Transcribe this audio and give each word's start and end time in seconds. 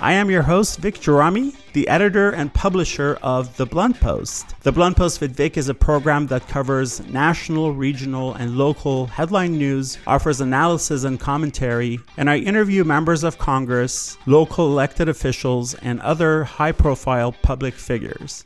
I 0.00 0.14
am 0.14 0.30
your 0.30 0.42
host, 0.42 0.78
Vic 0.80 0.96
Gerami, 0.96 1.54
the 1.74 1.86
editor 1.86 2.30
and 2.30 2.52
publisher 2.52 3.18
of 3.22 3.56
The 3.56 3.66
Blunt 3.66 4.00
Post. 4.00 4.54
The 4.62 4.72
Blunt 4.72 4.96
Post 4.96 5.20
with 5.20 5.36
Vic 5.36 5.56
is 5.56 5.68
a 5.68 5.74
program 5.74 6.26
that 6.28 6.48
covers 6.48 7.00
national, 7.08 7.72
regional, 7.72 8.34
and 8.34 8.56
local 8.56 9.06
headline 9.06 9.58
news, 9.58 9.98
offers 10.06 10.40
analysis 10.40 11.04
and 11.04 11.20
commentary, 11.20 12.00
and 12.16 12.28
I 12.28 12.38
interview 12.38 12.84
members 12.84 13.22
of 13.22 13.38
Congress, 13.38 14.16
local 14.26 14.66
elected 14.66 15.08
officials, 15.08 15.74
and 15.74 16.00
other 16.00 16.44
high 16.44 16.72
profile 16.72 17.32
public 17.32 17.74
figures. 17.74 18.42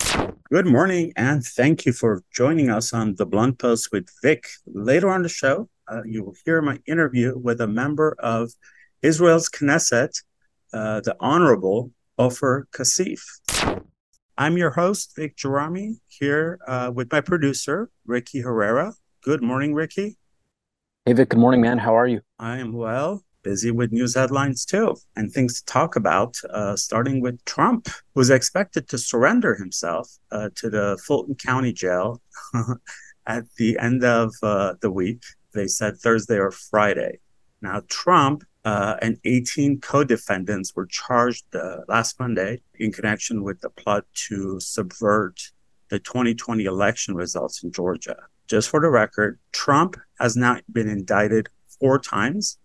Good 0.51 0.67
morning, 0.67 1.13
and 1.17 1.45
thank 1.45 1.87
you 1.87 1.93
for 1.93 2.23
joining 2.33 2.71
us 2.71 2.93
on 2.93 3.15
The 3.15 3.27
Blunt 3.27 3.59
Post 3.59 3.91
with 3.93 4.09
Vic. 4.23 4.47
Later 4.67 5.11
on 5.11 5.23
the 5.23 5.29
show, 5.29 5.69
uh, 5.89 6.03
you 6.05 6.23
will 6.23 6.35
hear 6.45 6.61
my 6.61 6.79
interview 6.87 7.39
with 7.39 7.61
a 7.61 7.67
member 7.67 8.15
of 8.19 8.53
Israel's 9.03 9.49
Knesset 9.49 10.23
uh, 10.73 11.01
the 11.01 11.17
Honorable 11.21 11.91
Ofer 12.19 12.69
Cassif. 12.73 13.23
I'm 14.39 14.57
your 14.57 14.71
host, 14.71 15.15
Vic 15.17 15.37
Gerami, 15.37 15.95
here 16.07 16.59
uh, 16.67 16.93
with 16.95 17.11
my 17.11 17.21
producer, 17.21 17.91
Ricky 18.05 18.41
Herrera. 18.41 18.95
Good 19.23 19.43
morning, 19.43 19.75
Ricky. 19.75 20.19
Hey, 21.05 21.13
Vic. 21.13 21.31
Good 21.31 21.39
morning, 21.39 21.61
man. 21.61 21.79
How 21.79 21.97
are 21.97 22.07
you? 22.07 22.21
I 22.39 22.59
am 22.59 22.73
well. 22.73 23.23
Busy 23.43 23.71
with 23.71 23.93
news 23.93 24.15
headlines 24.17 24.65
too, 24.65 24.97
and 25.15 25.31
things 25.31 25.61
to 25.61 25.65
talk 25.67 25.95
about, 25.95 26.37
uh, 26.51 26.75
starting 26.75 27.21
with 27.21 27.45
Trump, 27.45 27.89
who's 28.15 28.29
expected 28.29 28.89
to 28.89 28.99
surrender 28.99 29.55
himself 29.55 30.11
uh, 30.33 30.51
to 30.57 30.69
the 30.69 30.99
Fulton 31.07 31.37
County 31.37 31.73
Jail 31.73 32.21
at 33.27 33.45
the 33.57 33.79
end 33.79 34.05
of 34.05 34.35
uh, 34.43 34.75
the 34.81 34.91
week. 34.91 35.23
They 35.55 35.69
said 35.69 35.97
Thursday 35.97 36.39
or 36.39 36.51
Friday. 36.51 37.21
Now, 37.63 37.83
Trump 37.89 38.43
uh, 38.67 38.97
and 39.01 39.17
18 39.25 39.81
co 39.81 40.03
defendants 40.03 40.75
were 40.75 40.87
charged 40.87 41.55
uh, 41.55 41.79
last 41.87 42.19
Monday 42.19 42.61
in 42.81 42.91
connection 42.91 43.45
with 43.45 43.61
the 43.61 43.71
plot 43.71 44.05
to 44.29 44.59
subvert 44.59 45.41
the 45.89 46.01
2020 46.01 46.65
election 46.65 47.15
results 47.15 47.63
in 47.63 47.71
Georgia. 47.71 48.17
Just 48.49 48.69
for 48.69 48.81
the 48.81 48.91
record, 48.91 49.39
Trump 49.53 49.97
has 50.19 50.37
now 50.37 50.59
been 50.73 50.89
indicted 50.89 51.49
four 51.79 52.01
times 52.01 52.59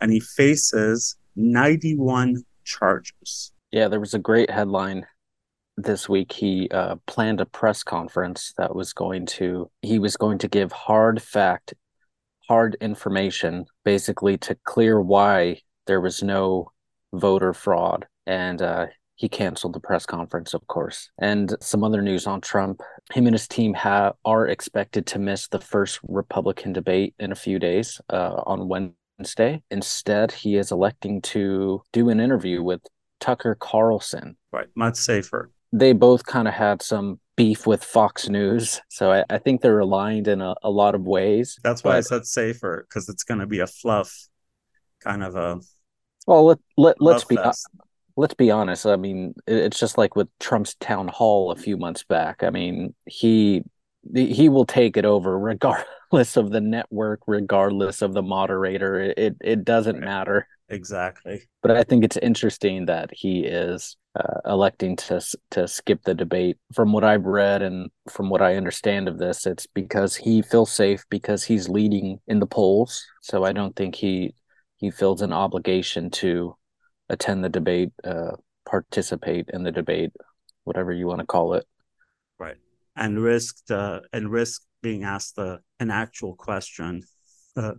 and 0.00 0.12
he 0.12 0.18
faces 0.18 1.16
91 1.36 2.42
charges. 2.64 3.52
Yeah, 3.70 3.86
there 3.86 4.00
was 4.00 4.14
a 4.14 4.18
great 4.18 4.50
headline 4.50 5.06
this 5.76 6.08
week. 6.08 6.32
He 6.32 6.68
uh, 6.70 6.96
planned 7.06 7.40
a 7.40 7.46
press 7.46 7.84
conference 7.84 8.54
that 8.58 8.74
was 8.74 8.92
going 8.92 9.26
to, 9.26 9.70
he 9.82 10.00
was 10.00 10.16
going 10.16 10.38
to 10.38 10.48
give 10.48 10.72
hard 10.72 11.22
fact 11.22 11.74
hard 12.48 12.76
information 12.80 13.66
basically 13.84 14.38
to 14.38 14.56
clear 14.64 15.00
why 15.00 15.60
there 15.86 16.00
was 16.00 16.22
no 16.22 16.70
voter 17.12 17.52
fraud. 17.52 18.06
And 18.26 18.60
uh, 18.60 18.86
he 19.16 19.28
canceled 19.28 19.72
the 19.72 19.80
press 19.80 20.06
conference, 20.06 20.54
of 20.54 20.66
course. 20.66 21.10
And 21.18 21.54
some 21.60 21.82
other 21.82 22.02
news 22.02 22.26
on 22.26 22.40
Trump. 22.40 22.80
Him 23.12 23.26
and 23.26 23.34
his 23.34 23.48
team 23.48 23.74
have, 23.74 24.14
are 24.24 24.46
expected 24.46 25.06
to 25.06 25.18
miss 25.18 25.48
the 25.48 25.60
first 25.60 25.98
Republican 26.06 26.72
debate 26.72 27.14
in 27.18 27.32
a 27.32 27.36
few 27.36 27.58
days 27.58 28.00
uh, 28.10 28.42
on 28.46 28.68
Wednesday. 28.68 29.62
Instead, 29.70 30.30
he 30.30 30.56
is 30.56 30.70
electing 30.70 31.20
to 31.22 31.82
do 31.92 32.10
an 32.10 32.20
interview 32.20 32.62
with 32.62 32.80
Tucker 33.18 33.56
Carlson. 33.58 34.36
Right, 34.52 34.68
much 34.76 34.96
safer. 34.96 35.50
They 35.72 35.92
both 35.92 36.24
kind 36.24 36.48
of 36.48 36.54
had 36.54 36.82
some 36.82 37.20
beef 37.36 37.66
with 37.66 37.84
Fox 37.84 38.28
News. 38.28 38.80
So 38.88 39.12
I, 39.12 39.24
I 39.30 39.38
think 39.38 39.60
they're 39.60 39.78
aligned 39.78 40.28
in 40.28 40.40
a, 40.40 40.54
a 40.62 40.70
lot 40.70 40.94
of 40.94 41.02
ways. 41.02 41.58
That's 41.62 41.84
why 41.84 41.92
but, 41.92 41.96
I 41.98 42.00
said 42.00 42.26
safer 42.26 42.86
because 42.88 43.08
it's 43.08 43.22
going 43.22 43.40
to 43.40 43.46
be 43.46 43.60
a 43.60 43.66
fluff 43.66 44.12
kind 45.00 45.22
of 45.22 45.36
a. 45.36 45.60
Well, 46.26 46.44
let, 46.44 46.58
let 46.76 47.00
let's 47.00 47.24
be 47.24 47.36
fest. 47.36 47.68
let's 48.16 48.34
be 48.34 48.50
honest. 48.50 48.84
I 48.86 48.96
mean, 48.96 49.34
it's 49.46 49.78
just 49.78 49.96
like 49.96 50.16
with 50.16 50.28
Trump's 50.40 50.74
town 50.74 51.08
hall 51.08 51.50
a 51.50 51.56
few 51.56 51.76
months 51.76 52.02
back. 52.04 52.42
I 52.42 52.50
mean, 52.50 52.94
he 53.06 53.62
he 54.14 54.48
will 54.48 54.66
take 54.66 54.96
it 54.96 55.04
over 55.04 55.38
regardless 55.38 56.36
of 56.36 56.50
the 56.50 56.60
network, 56.60 57.20
regardless 57.26 58.02
of 58.02 58.14
the 58.14 58.22
moderator. 58.22 59.00
It 59.00 59.18
it, 59.18 59.36
it 59.40 59.64
doesn't 59.64 59.96
right. 59.96 60.04
matter. 60.04 60.48
Exactly. 60.68 61.42
But 61.62 61.70
I 61.70 61.82
think 61.82 62.04
it's 62.04 62.18
interesting 62.18 62.86
that 62.86 63.10
he 63.12 63.40
is 63.40 63.96
uh, 64.18 64.40
electing 64.50 64.96
to 64.96 65.20
to 65.50 65.68
skip 65.68 66.02
the 66.02 66.14
debate. 66.14 66.56
From 66.74 66.92
what 66.92 67.04
I've 67.04 67.24
read 67.24 67.62
and 67.62 67.90
from 68.10 68.30
what 68.30 68.42
I 68.42 68.56
understand 68.56 69.08
of 69.08 69.18
this, 69.18 69.46
it's 69.46 69.66
because 69.66 70.16
he 70.16 70.42
feels 70.42 70.72
safe 70.72 71.04
because 71.08 71.44
he's 71.44 71.68
leading 71.68 72.18
in 72.26 72.40
the 72.40 72.46
polls. 72.46 73.06
So 73.22 73.44
I 73.44 73.52
don't 73.52 73.76
think 73.76 73.94
he 73.94 74.34
he 74.76 74.90
feels 74.90 75.22
an 75.22 75.32
obligation 75.32 76.10
to 76.10 76.56
attend 77.08 77.44
the 77.44 77.48
debate, 77.48 77.90
uh, 78.04 78.32
participate 78.66 79.50
in 79.52 79.62
the 79.62 79.72
debate, 79.72 80.12
whatever 80.64 80.92
you 80.92 81.06
want 81.06 81.20
to 81.20 81.26
call 81.26 81.54
it. 81.54 81.64
Right, 82.38 82.56
and 82.96 83.22
risk 83.22 83.70
uh, 83.70 84.00
and 84.12 84.30
risk 84.30 84.62
being 84.82 85.04
asked 85.04 85.38
uh, 85.38 85.58
an 85.78 85.90
actual 85.90 86.34
question. 86.34 87.04
Uh, 87.56 87.74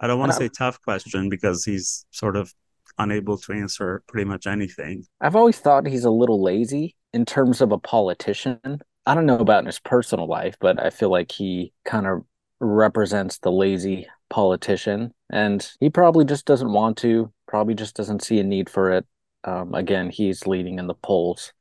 I 0.00 0.06
don't 0.06 0.18
want 0.18 0.32
to 0.32 0.36
say 0.36 0.48
tough 0.48 0.80
question 0.82 1.28
because 1.28 1.64
he's 1.64 2.04
sort 2.10 2.36
of 2.36 2.52
unable 2.98 3.38
to 3.38 3.52
answer 3.52 4.02
pretty 4.06 4.24
much 4.24 4.46
anything. 4.46 5.04
I've 5.20 5.36
always 5.36 5.58
thought 5.58 5.86
he's 5.86 6.04
a 6.04 6.10
little 6.10 6.42
lazy 6.42 6.96
in 7.12 7.24
terms 7.24 7.60
of 7.60 7.72
a 7.72 7.78
politician. 7.78 8.80
I 9.06 9.14
don't 9.14 9.26
know 9.26 9.38
about 9.38 9.60
in 9.60 9.66
his 9.66 9.80
personal 9.80 10.26
life, 10.26 10.56
but 10.60 10.82
I 10.82 10.90
feel 10.90 11.10
like 11.10 11.32
he 11.32 11.72
kind 11.84 12.06
of 12.06 12.22
represents 12.60 13.38
the 13.38 13.52
lazy 13.52 14.06
politician 14.30 15.12
and 15.30 15.68
he 15.80 15.90
probably 15.90 16.24
just 16.24 16.46
doesn't 16.46 16.72
want 16.72 16.96
to, 16.98 17.32
probably 17.46 17.74
just 17.74 17.96
doesn't 17.96 18.22
see 18.22 18.38
a 18.38 18.44
need 18.44 18.70
for 18.70 18.92
it. 18.92 19.06
Um, 19.44 19.74
again, 19.74 20.08
he's 20.10 20.46
leading 20.46 20.78
in 20.78 20.86
the 20.86 20.94
polls. 20.94 21.52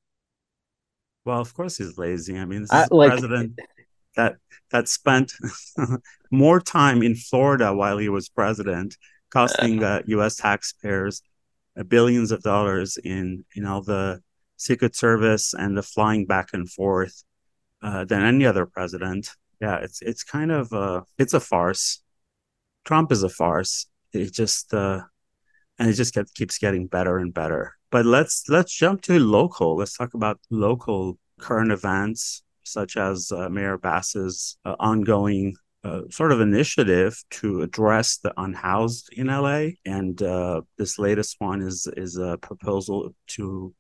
Well, 1.26 1.40
of 1.40 1.54
course 1.54 1.78
he's 1.78 1.98
lazy. 1.98 2.38
I 2.38 2.46
mean, 2.46 2.62
this 2.62 2.74
is 2.74 2.92
like, 2.92 3.12
president 3.12 3.60
that 4.16 4.36
that 4.72 4.88
spent 4.88 5.34
more 6.32 6.60
time 6.60 7.02
in 7.02 7.16
Florida 7.16 7.74
while 7.74 7.98
he 7.98 8.10
was 8.10 8.30
president 8.30 8.98
costing 9.34 9.84
uh, 9.84 10.02
U.S. 10.06 10.36
taxpayers 10.36 11.22
uh, 11.78 11.84
billions 11.84 12.32
of 12.32 12.42
dollars 12.44 12.98
in 12.98 13.44
you 13.56 13.64
know 13.64 13.82
the 13.82 14.22
Secret 14.58 14.96
Service 14.96 15.54
and 15.54 15.76
the 15.76 15.84
flying 15.84 16.26
back 16.26 16.50
and 16.54 16.70
forth 16.70 17.24
uh, 17.82 18.06
than 18.06 18.24
any 18.24 18.46
other 18.46 18.66
president. 18.66 19.30
Yeah, 19.60 19.78
it's 19.78 20.02
it's 20.02 20.24
kind 20.24 20.52
of 20.52 20.72
a 20.72 21.04
it's 21.18 21.34
a 21.34 21.40
farce. 21.40 22.02
Trump 22.86 23.12
is 23.12 23.24
a 23.24 23.30
farce. 23.30 23.88
It 24.14 24.32
just 24.32 24.74
uh, 24.74 25.02
and 25.80 25.90
it 25.90 25.94
just 25.94 26.14
get, 26.14 26.34
keeps 26.36 26.58
getting 26.58 26.88
better 26.88 27.18
and 27.18 27.34
better. 27.34 27.76
But 27.92 28.06
let's 28.06 28.48
let's 28.50 28.76
jump 28.76 29.02
to 29.04 29.20
local. 29.20 29.78
Let's 29.78 29.98
talk 29.98 30.14
about 30.14 30.40
local 30.50 31.18
current 31.40 31.72
events 31.72 32.44
such 32.64 32.96
as 32.98 33.32
uh, 33.32 33.50
Mayor 33.50 33.78
Bass's 33.78 34.58
uh, 34.64 34.76
ongoing 34.80 35.56
sort 36.10 36.32
of 36.32 36.42
initiative 36.42 37.22
to 37.30 37.62
address 37.62 38.18
the 38.18 38.34
unhoused 38.38 39.10
in 39.14 39.28
LA, 39.28 39.68
and 39.86 40.22
uh, 40.22 40.62
this 40.78 40.98
latest 40.98 41.36
one 41.40 41.62
is 41.62 41.88
is 41.98 42.18
a 42.18 42.38
proposal 42.38 43.14
to 43.28 43.74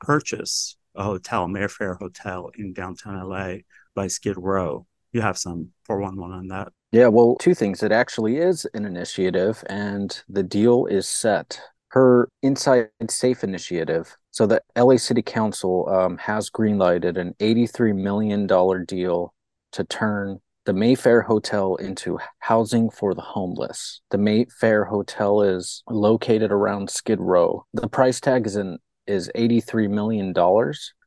purchase 0.00 0.76
a 0.94 1.02
hotel, 1.02 1.48
Mayfair 1.48 1.94
Hotel 1.94 2.50
in 2.56 2.72
downtown 2.72 3.28
LA 3.28 3.58
by 3.94 4.06
Skid 4.06 4.36
Row. 4.38 4.86
You 5.12 5.20
have 5.20 5.38
some 5.38 5.70
411 5.84 6.34
on 6.34 6.48
that. 6.48 6.72
Yeah, 6.92 7.08
well, 7.08 7.36
two 7.36 7.54
things. 7.54 7.82
It 7.82 7.92
actually 7.92 8.38
is 8.38 8.66
an 8.74 8.84
initiative, 8.84 9.62
and 9.68 10.22
the 10.28 10.42
deal 10.42 10.86
is 10.86 11.08
set. 11.08 11.60
Her 11.88 12.28
Inside 12.42 12.88
Safe 13.08 13.42
initiative. 13.42 14.16
So 14.30 14.46
the 14.46 14.62
LA 14.76 14.96
City 14.96 15.22
Council 15.22 15.88
um, 15.88 16.18
has 16.18 16.50
greenlighted 16.50 17.16
an 17.16 17.34
$83 17.40 17.96
million 17.96 18.46
deal 18.84 19.32
to 19.72 19.84
turn 19.84 20.40
the 20.66 20.72
Mayfair 20.72 21.22
Hotel 21.22 21.76
into 21.76 22.18
housing 22.40 22.90
for 22.90 23.14
the 23.14 23.22
homeless. 23.22 24.00
The 24.10 24.18
Mayfair 24.18 24.84
Hotel 24.84 25.40
is 25.42 25.82
located 25.88 26.50
around 26.50 26.90
Skid 26.90 27.20
Row. 27.20 27.64
The 27.72 27.88
price 27.88 28.20
tag 28.20 28.46
is 28.46 28.56
in 28.56 28.78
is 29.06 29.30
$83 29.36 29.88
million. 29.88 30.34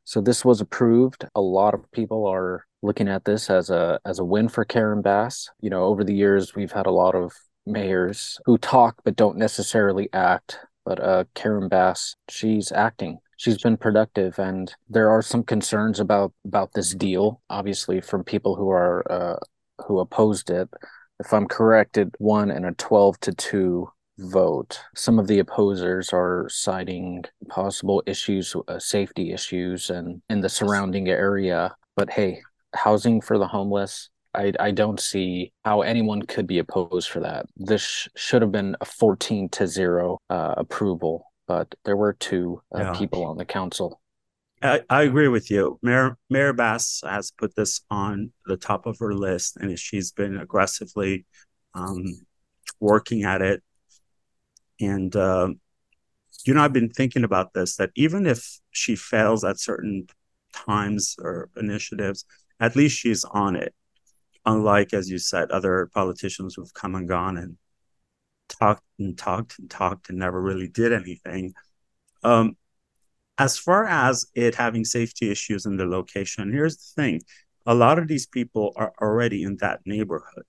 So 0.04 0.20
this 0.22 0.44
was 0.44 0.62
approved. 0.62 1.26
A 1.34 1.40
lot 1.42 1.74
of 1.74 1.90
people 1.92 2.26
are 2.26 2.64
looking 2.82 3.08
at 3.08 3.26
this 3.26 3.50
as 3.50 3.68
a 3.68 4.00
as 4.06 4.18
a 4.18 4.24
win 4.24 4.48
for 4.48 4.64
Karen 4.64 5.02
Bass. 5.02 5.50
You 5.60 5.68
know, 5.68 5.84
over 5.84 6.02
the 6.02 6.14
years 6.14 6.54
we've 6.54 6.72
had 6.72 6.86
a 6.86 6.90
lot 6.90 7.14
of 7.14 7.32
mayors 7.66 8.40
who 8.46 8.56
talk 8.56 8.96
but 9.04 9.14
don't 9.16 9.36
necessarily 9.36 10.08
act. 10.14 10.58
But 10.86 10.98
uh, 10.98 11.24
Karen 11.34 11.68
Bass, 11.68 12.16
she's 12.30 12.72
acting 12.72 13.18
she's 13.40 13.58
been 13.62 13.76
productive 13.76 14.38
and 14.38 14.74
there 14.88 15.10
are 15.10 15.22
some 15.22 15.42
concerns 15.42 15.98
about 15.98 16.32
about 16.44 16.72
this 16.74 16.94
deal 16.94 17.40
obviously 17.48 18.00
from 18.00 18.22
people 18.22 18.54
who 18.54 18.68
are 18.70 19.10
uh, 19.10 19.38
who 19.86 19.98
opposed 19.98 20.50
it 20.50 20.68
if 21.18 21.32
i'm 21.32 21.48
correct 21.48 21.96
it 21.96 22.08
won 22.18 22.50
in 22.50 22.64
a 22.64 22.72
12 22.72 23.18
to 23.20 23.32
2 23.32 23.88
vote. 24.20 24.78
Some 24.94 25.18
of 25.18 25.26
the 25.26 25.38
opposers 25.38 26.12
are 26.12 26.46
citing 26.50 27.24
possible 27.48 28.02
issues, 28.06 28.54
uh, 28.68 28.78
safety 28.78 29.32
issues, 29.32 29.90
and 29.90 30.20
in 30.28 30.40
the 30.40 30.48
surrounding 30.48 31.08
area. 31.08 31.74
But 31.96 32.10
hey, 32.10 32.42
housing 32.74 33.20
for 33.20 33.38
the 33.38 33.48
homeless. 33.48 34.10
I, 34.32 34.52
I 34.60 34.70
don't 34.70 35.00
see 35.00 35.52
how 35.64 35.80
anyone 35.82 36.22
could 36.22 36.46
be 36.46 36.60
opposed 36.60 37.08
for 37.08 37.18
that. 37.18 37.46
This 37.56 37.82
sh- 37.82 38.08
should 38.14 38.42
have 38.42 38.52
been 38.52 38.76
a 38.80 38.84
14 38.84 39.48
to 39.48 39.66
0 39.66 40.18
uh, 40.30 40.54
approval, 40.56 41.29
but 41.50 41.74
there 41.84 41.96
were 41.96 42.12
two 42.12 42.62
uh, 42.72 42.78
yeah. 42.78 42.92
people 42.92 43.24
on 43.24 43.36
the 43.36 43.44
council. 43.44 44.00
I, 44.62 44.82
I, 44.88 45.02
agree 45.02 45.26
with 45.26 45.50
you. 45.50 45.80
Mayor 45.82 46.16
Mayor 46.28 46.52
Bass 46.52 47.02
has 47.04 47.32
put 47.32 47.56
this 47.56 47.80
on 47.90 48.30
the 48.46 48.56
top 48.56 48.86
of 48.86 49.00
her 49.00 49.14
list, 49.14 49.56
and 49.56 49.76
she's 49.76 50.12
been 50.12 50.36
aggressively 50.36 51.26
um, 51.74 52.04
working 52.78 53.24
at 53.24 53.42
it. 53.42 53.64
And 54.80 55.16
uh, 55.16 55.48
you 56.46 56.54
know, 56.54 56.62
I've 56.62 56.72
been 56.72 56.90
thinking 56.90 57.24
about 57.24 57.52
this 57.52 57.74
that 57.78 57.90
even 57.96 58.26
if 58.26 58.60
she 58.70 58.94
fails 58.94 59.42
at 59.42 59.58
certain 59.58 60.06
times 60.54 61.16
or 61.18 61.50
initiatives, 61.56 62.24
at 62.60 62.76
least 62.76 62.96
she's 62.96 63.24
on 63.24 63.56
it. 63.56 63.74
Unlike, 64.46 64.94
as 64.94 65.10
you 65.10 65.18
said, 65.18 65.50
other 65.50 65.90
politicians 65.92 66.54
who've 66.54 66.74
come 66.74 66.94
and 66.94 67.08
gone 67.08 67.36
and 67.36 67.56
talked 68.50 68.82
and 68.98 69.16
talked 69.16 69.58
and 69.58 69.70
talked 69.70 70.10
and 70.10 70.18
never 70.18 70.40
really 70.40 70.68
did 70.68 70.92
anything. 70.92 71.54
Um, 72.22 72.56
as 73.38 73.58
far 73.58 73.86
as 73.86 74.26
it 74.34 74.54
having 74.54 74.84
safety 74.84 75.30
issues 75.30 75.64
in 75.64 75.76
the 75.76 75.86
location, 75.86 76.52
here's 76.52 76.76
the 76.76 77.02
thing 77.02 77.22
a 77.66 77.74
lot 77.74 77.98
of 77.98 78.08
these 78.08 78.26
people 78.26 78.72
are 78.76 78.92
already 79.00 79.42
in 79.42 79.56
that 79.58 79.80
neighborhood. 79.84 80.46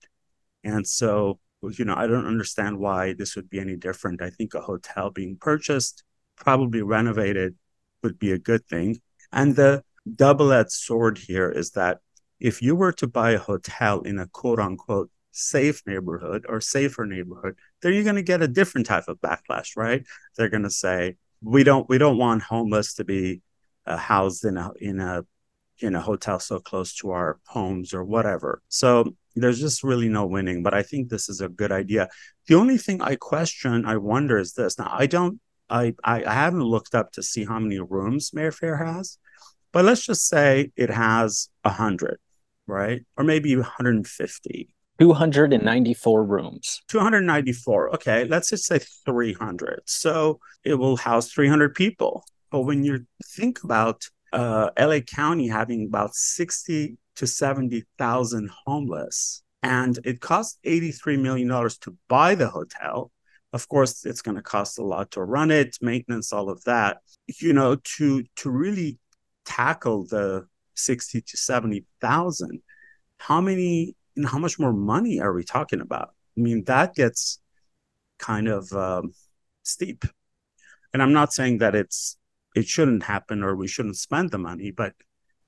And 0.64 0.86
so, 0.86 1.38
you 1.62 1.84
know, 1.84 1.94
I 1.96 2.06
don't 2.06 2.26
understand 2.26 2.78
why 2.78 3.12
this 3.12 3.36
would 3.36 3.48
be 3.50 3.60
any 3.60 3.76
different. 3.76 4.22
I 4.22 4.30
think 4.30 4.54
a 4.54 4.60
hotel 4.60 5.10
being 5.10 5.36
purchased, 5.36 6.04
probably 6.36 6.82
renovated, 6.82 7.54
would 8.02 8.18
be 8.18 8.32
a 8.32 8.38
good 8.38 8.66
thing. 8.66 9.00
And 9.32 9.56
the 9.56 9.84
double 10.16 10.52
edged 10.52 10.72
sword 10.72 11.18
here 11.18 11.50
is 11.50 11.72
that 11.72 11.98
if 12.40 12.60
you 12.60 12.74
were 12.74 12.92
to 12.92 13.06
buy 13.06 13.32
a 13.32 13.38
hotel 13.38 14.00
in 14.00 14.18
a 14.18 14.26
quote 14.26 14.58
unquote 14.58 15.10
safe 15.32 15.82
neighborhood 15.86 16.46
or 16.48 16.60
safer 16.60 17.04
neighborhood, 17.06 17.56
then 17.80 17.94
you're 17.94 18.04
going 18.04 18.16
to 18.16 18.22
get 18.22 18.42
a 18.42 18.48
different 18.48 18.86
type 18.86 19.08
of 19.08 19.20
backlash, 19.20 19.76
right? 19.76 20.04
They're 20.36 20.48
going 20.48 20.62
to 20.62 20.70
say, 20.70 21.16
we 21.42 21.64
don't 21.64 21.88
we 21.88 21.98
don't 21.98 22.18
want 22.18 22.42
homeless 22.42 22.94
to 22.94 23.04
be 23.04 23.42
uh, 23.86 23.96
housed 23.96 24.44
in 24.44 24.56
a 24.56 24.70
in 24.80 25.00
a 25.00 25.24
in 25.78 25.94
a 25.94 26.00
hotel 26.00 26.38
so 26.38 26.60
close 26.60 26.94
to 26.94 27.10
our 27.10 27.40
homes 27.46 27.92
or 27.92 28.04
whatever. 28.04 28.62
So 28.68 29.16
there's 29.34 29.60
just 29.60 29.82
really 29.82 30.08
no 30.08 30.26
winning. 30.26 30.62
But 30.62 30.74
I 30.74 30.82
think 30.82 31.08
this 31.08 31.28
is 31.28 31.40
a 31.40 31.48
good 31.48 31.72
idea. 31.72 32.08
The 32.46 32.54
only 32.54 32.78
thing 32.78 33.02
I 33.02 33.16
question, 33.16 33.84
I 33.84 33.96
wonder, 33.96 34.38
is 34.38 34.52
this. 34.52 34.78
Now 34.78 34.90
I 34.92 35.06
don't, 35.06 35.40
I 35.68 35.94
I, 36.04 36.20
haven't 36.32 36.62
looked 36.62 36.94
up 36.94 37.12
to 37.12 37.22
see 37.22 37.44
how 37.44 37.58
many 37.58 37.80
rooms 37.80 38.32
Mayfair 38.32 38.76
has, 38.76 39.18
but 39.72 39.84
let's 39.84 40.04
just 40.04 40.28
say 40.28 40.70
it 40.76 40.90
has 40.90 41.48
a 41.64 41.70
hundred, 41.70 42.18
right, 42.66 43.04
or 43.16 43.24
maybe 43.24 43.56
150. 43.56 44.74
294 45.00 46.24
rooms. 46.24 46.82
294. 46.88 47.94
Okay, 47.94 48.24
let's 48.24 48.50
just 48.50 48.66
say 48.66 48.78
300. 49.04 49.80
So 49.86 50.40
it 50.64 50.74
will 50.74 50.96
house 50.96 51.32
300 51.32 51.74
people. 51.74 52.24
But 52.50 52.62
when 52.62 52.84
you 52.84 53.06
think 53.24 53.64
about 53.64 54.04
uh, 54.32 54.70
LA 54.78 55.00
County 55.00 55.48
having 55.48 55.86
about 55.86 56.14
60 56.14 56.96
to 57.16 57.26
70,000 57.26 58.50
homeless, 58.66 59.42
and 59.62 59.98
it 60.04 60.20
cost 60.20 60.58
$83 60.64 61.20
million 61.20 61.48
to 61.48 61.96
buy 62.08 62.34
the 62.34 62.48
hotel. 62.48 63.12
Of 63.52 63.68
course, 63.68 64.04
it's 64.04 64.22
going 64.22 64.36
to 64.36 64.42
cost 64.42 64.78
a 64.78 64.82
lot 64.82 65.10
to 65.12 65.22
run 65.22 65.50
it, 65.50 65.76
maintenance, 65.80 66.32
all 66.32 66.48
of 66.48 66.64
that. 66.64 66.98
You 67.40 67.52
know, 67.52 67.76
to 67.96 68.24
to 68.36 68.50
really 68.50 68.98
tackle 69.44 70.06
the 70.06 70.46
60 70.74 71.20
to 71.20 71.36
70,000, 71.36 72.62
how 73.18 73.40
many, 73.40 73.94
how 74.26 74.38
much 74.38 74.58
more 74.58 74.72
money 74.72 75.20
are 75.20 75.32
we 75.32 75.44
talking 75.44 75.80
about? 75.80 76.10
I 76.36 76.40
mean, 76.40 76.64
that 76.64 76.94
gets 76.94 77.40
kind 78.18 78.48
of 78.48 78.72
um, 78.72 79.12
steep. 79.62 80.04
And 80.92 81.02
I'm 81.02 81.12
not 81.12 81.32
saying 81.32 81.58
that 81.58 81.74
it's 81.74 82.16
it 82.54 82.66
shouldn't 82.66 83.02
happen 83.02 83.42
or 83.42 83.56
we 83.56 83.68
shouldn't 83.68 83.96
spend 83.96 84.30
the 84.30 84.38
money, 84.38 84.70
but 84.70 84.92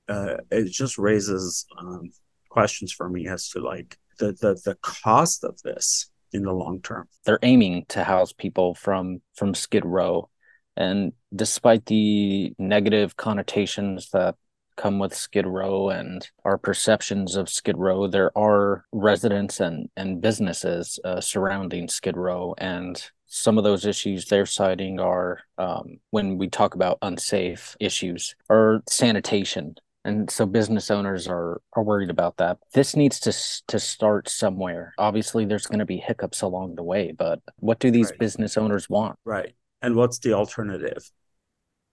uh, 0.07 0.37
it 0.51 0.71
just 0.71 0.97
raises 0.97 1.65
um, 1.79 2.11
questions 2.49 2.91
for 2.91 3.09
me 3.09 3.27
as 3.27 3.49
to 3.49 3.59
like 3.59 3.97
the, 4.19 4.27
the 4.33 4.59
the 4.65 4.75
cost 4.81 5.43
of 5.43 5.61
this 5.61 6.09
in 6.31 6.43
the 6.43 6.53
long 6.53 6.81
term. 6.81 7.07
They're 7.25 7.39
aiming 7.43 7.85
to 7.89 8.03
house 8.03 8.33
people 8.33 8.73
from 8.73 9.21
from 9.35 9.53
Skid 9.53 9.85
Row, 9.85 10.29
and 10.75 11.13
despite 11.35 11.85
the 11.85 12.53
negative 12.57 13.15
connotations 13.17 14.09
that 14.11 14.35
come 14.75 14.99
with 14.99 15.15
Skid 15.15 15.47
Row 15.47 15.89
and 15.89 16.27
our 16.43 16.57
perceptions 16.57 17.35
of 17.35 17.49
Skid 17.49 17.77
Row, 17.77 18.07
there 18.07 18.35
are 18.37 18.85
residents 18.91 19.59
and 19.59 19.89
and 19.95 20.21
businesses 20.21 20.99
uh, 21.03 21.21
surrounding 21.21 21.87
Skid 21.87 22.17
Row, 22.17 22.55
and 22.57 23.03
some 23.27 23.57
of 23.57 23.63
those 23.63 23.85
issues 23.85 24.25
they're 24.25 24.45
citing 24.45 24.99
are 24.99 25.39
um, 25.57 25.97
when 26.11 26.37
we 26.37 26.47
talk 26.47 26.75
about 26.75 26.97
unsafe 27.01 27.75
issues 27.79 28.35
or 28.49 28.81
sanitation. 28.89 29.75
And 30.03 30.29
so 30.29 30.45
business 30.45 30.91
owners 30.91 31.27
are 31.27 31.61
are 31.73 31.83
worried 31.83 32.11
about 32.11 32.37
that. 32.37 32.59
This 32.73 32.95
needs 32.95 33.19
to 33.21 33.33
to 33.67 33.79
start 33.79 34.29
somewhere. 34.29 34.93
Obviously 34.97 35.45
there's 35.45 35.65
going 35.65 35.79
to 35.79 35.85
be 35.85 35.97
hiccups 35.97 36.41
along 36.41 36.75
the 36.75 36.83
way 36.83 37.11
but 37.11 37.39
what 37.57 37.79
do 37.79 37.89
these 37.91 38.11
right. 38.11 38.19
business 38.19 38.57
owners 38.57 38.89
want? 38.89 39.17
Right. 39.25 39.55
And 39.81 39.95
what's 39.95 40.19
the 40.19 40.33
alternative? 40.33 41.09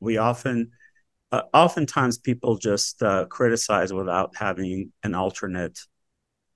We 0.00 0.18
often 0.18 0.72
uh, 1.32 1.42
oftentimes 1.54 2.18
people 2.18 2.58
just 2.58 3.02
uh, 3.02 3.24
criticize 3.26 3.92
without 3.92 4.36
having 4.36 4.92
an 5.02 5.14
alternate 5.14 5.78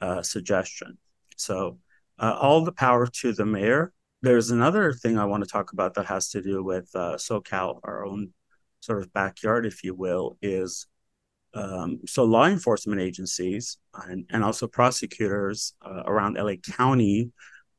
uh, 0.02 0.22
suggestion. 0.22 0.98
So 1.36 1.78
uh, 2.18 2.36
all 2.38 2.62
the 2.62 2.72
power 2.72 3.06
to 3.06 3.32
the 3.32 3.46
mayor. 3.46 3.92
There's 4.22 4.50
another 4.50 4.92
thing 4.92 5.18
i 5.18 5.24
want 5.24 5.44
to 5.44 5.50
talk 5.50 5.72
about 5.72 5.94
that 5.94 6.06
has 6.06 6.30
to 6.30 6.42
do 6.42 6.62
with 6.62 6.88
uh, 6.94 7.16
socal 7.16 7.80
our 7.84 8.04
own 8.04 8.32
sort 8.80 9.02
of 9.02 9.12
backyard 9.12 9.66
if 9.66 9.84
you 9.84 9.94
will 9.94 10.36
is 10.42 10.86
um, 11.54 12.00
so 12.06 12.24
law 12.24 12.46
enforcement 12.46 13.00
agencies 13.00 13.78
and, 14.08 14.26
and 14.30 14.42
also 14.42 14.66
prosecutors 14.66 15.74
uh, 15.82 16.02
around 16.06 16.36
LA 16.36 16.56
County 16.56 17.30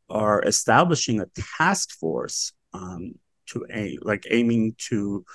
are 0.09 0.41
establishing 0.43 1.19
a 1.19 1.27
task 1.57 1.91
force 1.99 2.53
um, 2.73 3.13
to 3.47 3.65
a 3.73 3.97
like 4.01 4.25
aiming 4.29 4.75
to 4.89 5.25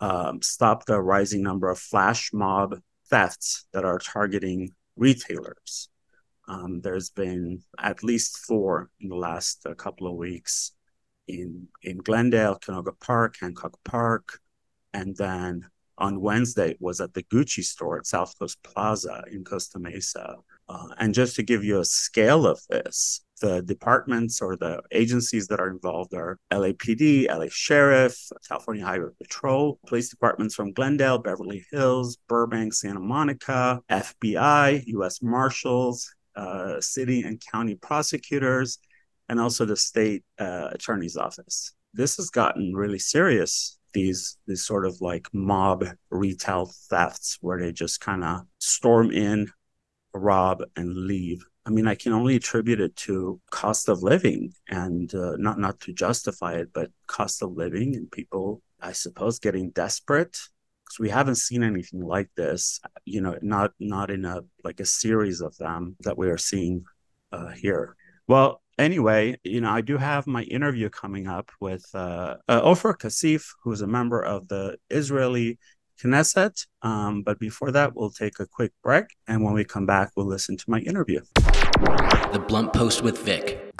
um, 0.00 0.42
stop 0.42 0.84
the 0.84 1.00
rising 1.00 1.42
number 1.42 1.70
of 1.70 1.78
flash 1.78 2.30
mob 2.32 2.78
thefts 3.08 3.66
that 3.72 3.84
are 3.84 3.98
targeting 3.98 4.70
retailers. 4.96 5.88
Um, 6.48 6.80
there's 6.80 7.10
been 7.10 7.62
at 7.78 8.02
least 8.02 8.38
four 8.38 8.90
in 9.00 9.08
the 9.08 9.16
last 9.16 9.66
uh, 9.66 9.74
couple 9.74 10.06
of 10.06 10.14
weeks 10.14 10.72
in 11.26 11.68
in 11.82 11.98
Glendale, 11.98 12.58
Canoga 12.58 12.98
Park, 13.00 13.36
Hancock 13.40 13.78
Park, 13.84 14.40
and 14.92 15.16
then 15.16 15.66
on 15.98 16.20
Wednesday 16.20 16.70
it 16.70 16.80
was 16.80 17.00
at 17.00 17.14
the 17.14 17.22
Gucci 17.24 17.64
store 17.64 17.98
at 17.98 18.06
South 18.06 18.38
Coast 18.38 18.62
Plaza 18.62 19.24
in 19.30 19.44
Costa 19.44 19.78
Mesa. 19.78 20.36
Uh, 20.68 20.88
and 20.98 21.14
just 21.14 21.36
to 21.36 21.42
give 21.42 21.64
you 21.64 21.80
a 21.80 21.84
scale 21.84 22.46
of 22.46 22.60
this, 22.68 23.24
the 23.40 23.62
departments 23.62 24.40
or 24.40 24.56
the 24.56 24.82
agencies 24.92 25.46
that 25.48 25.60
are 25.60 25.68
involved 25.68 26.14
are 26.14 26.38
LAPD, 26.50 27.28
LA 27.28 27.46
Sheriff, 27.50 28.16
California 28.48 28.84
Highway 28.84 29.10
Patrol, 29.22 29.78
police 29.86 30.08
departments 30.08 30.54
from 30.54 30.72
Glendale, 30.72 31.18
Beverly 31.18 31.64
Hills, 31.70 32.18
Burbank, 32.28 32.72
Santa 32.74 33.00
Monica, 33.00 33.80
FBI, 33.90 34.84
U.S. 34.86 35.22
Marshals, 35.22 36.14
uh, 36.34 36.80
city 36.80 37.22
and 37.22 37.42
county 37.52 37.74
prosecutors, 37.74 38.78
and 39.28 39.40
also 39.40 39.64
the 39.64 39.76
state 39.76 40.24
uh, 40.38 40.68
attorney's 40.72 41.16
office. 41.16 41.74
This 41.92 42.16
has 42.16 42.30
gotten 42.30 42.74
really 42.74 42.98
serious 42.98 43.78
these 43.96 44.36
these 44.46 44.62
sort 44.62 44.84
of 44.84 45.00
like 45.00 45.26
mob 45.32 45.86
retail 46.10 46.70
thefts 46.90 47.38
where 47.40 47.58
they 47.58 47.72
just 47.72 47.98
kind 47.98 48.22
of 48.22 48.42
storm 48.58 49.10
in, 49.10 49.50
rob, 50.12 50.62
and 50.76 50.94
leave. 50.94 51.42
I 51.66 51.70
mean, 51.70 51.88
I 51.88 51.96
can 51.96 52.12
only 52.12 52.36
attribute 52.36 52.80
it 52.80 52.94
to 52.96 53.40
cost 53.50 53.88
of 53.88 54.04
living 54.04 54.54
and 54.68 55.12
uh, 55.12 55.34
not 55.36 55.58
not 55.58 55.80
to 55.80 55.92
justify 55.92 56.52
it, 56.54 56.72
but 56.72 56.92
cost 57.08 57.42
of 57.42 57.56
living 57.56 57.96
and 57.96 58.10
people, 58.10 58.62
I 58.80 58.92
suppose, 58.92 59.40
getting 59.40 59.70
desperate 59.70 60.38
because 60.84 61.00
we 61.00 61.10
haven't 61.10 61.34
seen 61.36 61.64
anything 61.64 62.00
like 62.00 62.30
this. 62.36 62.80
You 63.04 63.20
know, 63.20 63.36
not 63.42 63.72
not 63.80 64.12
in 64.12 64.24
a 64.24 64.42
like 64.62 64.78
a 64.78 64.86
series 64.86 65.40
of 65.40 65.56
them 65.56 65.96
that 66.00 66.16
we 66.16 66.28
are 66.28 66.38
seeing 66.38 66.84
uh, 67.32 67.48
here. 67.48 67.96
Well, 68.28 68.62
anyway, 68.78 69.36
you 69.42 69.60
know, 69.60 69.70
I 69.70 69.80
do 69.80 69.96
have 69.96 70.28
my 70.28 70.42
interview 70.44 70.88
coming 70.88 71.26
up 71.26 71.50
with 71.60 71.84
uh, 71.94 72.36
uh, 72.48 72.60
Ofer 72.62 72.94
Cassif, 72.94 73.54
who 73.64 73.72
is 73.72 73.80
a 73.80 73.88
member 73.88 74.22
of 74.22 74.46
the 74.46 74.76
Israeli 74.88 75.58
Knesset. 76.02 76.66
Um, 76.82 77.22
but 77.22 77.38
before 77.38 77.72
that, 77.72 77.94
we'll 77.96 78.10
take 78.10 78.38
a 78.40 78.46
quick 78.46 78.72
break. 78.82 79.06
And 79.26 79.42
when 79.42 79.54
we 79.54 79.64
come 79.64 79.86
back, 79.86 80.10
we'll 80.16 80.26
listen 80.26 80.56
to 80.56 80.64
my 80.68 80.80
interview. 80.80 81.20
The 82.32 82.44
Blunt 82.46 82.72
Post 82.72 83.02
with 83.02 83.18
Vic. 83.24 83.72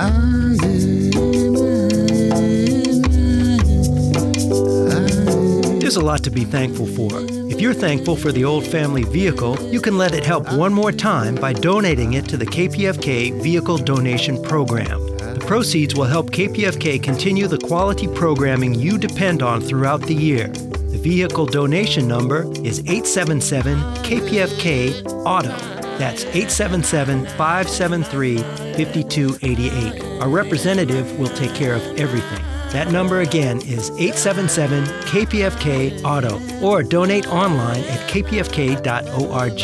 There's 5.80 5.96
a 5.96 6.04
lot 6.04 6.24
to 6.24 6.30
be 6.30 6.44
thankful 6.44 6.86
for. 6.86 7.10
If 7.48 7.60
you're 7.60 7.74
thankful 7.74 8.16
for 8.16 8.32
the 8.32 8.44
old 8.44 8.66
family 8.66 9.04
vehicle, 9.04 9.56
you 9.70 9.80
can 9.80 9.96
let 9.96 10.14
it 10.14 10.24
help 10.24 10.52
one 10.52 10.74
more 10.74 10.90
time 10.90 11.36
by 11.36 11.52
donating 11.52 12.14
it 12.14 12.28
to 12.28 12.36
the 12.36 12.46
KPFK 12.46 13.40
Vehicle 13.40 13.78
Donation 13.78 14.42
Program. 14.42 15.06
The 15.16 15.44
proceeds 15.46 15.94
will 15.94 16.04
help 16.04 16.32
KPFK 16.32 17.02
continue 17.02 17.46
the 17.46 17.58
quality 17.58 18.08
programming 18.08 18.74
you 18.74 18.98
depend 18.98 19.42
on 19.42 19.60
throughout 19.60 20.02
the 20.02 20.14
year. 20.14 20.48
The 20.48 20.98
vehicle 20.98 21.46
donation 21.46 22.08
number 22.08 22.42
is 22.64 22.80
877 22.80 23.78
KPFK 24.02 25.02
AUTO. 25.24 25.75
That's 25.98 26.24
877 26.24 27.24
573 27.24 28.38
5288. 28.38 30.20
Our 30.20 30.28
representative 30.28 31.18
will 31.18 31.28
take 31.28 31.54
care 31.54 31.74
of 31.74 31.82
everything. 31.98 32.44
That 32.70 32.90
number 32.90 33.20
again 33.20 33.58
is 33.62 33.90
877 33.92 34.84
KPFK 35.06 36.04
Auto 36.04 36.38
or 36.62 36.82
donate 36.82 37.26
online 37.28 37.84
at 37.84 38.10
kpfk.org. 38.10 39.56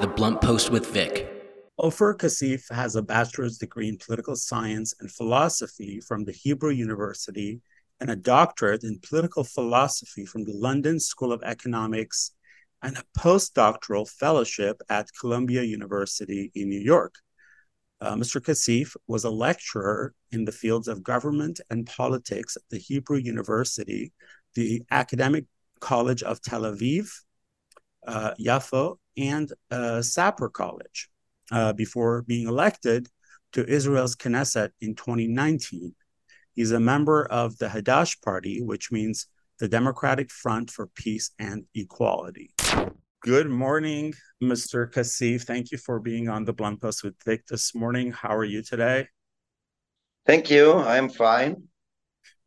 The 0.00 0.06
Blunt 0.16 0.40
Post 0.40 0.70
with 0.70 0.86
Vic. 0.86 1.33
Ofer 1.84 2.14
Cassif 2.14 2.66
has 2.70 2.96
a 2.96 3.02
bachelor's 3.02 3.58
degree 3.58 3.90
in 3.90 3.98
political 3.98 4.36
science 4.36 4.94
and 5.00 5.12
philosophy 5.12 6.00
from 6.00 6.24
the 6.24 6.32
Hebrew 6.32 6.70
University 6.70 7.60
and 8.00 8.08
a 8.08 8.16
doctorate 8.16 8.84
in 8.84 9.00
political 9.06 9.44
philosophy 9.44 10.24
from 10.24 10.44
the 10.44 10.54
London 10.54 10.98
School 10.98 11.30
of 11.30 11.42
Economics 11.42 12.30
and 12.80 12.96
a 12.96 13.04
postdoctoral 13.20 14.08
fellowship 14.08 14.80
at 14.88 15.10
Columbia 15.20 15.62
University 15.62 16.50
in 16.54 16.70
New 16.70 16.80
York. 16.80 17.16
Uh, 18.00 18.14
Mr. 18.14 18.42
Cassif 18.42 18.96
was 19.06 19.24
a 19.24 19.30
lecturer 19.30 20.14
in 20.32 20.46
the 20.46 20.52
fields 20.52 20.88
of 20.88 21.02
government 21.02 21.60
and 21.68 21.84
politics 21.84 22.56
at 22.56 22.62
the 22.70 22.78
Hebrew 22.78 23.18
University, 23.18 24.10
the 24.54 24.82
Academic 24.90 25.44
College 25.80 26.22
of 26.22 26.40
Tel 26.40 26.62
Aviv, 26.62 27.10
uh, 28.06 28.32
Yafo, 28.40 28.96
and 29.18 29.52
uh, 29.70 30.00
Sapir 30.00 30.50
College 30.50 31.10
uh, 31.50 31.72
before 31.72 32.22
being 32.22 32.48
elected 32.48 33.08
to 33.52 33.68
Israel's 33.68 34.16
Knesset 34.16 34.70
in 34.80 34.94
2019. 34.94 35.94
He's 36.54 36.72
a 36.72 36.80
member 36.80 37.24
of 37.26 37.58
the 37.58 37.68
Hadash 37.68 38.20
Party, 38.22 38.62
which 38.62 38.92
means 38.92 39.26
the 39.58 39.68
Democratic 39.68 40.30
Front 40.30 40.70
for 40.70 40.88
Peace 40.88 41.30
and 41.38 41.64
Equality. 41.74 42.54
Good 43.22 43.48
morning, 43.48 44.12
Mr. 44.42 44.90
Cassif. 44.92 45.42
Thank 45.42 45.72
you 45.72 45.78
for 45.78 45.98
being 45.98 46.28
on 46.28 46.44
the 46.44 46.52
Blunt 46.52 46.80
Post 46.82 47.04
with 47.04 47.14
Vic 47.24 47.46
this 47.46 47.74
morning. 47.74 48.12
How 48.12 48.36
are 48.36 48.44
you 48.44 48.62
today? 48.62 49.08
Thank 50.26 50.50
you. 50.50 50.74
I'm 50.74 51.08
fine. 51.08 51.64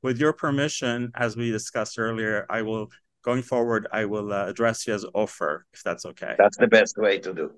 With 0.03 0.19
your 0.19 0.33
permission, 0.33 1.11
as 1.15 1.35
we 1.35 1.51
discussed 1.51 1.97
earlier, 1.97 2.45
I 2.49 2.61
will, 2.61 2.89
going 3.23 3.41
forward, 3.41 3.87
I 3.91 4.05
will 4.05 4.31
uh, 4.31 4.45
address 4.45 4.85
you 4.85 4.93
as 4.93 5.05
Ofer, 5.15 5.65
if 5.73 5.83
that's 5.83 6.05
okay. 6.05 6.35
That's 6.37 6.57
the 6.57 6.67
best 6.67 6.97
way 6.97 7.19
to 7.19 7.33
do. 7.33 7.51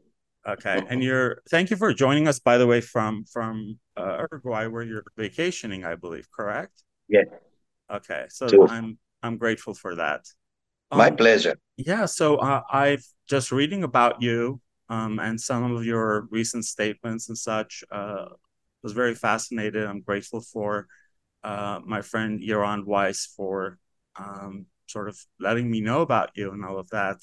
Okay, 0.54 0.82
and 0.90 1.04
you're 1.04 1.42
thank 1.50 1.70
you 1.70 1.78
for 1.78 1.94
joining 1.94 2.28
us, 2.28 2.40
by 2.40 2.58
the 2.58 2.66
way, 2.66 2.82
from 2.82 3.24
from 3.26 3.80
uh, 3.96 4.26
Uruguay, 4.32 4.68
where 4.68 4.84
you're 4.84 5.06
vacationing, 5.18 5.86
I 5.86 5.96
believe, 5.96 6.28
correct? 6.36 6.84
Yes. 7.08 7.28
Okay, 7.92 8.26
so. 8.30 8.68
I'm 8.68 8.98
I'm 9.22 9.38
grateful 9.38 9.74
for 9.74 9.96
that. 9.96 10.26
My 10.92 11.10
um, 11.10 11.16
pleasure. 11.16 11.58
Yeah, 11.78 12.06
so 12.06 12.38
uh, 12.38 12.62
I've 12.72 13.06
just 13.28 13.52
reading 13.52 13.84
about 13.84 14.22
you 14.22 14.62
um, 14.90 15.20
and 15.20 15.40
some 15.40 15.76
of 15.76 15.86
your 15.86 16.28
recent 16.32 16.66
statements 16.66 17.30
and 17.30 17.38
such. 17.38 17.84
Uh, 17.92 18.26
was 18.82 18.94
very 18.94 19.14
fascinated. 19.14 19.84
I'm 19.84 20.02
grateful 20.02 20.40
for 20.40 20.88
uh, 21.44 21.82
my 21.86 22.02
friend 22.02 22.42
Yaron 22.42 22.86
Weiss 22.86 23.26
for 23.36 23.78
um, 24.18 24.68
sort 24.88 25.10
of 25.10 25.20
letting 25.38 25.70
me 25.70 25.82
know 25.82 26.02
about 26.02 26.32
you 26.36 26.52
and 26.52 26.64
all 26.64 26.80
of 26.80 26.90
that. 26.92 27.18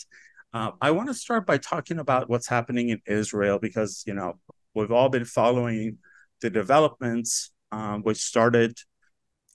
Uh, 0.53 0.73
I 0.81 0.91
want 0.91 1.09
to 1.09 1.15
start 1.15 1.47
by 1.47 1.59
talking 1.59 1.99
about 1.99 2.31
what's 2.31 2.49
happening 2.49 2.89
in 2.91 3.01
Israel 3.07 3.59
because 3.59 4.05
you 4.07 4.15
know 4.15 4.35
we've 4.75 4.93
all 4.93 5.09
been 5.09 5.25
following 5.25 5.99
the 6.41 6.51
developments 6.51 7.51
um, 7.73 8.03
which 8.03 8.19
started 8.19 8.79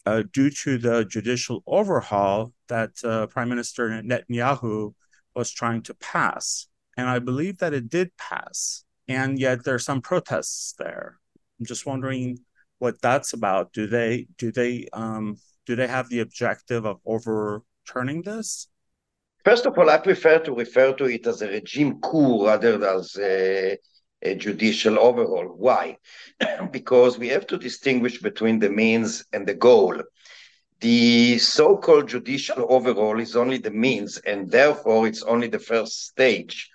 uh, 0.06 0.24
due 0.32 0.50
to 0.50 0.78
the 0.78 1.06
judicial 1.06 1.64
overhaul 1.68 2.54
that 2.68 2.92
uh, 3.04 3.28
Prime 3.28 3.50
Minister 3.50 3.90
Netanyahu 3.90 4.94
was 5.36 5.52
trying 5.52 5.82
to 5.84 5.94
pass. 5.96 6.68
And 6.98 7.08
I 7.08 7.20
believe 7.20 7.60
that 7.60 7.74
it 7.74 7.90
did 7.90 8.16
pass. 8.18 8.84
And 9.08 9.40
yet 9.40 9.64
there 9.64 9.76
are 9.76 9.80
some 9.80 10.02
protests 10.02 10.74
there. 10.78 11.20
I'm 11.60 11.66
just 11.66 11.86
wondering 11.86 12.40
what 12.80 13.02
that's 13.02 13.34
about. 13.34 13.74
Do 13.74 13.88
they 13.88 14.28
do 14.38 14.52
they 14.52 14.88
um, 14.94 15.38
do 15.66 15.76
they 15.76 15.88
have 15.88 16.10
the 16.10 16.20
objective 16.20 16.86
of 16.86 17.00
overturning 17.06 18.24
this? 18.24 18.68
First 19.44 19.66
of 19.66 19.78
all, 19.78 19.90
I 19.90 19.98
prefer 19.98 20.40
to 20.40 20.54
refer 20.56 20.94
to 20.94 21.06
it 21.06 21.26
as 21.28 21.42
a 21.42 21.48
regime 21.48 22.00
coup 22.00 22.46
rather 22.46 22.78
than 22.78 23.00
as 23.00 23.18
a, 23.20 23.78
a 24.22 24.36
judicial 24.36 25.00
overhaul. 25.00 25.46
Why? 25.58 25.98
because 26.72 27.18
we 27.18 27.30
have 27.30 27.48
to 27.48 27.58
distinguish 27.58 28.22
between 28.22 28.60
the 28.60 28.70
means 28.70 29.26
and 29.34 29.48
the 29.48 29.56
goal. 29.56 29.96
The 30.80 31.38
so-called 31.40 32.10
judicial 32.10 32.66
overhaul 32.70 33.20
is 33.20 33.36
only 33.36 33.58
the 33.58 33.72
means, 33.72 34.18
and 34.18 34.50
therefore 34.50 35.08
it's 35.08 35.24
only 35.24 35.48
the 35.48 35.60
first 35.60 36.08
stage. 36.08 36.70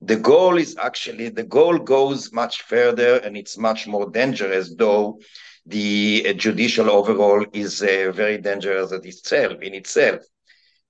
The 0.00 0.16
goal 0.16 0.58
is 0.58 0.76
actually 0.78 1.30
the 1.30 1.44
goal 1.44 1.78
goes 1.78 2.32
much 2.32 2.62
further, 2.62 3.16
and 3.16 3.36
it's 3.36 3.56
much 3.58 3.86
more 3.86 4.10
dangerous. 4.10 4.74
Though 4.74 5.18
the 5.66 6.34
judicial 6.34 6.90
overhaul 6.90 7.44
is 7.52 7.82
uh, 7.82 8.12
very 8.14 8.38
dangerous 8.38 8.92
itself. 8.92 9.60
In 9.62 9.74
itself, 9.74 10.20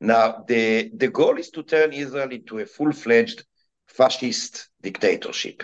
now 0.01 0.45
the 0.47 0.91
the 0.95 1.09
goal 1.09 1.39
is 1.39 1.51
to 1.51 1.63
turn 1.63 1.93
Israel 1.93 2.31
into 2.31 2.59
a 2.59 2.67
full-fledged 2.67 3.45
fascist 3.87 4.69
dictatorship. 4.83 5.63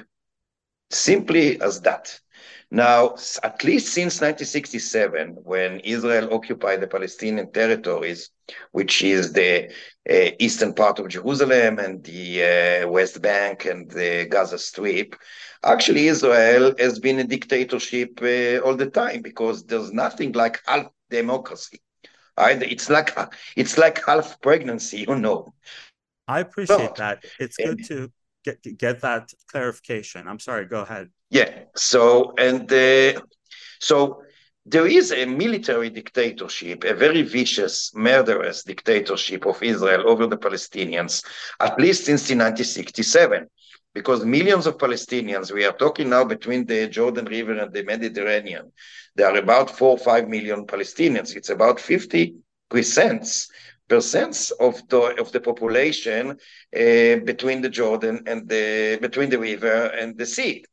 Simply 0.91 1.61
as 1.61 1.81
that. 1.83 2.19
Now, 2.71 3.17
at 3.43 3.63
least 3.65 3.93
since 3.93 4.23
1967, 4.23 5.37
when 5.45 5.81
Israel 5.81 6.33
occupied 6.33 6.81
the 6.81 6.87
Palestinian 6.87 7.53
territories, 7.53 8.31
which 8.71 9.03
is 9.03 9.35
the 9.35 9.71
uh, 10.09 10.31
eastern 10.39 10.73
part 10.73 10.99
of 10.99 11.09
Jerusalem 11.09 11.79
and 11.79 12.03
the 12.03 12.85
uh, 12.85 12.89
West 12.89 13.21
Bank 13.21 13.67
and 13.67 13.91
the 13.91 14.27
Gaza 14.31 14.59
Strip, 14.59 15.17
actually 15.63 16.09
Israel 16.09 16.75
has 16.79 16.99
been 16.99 17.19
a 17.19 17.25
dictatorship 17.25 18.19
uh, 18.23 18.65
all 18.65 18.75
the 18.75 18.89
time 18.91 19.21
because 19.21 19.65
there's 19.65 19.93
nothing 19.93 20.33
like 20.33 20.63
democracy. 21.11 21.83
Right? 22.39 22.63
It's 22.63 22.89
like 22.89 23.15
it's 23.57 23.77
like 23.79 24.05
half 24.05 24.41
pregnancy, 24.41 25.05
you 25.09 25.17
know. 25.17 25.55
I 26.29 26.41
appreciate 26.41 26.95
that. 26.97 27.25
It's 27.39 27.57
good 27.57 27.85
to 27.87 28.11
get 28.45 28.63
get 28.79 29.01
that 29.03 29.33
clarification. 29.51 30.27
I'm 30.29 30.39
sorry. 30.39 30.67
Go 30.67 30.83
ahead. 30.83 31.11
Yeah. 31.31 31.65
So 31.77 32.35
and 32.39 32.71
uh, 32.73 33.21
so 33.81 34.23
there 34.65 34.87
is 34.87 35.13
a 35.13 35.27
military 35.27 35.91
dictatorship, 35.91 36.85
a 36.85 36.95
very 36.95 37.23
vicious, 37.23 37.93
murderous 37.95 38.63
dictatorship 38.63 39.45
of 39.47 39.61
Israel 39.63 40.09
over 40.09 40.27
the 40.27 40.37
Palestinians, 40.37 41.25
at 41.59 41.79
least 41.81 42.05
since 42.05 42.23
1967, 42.23 43.49
because 43.95 44.25
millions 44.25 44.67
of 44.67 44.79
Palestinians, 44.79 45.53
we 45.53 45.65
are 45.65 45.73
talking 45.73 46.09
now 46.09 46.25
between 46.25 46.65
the 46.67 46.89
Jordan 46.89 47.27
River 47.27 47.53
and 47.59 47.73
the 47.73 47.83
Mediterranean, 47.83 48.73
there 49.17 49.29
are 49.29 49.37
about 49.37 49.71
four 49.71 49.91
or 49.91 49.99
five 49.99 50.29
million 50.29 50.67
Palestinians. 50.67 51.37
It's 51.37 51.51
about 51.51 51.81
50 51.81 52.35
percent 52.71 53.47
percent 53.89 54.51
of 54.61 54.81
the 54.89 55.21
of 55.21 55.33
the 55.33 55.41
population 55.41 56.31
uh, 56.31 57.17
between 57.31 57.61
the 57.61 57.69
Jordan 57.69 58.23
and 58.27 58.49
the 58.49 58.99
between 59.01 59.29
the 59.29 59.39
river 59.39 59.87
and 60.01 60.17
the 60.17 60.27
sea 60.27 60.65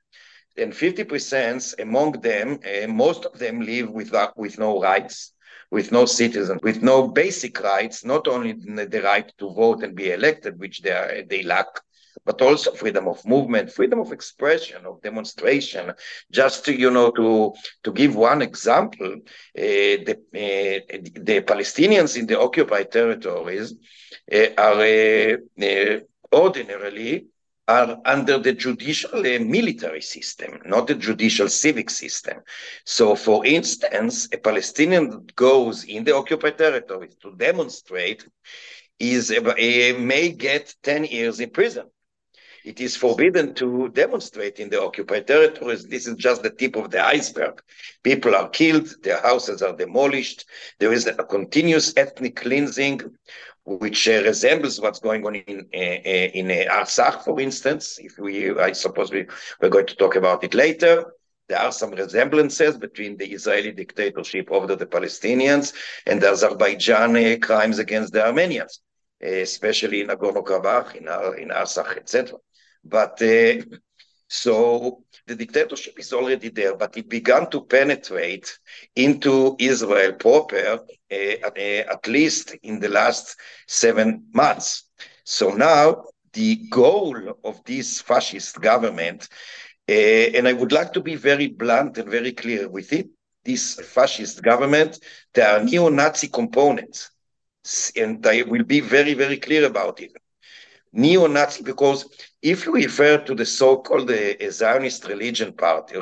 and 0.59 0.73
50% 0.73 1.79
among 1.79 2.11
them, 2.21 2.59
uh, 2.65 2.87
most 2.87 3.25
of 3.25 3.39
them 3.39 3.61
live 3.61 3.89
with, 3.89 4.13
uh, 4.13 4.31
with 4.35 4.59
no 4.59 4.81
rights, 4.81 5.33
with 5.71 5.91
no 5.91 6.05
citizen, 6.05 6.59
with 6.63 6.81
no 6.81 7.07
basic 7.07 7.59
rights, 7.61 8.03
not 8.03 8.27
only 8.27 8.53
the 8.53 9.01
right 9.03 9.31
to 9.37 9.53
vote 9.53 9.83
and 9.83 9.95
be 9.95 10.11
elected, 10.11 10.59
which 10.59 10.81
they, 10.81 10.91
are, 10.91 11.23
they 11.29 11.43
lack, 11.43 11.67
but 12.29 12.43
also 12.43 12.71
freedom 12.73 13.07
of 13.07 13.25
movement, 13.25 13.71
freedom 13.71 13.99
of 13.99 14.11
expression, 14.11 14.85
of 14.85 15.01
demonstration. 15.01 15.91
Just 16.31 16.63
to, 16.65 16.71
you 16.83 16.91
know, 16.91 17.09
to, 17.19 17.53
to 17.85 17.91
give 17.91 18.15
one 18.15 18.43
example, 18.43 19.11
uh, 19.15 19.95
the, 20.07 20.15
uh, 20.45 20.97
the 21.29 21.41
Palestinians 21.41 22.15
in 22.19 22.27
the 22.27 22.39
occupied 22.39 22.91
territories 22.91 23.73
uh, 24.31 24.49
are 24.59 24.79
uh, 24.79 25.99
ordinarily 26.31 27.25
are 27.67 27.97
under 28.05 28.37
the 28.37 28.53
judicial 28.53 29.19
uh, 29.19 29.39
military 29.57 30.01
system, 30.01 30.59
not 30.65 30.85
the 30.85 30.93
judicial 30.93 31.49
civic 31.49 31.89
system. 31.89 32.37
So, 32.85 33.15
for 33.15 33.43
instance, 33.43 34.27
a 34.31 34.37
Palestinian 34.37 35.09
that 35.09 35.35
goes 35.35 35.83
in 35.83 36.03
the 36.03 36.15
occupied 36.15 36.59
territories 36.59 37.15
to 37.23 37.35
demonstrate 37.35 38.23
is 38.99 39.31
uh, 39.31 39.41
may 39.97 40.29
get 40.29 40.75
10 40.83 41.05
years 41.05 41.39
in 41.39 41.49
prison. 41.49 41.85
It 42.65 42.79
is 42.79 42.95
forbidden 42.95 43.53
to 43.55 43.89
demonstrate 43.89 44.59
in 44.59 44.69
the 44.69 44.81
occupied 44.81 45.27
territories. 45.27 45.85
This 45.85 46.07
is 46.07 46.15
just 46.15 46.43
the 46.43 46.49
tip 46.49 46.75
of 46.75 46.91
the 46.91 47.05
iceberg. 47.05 47.61
People 48.03 48.35
are 48.35 48.49
killed, 48.49 48.89
their 49.03 49.21
houses 49.21 49.61
are 49.61 49.75
demolished. 49.75 50.45
There 50.79 50.93
is 50.93 51.07
a 51.07 51.13
continuous 51.13 51.93
ethnic 51.95 52.35
cleansing, 52.37 53.01
which 53.65 54.07
uh, 54.07 54.23
resembles 54.23 54.81
what's 54.81 54.99
going 54.99 55.25
on 55.25 55.35
in 55.35 55.67
uh, 55.73 55.77
uh 55.77 56.29
in 56.39 56.51
uh, 56.69 56.85
for 57.23 57.39
instance. 57.39 57.99
If 58.01 58.17
we, 58.17 58.57
I 58.57 58.71
suppose 58.71 59.11
we, 59.11 59.27
we're 59.61 59.69
going 59.69 59.87
to 59.87 59.95
talk 59.95 60.15
about 60.15 60.43
it 60.43 60.53
later. 60.53 61.05
There 61.47 61.59
are 61.59 61.71
some 61.71 61.91
resemblances 61.91 62.77
between 62.77 63.17
the 63.17 63.25
Israeli 63.25 63.71
dictatorship 63.71 64.51
over 64.51 64.75
the 64.75 64.85
Palestinians 64.85 65.73
and 66.05 66.21
the 66.21 66.29
Azerbaijan 66.29 67.15
uh, 67.15 67.37
crimes 67.41 67.79
against 67.79 68.13
the 68.13 68.25
Armenians, 68.25 68.81
especially 69.21 70.01
in 70.01 70.07
Nagorno-Karabakh, 70.07 70.95
in, 70.95 71.05
in 71.41 71.49
Artsakh, 71.49 71.97
etc. 71.97 72.37
But 72.83 73.21
uh, 73.21 73.61
so 74.27 75.03
the 75.27 75.35
dictatorship 75.35 75.99
is 75.99 76.13
already 76.13 76.49
there, 76.49 76.75
but 76.75 76.97
it 76.97 77.09
began 77.09 77.49
to 77.51 77.61
penetrate 77.61 78.57
into 78.95 79.55
Israel 79.59 80.13
proper, 80.13 80.79
uh, 81.11 81.15
uh, 81.15 81.59
at 81.59 82.07
least 82.07 82.55
in 82.63 82.79
the 82.79 82.89
last 82.89 83.35
seven 83.67 84.25
months. 84.33 84.83
So 85.23 85.53
now 85.53 86.03
the 86.33 86.55
goal 86.69 87.15
of 87.43 87.63
this 87.65 88.01
fascist 88.01 88.61
government 88.61 89.27
uh, 89.89 89.91
and 90.37 90.47
I 90.47 90.53
would 90.53 90.71
like 90.71 90.93
to 90.93 91.01
be 91.01 91.15
very 91.15 91.47
blunt 91.47 91.97
and 91.97 92.09
very 92.09 92.31
clear 92.31 92.69
with 92.69 92.93
it. 92.93 93.07
This 93.43 93.73
fascist 93.75 94.43
government, 94.43 94.99
there 95.33 95.49
are 95.49 95.63
neo-Nazi 95.63 96.27
components, 96.27 97.09
and 97.95 98.25
I 98.25 98.43
will 98.43 98.63
be 98.63 98.81
very, 98.81 99.15
very 99.15 99.37
clear 99.37 99.65
about 99.65 99.99
it. 100.01 100.11
Neo-Nazi, 100.93 101.63
because 101.63 102.05
if 102.41 102.65
you 102.65 102.73
refer 102.73 103.17
to 103.19 103.35
the 103.35 103.45
so-called 103.45 104.09
uh, 104.09 104.51
Zionist 104.51 105.07
religion 105.07 105.53
party, 105.53 105.95
uh, 105.95 106.01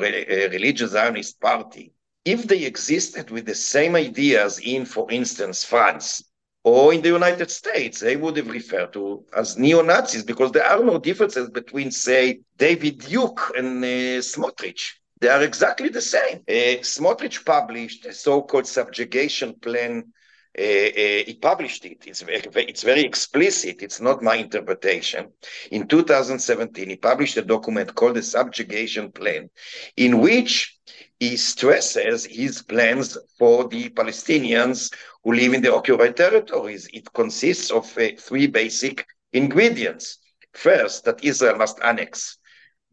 religious 0.50 0.92
Zionist 0.92 1.40
party, 1.40 1.92
if 2.24 2.46
they 2.46 2.64
existed 2.64 3.30
with 3.30 3.46
the 3.46 3.54
same 3.54 3.96
ideas 3.96 4.60
in, 4.62 4.84
for 4.84 5.10
instance, 5.10 5.64
France, 5.64 6.22
or 6.64 6.92
in 6.92 7.00
the 7.00 7.08
United 7.08 7.50
States, 7.50 8.00
they 8.00 8.16
would 8.16 8.36
have 8.36 8.50
referred 8.50 8.92
to 8.92 9.24
as 9.34 9.56
neo-Nazis 9.56 10.24
because 10.24 10.52
there 10.52 10.66
are 10.66 10.82
no 10.82 10.98
differences 10.98 11.48
between, 11.48 11.90
say, 11.90 12.40
David 12.56 12.98
Duke 12.98 13.40
and 13.56 13.82
uh, 13.82 14.20
Smotrich. 14.20 14.92
They 15.20 15.28
are 15.28 15.42
exactly 15.42 15.88
the 15.88 16.02
same. 16.02 16.38
Uh, 16.48 16.82
Smotrich 16.82 17.44
published 17.44 18.06
a 18.06 18.12
so-called 18.12 18.66
subjugation 18.66 19.54
plan. 19.54 20.12
Uh, 20.58 20.60
uh, 20.60 21.22
he 21.24 21.38
published 21.40 21.84
it. 21.84 22.04
It's 22.06 22.22
very, 22.22 22.42
it's 22.64 22.82
very 22.82 23.04
explicit. 23.04 23.80
It's 23.80 24.00
not 24.00 24.22
my 24.22 24.34
interpretation. 24.34 25.28
In 25.70 25.86
2017, 25.86 26.88
he 26.88 26.96
published 26.96 27.36
a 27.36 27.42
document 27.42 27.94
called 27.94 28.16
the 28.16 28.22
Subjugation 28.24 29.12
Plan, 29.12 29.50
in 29.96 30.20
which 30.20 30.76
he 31.20 31.36
stresses 31.36 32.24
his 32.24 32.62
plans 32.62 33.16
for 33.38 33.68
the 33.68 33.90
Palestinians 33.90 34.92
who 35.22 35.34
live 35.34 35.54
in 35.54 35.62
the 35.62 35.72
occupied 35.72 36.16
territories. 36.16 36.88
It 36.92 37.12
consists 37.12 37.70
of 37.70 37.96
uh, 37.96 38.08
three 38.18 38.48
basic 38.48 39.06
ingredients. 39.32 40.18
First, 40.54 41.04
that 41.04 41.22
Israel 41.22 41.56
must 41.56 41.78
annex 41.84 42.38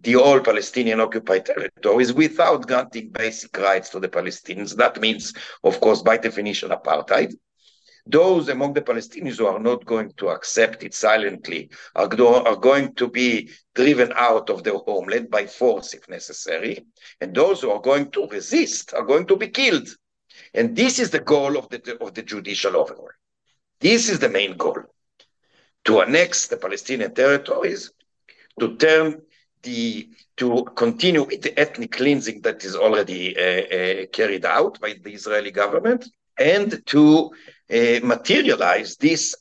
the 0.02 0.18
all 0.18 0.40
Palestinian 0.40 1.00
occupied 1.00 1.48
territories 1.48 2.14
without 2.14 2.68
granting 2.68 3.10
basic 3.10 3.58
rights 3.58 3.90
to 3.90 4.00
the 4.00 4.10
Palestinians. 4.10 4.76
That 4.76 5.02
means, 5.02 5.34
of 5.64 5.82
course, 5.82 6.04
by 6.04 6.18
definition, 6.18 6.70
apartheid. 6.70 7.34
Those 8.08 8.50
among 8.50 8.74
the 8.74 8.82
Palestinians 8.82 9.38
who 9.38 9.48
are 9.48 9.60
not 9.60 9.86
going 9.86 10.12
to 10.18 10.30
accept 10.30 10.84
it 10.84 10.94
silently 10.94 11.70
are, 11.96 12.08
going 12.08 12.94
to 12.96 13.08
be 13.08 13.50
driven 13.74 14.14
out 14.16 14.50
of 14.50 14.64
their 14.64 14.78
homeland 14.78 15.32
by 15.32 15.48
force 15.48 15.94
if 15.94 16.08
necessary. 16.08 16.86
And 17.20 17.34
those 17.34 17.62
who 17.62 17.72
are 17.72 17.82
going 17.82 18.12
to 18.12 18.28
resist 18.28 18.94
are 18.94 19.04
going 19.04 19.26
to 19.28 19.38
be 19.38 19.48
killed. 19.48 19.90
And 20.54 20.76
this 20.76 21.00
is 21.00 21.10
the 21.10 21.20
goal 21.20 21.58
of 21.58 21.68
the, 21.70 21.98
of 22.00 22.14
the 22.14 22.22
judicial 22.22 22.78
overhaul. 22.78 23.10
This 23.80 24.10
is 24.10 24.20
the 24.20 24.30
main 24.30 24.56
goal 24.56 24.84
to 25.86 26.02
annex 26.02 26.48
the 26.48 26.58
Palestinian 26.58 27.14
territories, 27.14 27.92
to 28.60 28.76
turn 28.78 29.22
the 29.64 30.10
to 30.38 30.66
continue 30.76 31.24
with 31.24 31.42
the 31.42 31.58
ethnic 31.58 31.94
cleansing 31.94 32.42
that 32.42 32.66
is 32.66 32.76
already 32.76 33.38
uh, 33.38 33.42
uh, 33.42 34.06
carried 34.08 34.46
out 34.46 34.80
by 34.82 34.94
the 35.02 35.14
Israeli 35.14 35.52
government, 35.52 36.10
and 36.38 36.86
to 36.88 37.32
uh, 37.72 38.00
materialize 38.04 38.98
this 38.98 39.36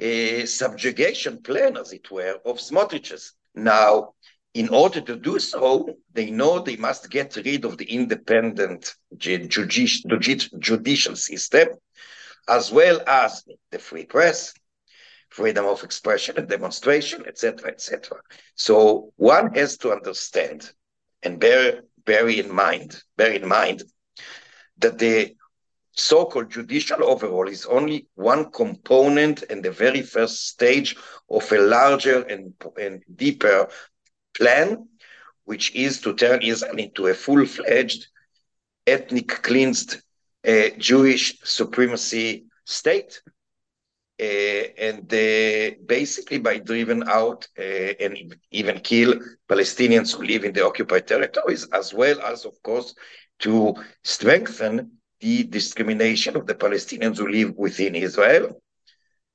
uh, 0.00 0.46
subjugation 0.46 1.42
plan, 1.42 1.76
as 1.76 1.92
it 1.92 2.10
were, 2.10 2.38
of 2.44 2.58
Smotriches. 2.58 3.32
Now, 3.54 4.14
in 4.54 4.68
order 4.70 5.00
to 5.00 5.16
do 5.16 5.38
so, 5.38 5.96
they 6.12 6.30
know 6.30 6.58
they 6.58 6.76
must 6.76 7.10
get 7.10 7.36
rid 7.36 7.64
of 7.64 7.78
the 7.78 7.84
independent 7.84 8.94
judicial 9.16 11.16
system, 11.16 11.68
as 12.48 12.72
well 12.72 13.00
as 13.06 13.44
the 13.70 13.78
free 13.78 14.06
press, 14.06 14.54
freedom 15.28 15.66
of 15.66 15.84
expression 15.84 16.36
and 16.38 16.48
demonstration, 16.48 17.24
etc., 17.26 17.70
etc. 17.70 18.18
So 18.54 19.12
one 19.16 19.54
has 19.54 19.76
to 19.78 19.92
understand 19.92 20.70
and 21.22 21.38
bear 21.38 21.82
bear 22.04 22.28
in 22.28 22.52
mind, 22.52 23.02
bear 23.16 23.32
in 23.32 23.46
mind 23.46 23.82
that 24.78 24.98
the 24.98 25.36
so-called 25.98 26.50
judicial 26.50 27.04
overhaul 27.04 27.48
is 27.48 27.66
only 27.66 28.06
one 28.14 28.50
component 28.52 29.42
and 29.50 29.64
the 29.64 29.70
very 29.70 30.02
first 30.02 30.48
stage 30.48 30.96
of 31.28 31.50
a 31.52 31.58
larger 31.58 32.22
and, 32.22 32.54
and 32.80 33.02
deeper 33.16 33.68
plan, 34.36 34.88
which 35.44 35.74
is 35.74 36.00
to 36.00 36.14
turn 36.14 36.42
Israel 36.42 36.76
into 36.76 37.08
a 37.08 37.14
full-fledged, 37.14 38.06
ethnic 38.86 39.28
cleansed 39.42 39.96
uh, 40.46 40.68
Jewish 40.78 41.38
supremacy 41.42 42.46
state. 42.64 43.20
Uh, 44.20 44.74
and 44.78 45.14
uh, 45.14 45.70
basically 45.86 46.38
by 46.38 46.58
driven 46.58 47.08
out 47.08 47.46
uh, 47.56 47.62
and 48.00 48.34
even 48.50 48.80
kill 48.80 49.14
Palestinians 49.48 50.12
who 50.12 50.24
live 50.24 50.44
in 50.44 50.52
the 50.52 50.64
occupied 50.64 51.06
territories, 51.06 51.68
as 51.72 51.94
well 51.94 52.20
as, 52.22 52.44
of 52.44 52.60
course, 52.64 52.96
to 53.38 53.76
strengthen 54.02 54.97
the 55.20 55.44
discrimination 55.44 56.36
of 56.36 56.46
the 56.46 56.54
Palestinians 56.54 57.18
who 57.18 57.28
live 57.28 57.56
within 57.56 57.94
Israel 57.94 58.60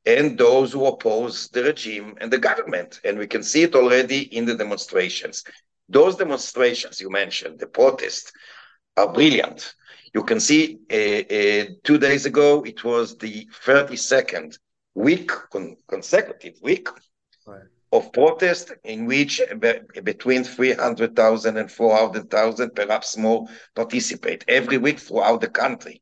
and 0.05 0.37
those 0.37 0.73
who 0.73 0.85
oppose 0.85 1.49
the 1.49 1.63
regime 1.63 2.15
and 2.19 2.31
the 2.31 2.37
government. 2.37 2.99
And 3.03 3.17
we 3.17 3.27
can 3.27 3.43
see 3.43 3.63
it 3.63 3.75
already 3.75 4.21
in 4.35 4.45
the 4.45 4.55
demonstrations. 4.55 5.43
Those 5.89 6.15
demonstrations 6.15 6.99
you 6.99 7.09
mentioned, 7.09 7.59
the 7.59 7.67
protests, 7.67 8.31
are 8.97 9.11
brilliant. 9.11 9.75
You 10.13 10.23
can 10.23 10.39
see 10.39 10.79
uh, 10.91 10.95
uh, 10.95 11.65
two 11.83 11.97
days 11.97 12.25
ago, 12.25 12.63
it 12.63 12.83
was 12.83 13.17
the 13.17 13.47
32nd 13.65 14.57
week, 14.95 15.31
con- 15.51 15.77
consecutive 15.87 16.55
week. 16.61 16.87
Of 17.93 18.11
protest 18.13 18.73
in 18.83 19.05
which 19.05 19.41
be- 19.59 19.81
between 20.03 20.43
300,000 20.43 21.57
and 21.57 21.71
400,000, 21.71 22.75
perhaps 22.75 23.17
more, 23.17 23.47
participate 23.75 24.43
every 24.47 24.77
week 24.77 24.99
throughout 24.99 25.41
the 25.41 25.49
country. 25.49 26.01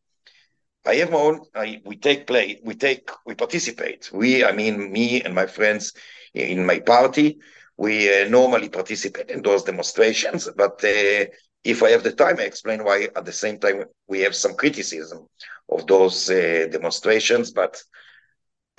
I 0.86 0.96
have 0.96 1.12
my 1.12 1.18
own. 1.18 1.42
I, 1.56 1.82
we 1.86 1.96
take 1.98 2.28
play. 2.28 2.60
We 2.64 2.76
take. 2.76 3.10
We 3.26 3.36
participate. 3.36 4.10
We, 4.14 4.44
I 4.44 4.52
mean, 4.52 4.92
me 4.92 5.22
and 5.22 5.34
my 5.36 5.48
friends 5.48 5.94
in 6.34 6.66
my 6.66 6.80
party. 6.80 7.38
We 7.78 7.94
uh, 8.24 8.28
normally 8.30 8.70
participate 8.70 9.30
in 9.30 9.42
those 9.44 9.64
demonstrations. 9.64 10.50
But 10.56 10.84
uh, 10.84 11.26
if 11.64 11.84
I 11.84 11.90
have 11.92 12.04
the 12.04 12.12
time, 12.14 12.38
I 12.40 12.44
explain 12.44 12.84
why. 12.84 13.10
At 13.16 13.26
the 13.26 13.32
same 13.34 13.60
time, 13.60 13.86
we 14.08 14.22
have 14.22 14.36
some 14.36 14.56
criticism 14.56 15.28
of 15.70 15.88
those 15.88 16.30
uh, 16.30 16.68
demonstrations. 16.72 17.52
But 17.52 17.82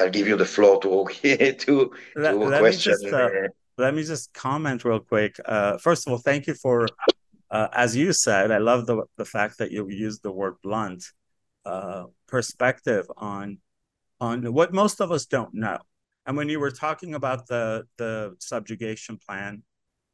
I'll 0.02 0.10
give 0.10 0.26
you 0.26 0.36
the 0.36 0.44
floor 0.44 0.80
to 0.82 0.88
to, 1.64 1.90
let, 2.16 2.32
to 2.32 2.38
let 2.38 2.60
question. 2.60 2.92
Me 2.92 2.98
just, 3.02 3.14
uh, 3.14 3.28
let 3.78 3.94
me 3.94 4.02
just 4.02 4.34
comment 4.34 4.84
real 4.84 5.00
quick. 5.00 5.36
Uh, 5.44 5.78
first 5.78 6.06
of 6.06 6.12
all, 6.12 6.18
thank 6.18 6.46
you 6.46 6.54
for. 6.54 6.88
Uh, 7.50 7.68
as 7.74 7.94
you 7.94 8.12
said, 8.14 8.50
I 8.50 8.58
love 8.58 8.86
the 8.86 9.04
the 9.16 9.24
fact 9.24 9.58
that 9.58 9.70
you 9.70 9.88
used 9.88 10.22
the 10.22 10.32
word 10.32 10.54
blunt 10.62 11.04
uh, 11.64 12.04
perspective 12.26 13.06
on 13.16 13.58
on 14.20 14.52
what 14.52 14.72
most 14.72 15.00
of 15.00 15.12
us 15.12 15.26
don't 15.26 15.54
know. 15.54 15.78
And 16.26 16.36
when 16.36 16.48
you 16.48 16.60
were 16.60 16.70
talking 16.70 17.14
about 17.14 17.46
the 17.46 17.86
the 17.98 18.34
subjugation 18.38 19.18
plan, 19.18 19.62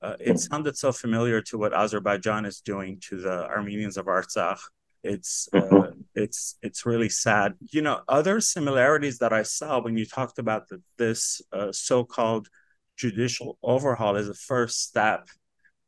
uh, 0.03 0.17
it 0.21 0.39
sounded 0.39 0.77
so 0.77 0.93
familiar 0.93 1.41
to 1.43 1.59
what 1.59 1.73
Azerbaijan 1.73 2.45
is 2.45 2.61
doing 2.61 3.01
to 3.09 3.21
the 3.21 3.47
Armenians 3.47 3.97
of 3.97 4.07
Artsakh. 4.07 4.61
It's 5.03 5.49
uh, 5.53 5.93
it's 6.19 6.59
it's 6.63 6.85
really 6.85 7.09
sad. 7.09 7.55
You 7.71 7.83
know, 7.83 8.01
other 8.09 8.41
similarities 8.41 9.19
that 9.19 9.33
I 9.33 9.43
saw 9.45 9.81
when 9.81 9.97
you 9.97 10.05
talked 10.05 10.39
about 10.39 10.69
the, 10.69 10.83
this 10.99 11.41
uh, 11.53 11.73
so-called 11.73 12.49
judicial 12.97 13.59
overhaul 13.63 14.17
as 14.17 14.29
a 14.29 14.35
first 14.35 14.83
step. 14.83 15.29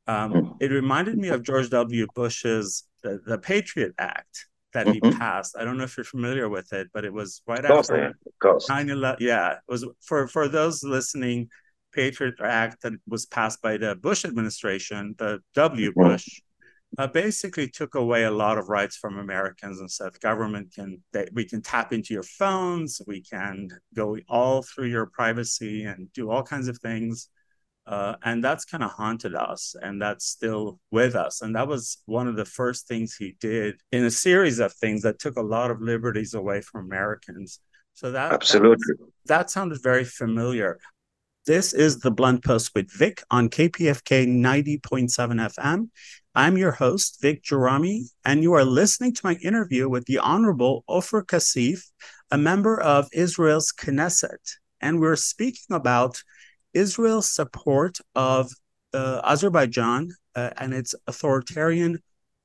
Um, 0.06 0.56
it 0.60 0.70
reminded 0.70 1.18
me 1.18 1.28
of 1.28 1.42
George 1.42 1.70
W. 1.70 2.06
Bush's 2.14 2.84
the, 3.02 3.20
the 3.26 3.38
Patriot 3.38 3.94
Act 3.98 4.46
that 4.72 4.86
he 4.86 5.00
mm-hmm. 5.00 5.18
passed. 5.18 5.56
I 5.58 5.64
don't 5.64 5.76
know 5.76 5.84
if 5.84 5.96
you're 5.96 6.04
familiar 6.04 6.48
with 6.48 6.72
it, 6.72 6.88
but 6.94 7.04
it 7.04 7.12
was 7.12 7.42
right 7.46 7.64
after 7.64 8.14
9 8.68 8.90
11. 8.90 9.18
Yeah, 9.20 9.52
it 9.52 9.58
was 9.68 9.86
for, 10.00 10.26
for 10.28 10.48
those 10.48 10.82
listening, 10.84 11.48
Patriot 11.92 12.34
Act 12.42 12.82
that 12.82 12.92
was 13.08 13.26
passed 13.26 13.60
by 13.62 13.76
the 13.76 13.96
Bush 13.96 14.24
administration, 14.24 15.14
the 15.18 15.40
W. 15.54 15.92
Bush, 15.94 16.40
uh, 16.98 17.06
basically 17.06 17.68
took 17.68 17.94
away 17.94 18.24
a 18.24 18.30
lot 18.30 18.58
of 18.58 18.68
rights 18.68 18.96
from 18.96 19.18
Americans 19.18 19.80
and 19.80 19.90
said 19.90 20.18
government 20.20 20.72
can 20.74 21.02
they, 21.12 21.28
we 21.32 21.44
can 21.44 21.62
tap 21.62 21.92
into 21.92 22.12
your 22.12 22.22
phones, 22.22 23.00
we 23.06 23.22
can 23.22 23.68
go 23.94 24.16
all 24.28 24.62
through 24.62 24.88
your 24.88 25.06
privacy 25.06 25.84
and 25.84 26.12
do 26.12 26.30
all 26.30 26.42
kinds 26.42 26.68
of 26.68 26.78
things. 26.78 27.28
Uh, 27.86 28.14
and 28.22 28.44
that's 28.44 28.64
kind 28.64 28.84
of 28.84 28.90
haunted 28.90 29.34
us 29.34 29.74
and 29.80 30.00
that's 30.00 30.26
still 30.26 30.78
with 30.90 31.16
us. 31.16 31.40
And 31.42 31.56
that 31.56 31.66
was 31.66 31.98
one 32.06 32.28
of 32.28 32.36
the 32.36 32.44
first 32.44 32.86
things 32.86 33.16
he 33.16 33.36
did 33.40 33.80
in 33.90 34.04
a 34.04 34.10
series 34.10 34.58
of 34.58 34.72
things 34.74 35.02
that 35.02 35.18
took 35.18 35.36
a 35.36 35.42
lot 35.42 35.70
of 35.70 35.80
liberties 35.80 36.34
away 36.34 36.60
from 36.60 36.84
americans. 36.84 37.60
So 37.94 38.12
that 38.12 38.32
absolutely. 38.32 38.76
that, 38.98 39.06
that 39.26 39.50
sounded 39.50 39.82
very 39.82 40.04
familiar 40.04 40.78
this 41.46 41.72
is 41.72 41.98
the 42.00 42.10
blunt 42.10 42.44
post 42.44 42.72
with 42.74 42.90
vic 42.92 43.22
on 43.30 43.48
kpfk 43.48 44.26
90.7 44.26 44.80
fm 44.80 45.88
i'm 46.34 46.56
your 46.56 46.72
host 46.72 47.18
vic 47.20 47.42
Gerami, 47.42 48.04
and 48.24 48.42
you 48.42 48.52
are 48.52 48.64
listening 48.64 49.14
to 49.14 49.20
my 49.24 49.34
interview 49.42 49.88
with 49.88 50.04
the 50.06 50.18
honorable 50.18 50.84
ofer 50.88 51.22
Cassif 51.22 51.90
a 52.30 52.38
member 52.38 52.80
of 52.80 53.08
israel's 53.12 53.72
knesset. 53.72 54.56
And 54.80 55.00
we're 55.00 55.16
speaking 55.16 55.74
about 55.74 56.22
Israel's 56.72 57.30
support 57.30 57.98
of 58.14 58.52
uh, 58.94 59.20
Azerbaijan 59.24 60.10
uh, 60.34 60.50
and 60.56 60.72
its 60.72 60.94
authoritarian 61.06 61.98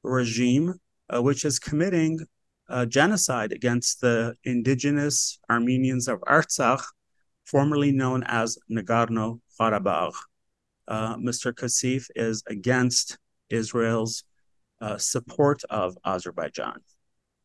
regime, 0.04 0.76
uh, 1.14 1.22
which 1.22 1.46
is 1.46 1.60
committing 1.60 2.20
uh, 2.68 2.86
genocide 2.86 3.52
against 3.52 4.02
the 4.02 4.36
indigenous 4.44 5.40
Armenians 5.50 6.08
of 6.08 6.20
Artsakh, 6.22 6.84
formerly 7.46 7.92
known 7.92 8.24
as 8.24 8.58
Nagorno 8.70 9.40
Karabakh. 9.60 10.14
Uh, 10.88 11.16
Mr. 11.18 11.56
Cassif 11.56 12.08
is 12.16 12.44
against 12.48 13.18
Israel's 13.50 14.24
uh, 14.82 14.98
support 14.98 15.64
of 15.70 15.98
Azerbaijan. 16.06 16.80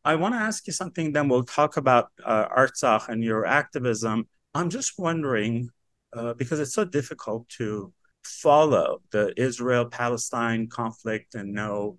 I 0.04 0.14
want 0.16 0.34
to 0.34 0.40
ask 0.40 0.66
you 0.66 0.72
something, 0.72 1.12
then 1.12 1.28
we'll 1.28 1.44
talk 1.44 1.76
about 1.76 2.10
Artsakh 2.26 3.08
and 3.08 3.22
your 3.22 3.44
activism. 3.46 4.28
I'm 4.54 4.70
just 4.70 4.98
wondering 4.98 5.70
uh, 6.12 6.34
because 6.34 6.58
it's 6.58 6.74
so 6.74 6.84
difficult 6.84 7.48
to 7.50 7.92
follow 8.24 9.02
the 9.12 9.32
Israel 9.36 9.84
Palestine 9.86 10.68
conflict 10.68 11.34
and 11.34 11.52
know 11.52 11.98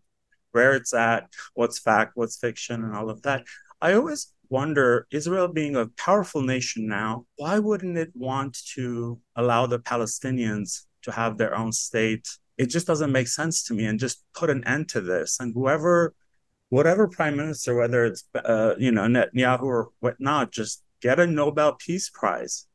where 0.51 0.73
it's 0.73 0.93
at, 0.93 1.29
what's 1.53 1.79
fact, 1.79 2.11
what's 2.15 2.37
fiction, 2.37 2.83
and 2.83 2.95
all 2.95 3.09
of 3.09 3.21
that. 3.21 3.43
I 3.79 3.93
always 3.93 4.33
wonder 4.51 5.07
Israel 5.11 5.47
being 5.47 5.75
a 5.75 5.87
powerful 5.97 6.41
nation 6.41 6.87
now, 6.87 7.25
why 7.37 7.57
wouldn't 7.57 7.97
it 7.97 8.11
want 8.13 8.57
to 8.75 9.19
allow 9.35 9.65
the 9.65 9.79
Palestinians 9.79 10.85
to 11.03 11.11
have 11.11 11.37
their 11.37 11.55
own 11.55 11.71
state? 11.71 12.27
It 12.57 12.67
just 12.67 12.85
doesn't 12.85 13.11
make 13.11 13.27
sense 13.27 13.63
to 13.63 13.73
me 13.73 13.85
and 13.85 13.99
just 13.99 14.23
put 14.33 14.49
an 14.49 14.63
end 14.67 14.89
to 14.89 15.01
this. 15.01 15.39
And 15.39 15.53
whoever, 15.53 16.13
whatever 16.69 17.07
prime 17.07 17.35
minister, 17.35 17.75
whether 17.75 18.05
it's, 18.05 18.23
uh, 18.35 18.75
you 18.77 18.91
know, 18.91 19.03
Netanyahu 19.03 19.63
or 19.63 19.89
whatnot, 20.01 20.51
just 20.51 20.83
get 21.01 21.19
a 21.19 21.25
Nobel 21.25 21.73
Peace 21.73 22.11
Prize 22.13 22.67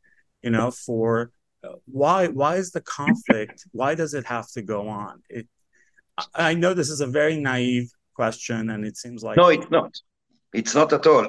you 0.47 0.51
know 0.51 0.71
for 0.71 1.33
uh, 1.65 1.77
why 1.87 2.29
why 2.29 2.53
is 2.57 2.71
the 2.71 2.81
conflict 2.81 3.67
why 3.73 3.95
does 4.01 4.15
it 4.15 4.25
have 4.25 4.49
to 4.57 4.63
go 4.63 4.89
on 4.89 5.15
it 5.29 5.47
i 6.35 6.55
know 6.55 6.73
this 6.73 6.91
is 6.97 7.01
a 7.01 7.11
very 7.21 7.37
naive 7.39 7.91
question 8.15 8.71
and 8.71 8.85
it 8.85 8.97
seems 8.97 9.23
like 9.23 9.37
no 9.37 9.49
it's 9.49 9.71
not 9.71 9.93
it's 10.53 10.75
not 10.75 10.93
at 10.93 11.07
all 11.07 11.29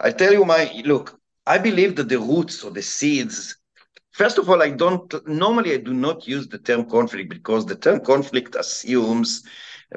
i 0.00 0.10
tell 0.10 0.32
you 0.32 0.44
my 0.44 0.70
look 0.84 1.18
i 1.46 1.58
believe 1.58 1.96
that 1.96 2.08
the 2.08 2.18
roots 2.18 2.62
or 2.62 2.70
the 2.70 2.82
seeds 2.82 3.56
first 4.12 4.38
of 4.38 4.48
all 4.48 4.62
i 4.62 4.70
don't 4.70 5.14
normally 5.26 5.74
i 5.74 5.76
do 5.76 5.94
not 5.94 6.26
use 6.26 6.48
the 6.48 6.58
term 6.58 6.88
conflict 6.88 7.28
because 7.30 7.66
the 7.66 7.76
term 7.76 8.00
conflict 8.00 8.54
assumes 8.54 9.42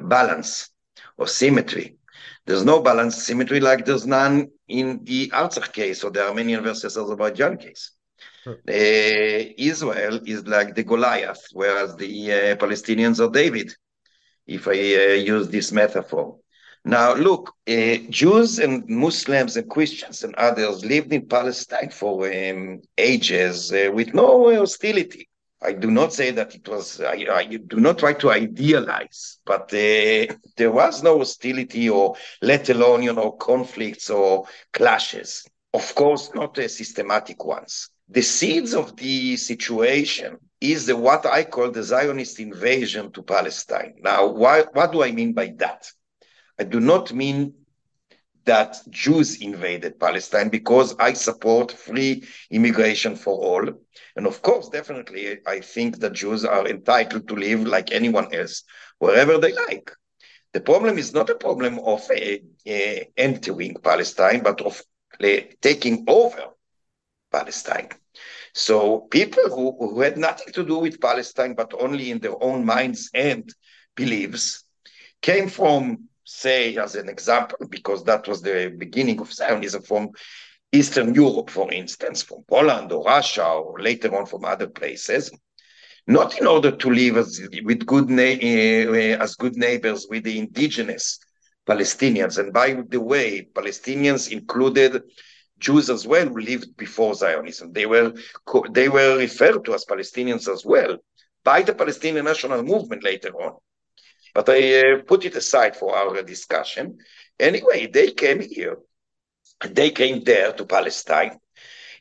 balance 0.00 0.70
or 1.18 1.26
symmetry 1.26 1.96
there's 2.46 2.64
no 2.64 2.80
balance 2.80 3.22
symmetry 3.22 3.60
like 3.60 3.84
there's 3.84 4.06
none 4.06 4.48
in 4.68 5.04
the 5.04 5.28
Artsakh 5.28 5.72
case 5.72 6.02
or 6.02 6.10
the 6.10 6.26
Armenian 6.26 6.62
versus 6.62 6.96
Azerbaijan 6.96 7.56
case. 7.56 7.92
Uh, 8.68 9.52
Israel 9.56 10.20
is 10.26 10.46
like 10.46 10.74
the 10.74 10.82
Goliath, 10.82 11.44
whereas 11.52 11.94
the 11.96 12.32
uh, 12.32 12.56
Palestinians 12.56 13.20
are 13.20 13.30
David, 13.30 13.72
if 14.46 14.66
I 14.66 14.72
uh, 14.72 15.14
use 15.14 15.48
this 15.48 15.70
metaphor. 15.70 16.38
Now, 16.84 17.14
look, 17.14 17.54
uh, 17.68 17.96
Jews 18.10 18.58
and 18.58 18.86
Muslims 18.88 19.56
and 19.56 19.70
Christians 19.70 20.24
and 20.24 20.34
others 20.34 20.84
lived 20.84 21.12
in 21.12 21.26
Palestine 21.26 21.90
for 21.90 22.26
um, 22.26 22.82
ages 22.98 23.72
uh, 23.72 23.90
with 23.92 24.14
no 24.14 24.54
hostility. 24.54 25.28
I 25.62 25.72
do 25.72 25.92
not 25.92 26.12
say 26.12 26.32
that 26.32 26.56
it 26.56 26.68
was, 26.68 27.00
I, 27.00 27.24
I 27.30 27.44
do 27.44 27.76
not 27.76 27.98
try 27.98 28.14
to 28.14 28.32
idealize, 28.32 29.38
but 29.46 29.72
uh, 29.72 30.34
there 30.56 30.72
was 30.72 31.04
no 31.04 31.18
hostility 31.18 31.88
or 31.88 32.16
let 32.42 32.68
alone, 32.68 33.04
you 33.04 33.12
know, 33.12 33.30
conflicts 33.30 34.10
or 34.10 34.46
clashes. 34.72 35.46
Of 35.72 35.94
course, 35.94 36.30
not 36.34 36.56
systematic 36.56 37.44
ones 37.44 37.90
the 38.12 38.22
seeds 38.22 38.74
of 38.74 38.94
the 38.96 39.36
situation 39.36 40.36
is 40.60 40.86
the, 40.86 40.96
what 40.96 41.24
I 41.24 41.44
call 41.44 41.70
the 41.70 41.82
Zionist 41.82 42.40
invasion 42.40 43.10
to 43.12 43.22
Palestine. 43.22 43.94
Now, 44.00 44.26
why, 44.26 44.64
what 44.72 44.92
do 44.92 45.02
I 45.02 45.12
mean 45.12 45.32
by 45.32 45.54
that? 45.58 45.90
I 46.62 46.64
do 46.64 46.78
not 46.78 47.12
mean 47.12 47.54
that 48.44 48.76
Jews 48.88 49.42
invaded 49.42 49.98
Palestine 49.98 50.48
because 50.48 50.94
I 51.00 51.12
support 51.12 51.72
free 51.72 52.22
immigration 52.52 53.16
for 53.16 53.34
all. 53.34 53.68
And 54.14 54.28
of 54.28 54.42
course, 54.42 54.68
definitely, 54.68 55.38
I 55.44 55.58
think 55.58 55.98
that 55.98 56.12
Jews 56.12 56.44
are 56.44 56.68
entitled 56.68 57.26
to 57.26 57.34
live 57.34 57.66
like 57.66 57.90
anyone 57.90 58.32
else, 58.32 58.62
wherever 59.00 59.38
they 59.38 59.52
like. 59.52 59.90
The 60.52 60.60
problem 60.60 60.98
is 60.98 61.12
not 61.12 61.30
a 61.30 61.34
problem 61.34 61.80
of 61.80 62.08
uh, 62.08 62.36
uh, 62.70 63.00
entering 63.16 63.74
Palestine, 63.82 64.44
but 64.44 64.60
of 64.60 64.80
taking 65.60 66.04
over 66.06 66.44
Palestine. 67.32 67.88
So 68.54 69.00
people 69.10 69.48
who, 69.48 69.76
who 69.80 70.00
had 70.00 70.16
nothing 70.16 70.52
to 70.52 70.64
do 70.64 70.78
with 70.78 71.00
Palestine, 71.00 71.54
but 71.54 71.74
only 71.76 72.12
in 72.12 72.20
their 72.20 72.40
own 72.40 72.64
minds 72.64 73.10
and 73.14 73.52
beliefs, 73.96 74.62
came 75.22 75.48
from, 75.48 76.08
say, 76.32 76.76
as 76.76 76.94
an 76.94 77.08
example, 77.08 77.58
because 77.68 78.04
that 78.04 78.26
was 78.26 78.42
the 78.42 78.74
beginning 78.76 79.20
of 79.20 79.32
Zionism, 79.32 79.82
from 79.82 80.10
Eastern 80.72 81.14
Europe, 81.14 81.50
for 81.50 81.70
instance, 81.72 82.22
from 82.22 82.42
Poland 82.48 82.92
or 82.92 83.04
Russia, 83.04 83.46
or 83.46 83.80
later 83.80 84.16
on 84.16 84.26
from 84.26 84.44
other 84.44 84.66
places, 84.66 85.30
not 86.06 86.38
in 86.40 86.46
order 86.46 86.70
to 86.70 86.90
live 86.90 87.16
as 87.16 87.40
with 87.62 87.86
good 87.86 88.10
uh, 88.10 89.22
as 89.24 89.36
good 89.36 89.56
neighbors 89.56 90.06
with 90.10 90.24
the 90.24 90.38
indigenous 90.38 91.18
Palestinians. 91.66 92.38
And 92.38 92.52
by 92.52 92.82
the 92.88 93.00
way, 93.00 93.46
Palestinians 93.54 94.32
included 94.32 95.02
Jews 95.58 95.90
as 95.90 96.06
well 96.06 96.26
who 96.26 96.40
lived 96.40 96.76
before 96.76 97.14
Zionism. 97.14 97.72
They 97.72 97.86
were 97.86 98.12
they 98.70 98.88
were 98.88 99.18
referred 99.18 99.64
to 99.64 99.74
as 99.74 99.84
Palestinians 99.84 100.52
as 100.52 100.64
well 100.64 100.96
by 101.44 101.62
the 101.62 101.74
Palestinian 101.74 102.24
national 102.24 102.62
movement 102.62 103.04
later 103.04 103.30
on. 103.40 103.56
But 104.34 104.48
I 104.48 104.80
uh, 104.80 105.02
put 105.06 105.24
it 105.24 105.36
aside 105.36 105.76
for 105.76 105.96
our 105.96 106.22
discussion. 106.22 106.98
Anyway, 107.38 107.86
they 107.86 108.10
came 108.12 108.40
here. 108.40 108.78
They 109.68 109.90
came 109.90 110.24
there 110.24 110.52
to 110.52 110.64
Palestine 110.64 111.38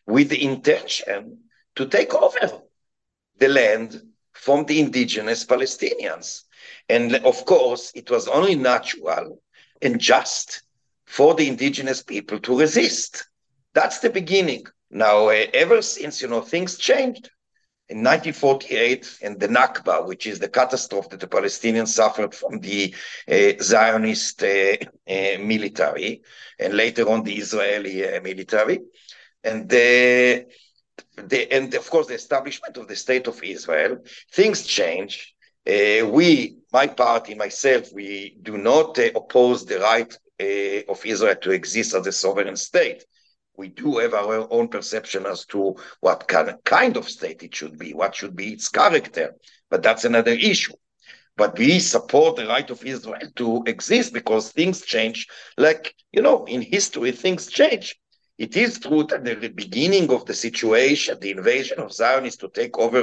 with 0.08 0.30
the 0.30 0.44
intention 0.44 1.40
to 1.76 1.88
take 1.88 2.14
over 2.14 2.62
the 3.38 3.48
land 3.48 4.02
from 4.34 4.66
the 4.66 4.80
indigenous 4.80 5.46
Palestinians. 5.46 6.44
And 6.90 7.16
of 7.18 7.46
course, 7.46 7.92
it 7.96 8.10
was 8.10 8.28
only 8.28 8.56
natural 8.56 9.42
and 9.82 10.00
just 10.00 10.64
for 11.06 11.36
the 11.36 11.48
indigenous 11.48 12.02
people 12.02 12.40
to 12.40 12.60
resist. 12.60 13.28
That's 13.74 14.00
the 14.00 14.10
beginning. 14.10 14.66
Now, 14.90 15.30
uh, 15.30 15.46
ever 15.54 15.82
since, 15.82 16.22
you 16.22 16.28
know, 16.28 16.42
things 16.42 16.78
changed. 16.78 17.30
In 17.92 17.98
1948, 17.98 19.20
and 19.22 19.38
the 19.38 19.50
Nakba, 19.50 20.08
which 20.08 20.26
is 20.26 20.40
the 20.40 20.48
catastrophe 20.48 21.10
that 21.12 21.20
the 21.20 21.28
Palestinians 21.28 21.90
suffered 21.90 22.34
from 22.34 22.62
the 22.62 22.96
uh, 23.28 23.62
Zionist 23.62 24.42
uh, 24.44 24.78
uh 25.10 25.38
military, 25.54 26.22
and 26.58 26.74
later 26.74 27.10
on 27.10 27.24
the 27.24 27.36
Israeli 27.36 28.08
uh, 28.08 28.22
military, 28.22 28.80
and 29.44 29.68
the, 29.68 30.46
the, 31.18 31.52
and 31.52 31.74
of 31.74 31.90
course 31.90 32.08
the 32.08 32.14
establishment 32.14 32.78
of 32.78 32.88
the 32.88 32.96
state 32.96 33.28
of 33.28 33.44
Israel, 33.44 33.98
things 34.32 34.66
change. 34.66 35.36
Uh, 35.68 36.08
we, 36.08 36.60
my 36.72 36.88
party, 36.88 37.36
myself, 37.36 37.92
we 37.92 38.38
do 38.42 38.58
not 38.58 38.98
oppose 39.00 39.66
the 39.66 39.80
right 39.80 40.18
of 40.88 41.06
Israel 41.06 41.36
to 41.36 41.52
exist 41.52 41.94
as 41.94 42.08
a 42.08 42.12
sovereign 42.14 42.56
state 42.56 43.04
we 43.62 43.70
do 43.70 44.00
have 44.00 44.16
our 44.16 44.48
own 44.52 44.68
perception 44.68 45.28
as 45.28 45.46
to 45.46 45.76
what 46.00 46.28
kind, 46.28 46.52
kind 46.66 46.98
of 46.98 47.08
state 47.08 47.44
it 47.44 47.54
should 47.54 47.78
be, 47.78 47.94
what 47.94 48.16
should 48.16 48.36
be 48.36 48.54
its 48.54 48.68
character, 48.70 49.36
but 49.70 49.84
that's 49.84 50.04
another 50.04 50.32
issue. 50.32 50.74
But 51.38 51.60
we 51.60 51.78
support 51.80 52.38
the 52.38 52.48
right 52.48 52.70
of 52.72 52.84
Israel 52.84 53.28
to 53.36 53.64
exist 53.68 54.14
because 54.14 54.52
things 54.52 54.82
change. 54.82 55.28
Like, 55.58 55.94
you 56.12 56.24
know, 56.24 56.46
in 56.46 56.62
history, 56.64 57.12
things 57.12 57.44
change. 57.48 57.88
it 58.46 58.58
is 58.58 58.80
true 58.80 59.04
that 59.10 59.24
the 59.24 59.50
beginning 59.64 60.08
of 60.12 60.26
the 60.26 60.34
situation, 60.34 61.20
the 61.22 61.30
invasion 61.38 61.78
of 61.80 61.94
Zionists 61.94 62.42
to 62.42 62.50
take 62.50 62.76
over 62.80 63.02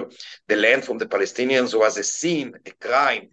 the 0.48 0.56
land 0.56 0.82
from 0.84 0.98
the 0.98 1.06
Palestinians 1.06 1.78
was 1.78 1.96
a 1.96 2.02
sin, 2.02 2.46
a 2.66 2.72
crime, 2.86 3.28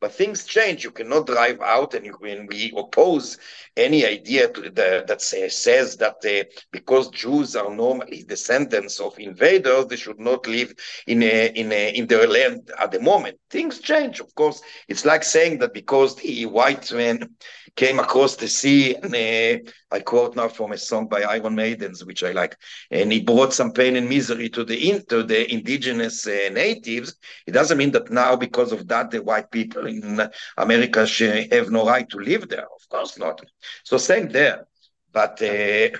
but 0.00 0.12
things 0.12 0.44
change. 0.44 0.84
You 0.84 0.90
cannot 0.90 1.26
drive 1.26 1.60
out, 1.60 1.94
and 1.94 2.04
you 2.06 2.16
we 2.20 2.72
oppose 2.76 3.38
any 3.76 4.04
idea 4.06 4.48
the, 4.48 5.04
that 5.06 5.22
say, 5.22 5.48
says 5.48 5.96
that 5.96 6.16
uh, 6.24 6.44
because 6.72 7.08
Jews 7.10 7.56
are 7.56 7.74
normally 7.74 8.24
descendants 8.26 9.00
of 9.00 9.18
invaders, 9.18 9.86
they 9.86 9.96
should 9.96 10.18
not 10.18 10.46
live 10.46 10.74
in 11.06 11.22
a, 11.22 11.48
in 11.54 11.72
a, 11.72 11.90
in 11.90 12.06
their 12.06 12.26
land 12.26 12.70
at 12.78 12.92
the 12.92 13.00
moment. 13.00 13.38
Things 13.50 13.80
change, 13.80 14.20
of 14.20 14.34
course. 14.34 14.62
It's 14.88 15.04
like 15.04 15.22
saying 15.22 15.58
that 15.58 15.74
because 15.74 16.16
the 16.16 16.46
white 16.46 16.92
man 16.92 17.30
came 17.76 17.98
across 17.98 18.36
the 18.36 18.48
sea, 18.48 18.96
and 18.96 19.14
uh, 19.14 19.70
I 19.92 20.00
quote 20.00 20.36
now 20.36 20.48
from 20.48 20.72
a 20.72 20.78
song 20.78 21.06
by 21.06 21.22
Iron 21.22 21.54
Maidens, 21.54 22.04
which 22.04 22.22
I 22.24 22.32
like, 22.32 22.56
and 22.90 23.12
he 23.12 23.20
brought 23.20 23.52
some 23.52 23.72
pain 23.72 23.96
and 23.96 24.08
misery 24.08 24.48
to 24.50 24.64
the 24.64 25.00
to 25.08 25.22
the 25.22 25.52
indigenous 25.52 26.26
uh, 26.26 26.50
natives. 26.52 27.14
It 27.46 27.52
doesn't 27.52 27.78
mean 27.78 27.92
that 27.92 28.10
now, 28.10 28.36
because 28.36 28.72
of 28.72 28.88
that, 28.88 29.10
the 29.10 29.22
white 29.22 29.50
people 29.50 29.86
in 29.90 30.30
America 30.56 31.06
have 31.52 31.70
no 31.70 31.86
right 31.86 32.08
to 32.08 32.18
live 32.18 32.48
there. 32.48 32.66
Of 32.78 32.88
course 32.88 33.18
not. 33.18 33.40
So 33.84 33.96
same 33.98 34.28
there, 34.28 34.66
but 35.12 35.40
uh, 35.42 35.96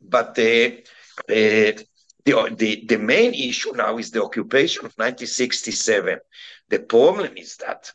but 0.00 0.38
uh, 0.38 0.70
uh, 1.28 1.72
the, 2.24 2.54
the, 2.56 2.84
the 2.86 2.98
main 2.98 3.34
issue 3.34 3.72
now 3.74 3.98
is 3.98 4.10
the 4.10 4.22
occupation 4.22 4.84
of 4.84 4.92
1967. 4.96 6.18
The 6.68 6.78
problem 6.80 7.36
is 7.36 7.56
that, 7.56 7.92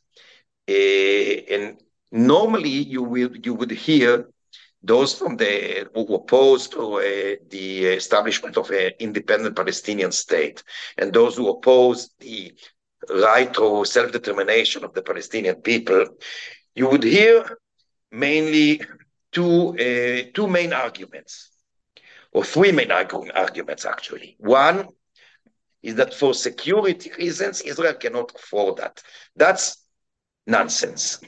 uh, 0.69 1.53
and 1.53 1.77
normally 2.11 2.69
you 2.69 3.03
will 3.03 3.35
you 3.35 3.53
would 3.53 3.71
hear 3.71 4.27
those 4.81 5.17
from 5.17 5.37
the 5.37 5.87
who 5.93 6.15
opposed 6.15 6.75
uh, 6.75 6.99
the 7.49 7.85
establishment 7.85 8.57
of 8.57 8.69
an 8.71 8.91
independent 8.99 9.55
Palestinian 9.55 10.11
state, 10.11 10.63
and 10.97 11.13
those 11.13 11.37
who 11.37 11.49
oppose 11.49 12.09
the 12.19 12.53
right 13.09 13.53
to 13.53 13.85
self-determination 13.85 14.83
of 14.83 14.93
the 14.93 15.01
Palestinian 15.01 15.55
people, 15.55 16.05
you 16.75 16.89
would 16.89 17.03
hear 17.03 17.57
mainly 18.11 18.81
two, 19.31 19.69
uh, 19.69 20.29
two 20.33 20.47
main 20.47 20.73
arguments, 20.73 21.49
or 22.31 22.43
three 22.43 22.71
main 22.71 22.89
argu 22.89 23.29
arguments 23.35 23.85
actually. 23.85 24.35
One 24.39 24.87
is 25.81 25.95
that 25.95 26.13
for 26.13 26.33
security 26.33 27.11
reasons, 27.17 27.61
Israel 27.61 27.93
cannot 27.95 28.31
afford 28.35 28.77
that. 28.77 29.03
That's 29.35 29.77
nonsense. 30.47 31.19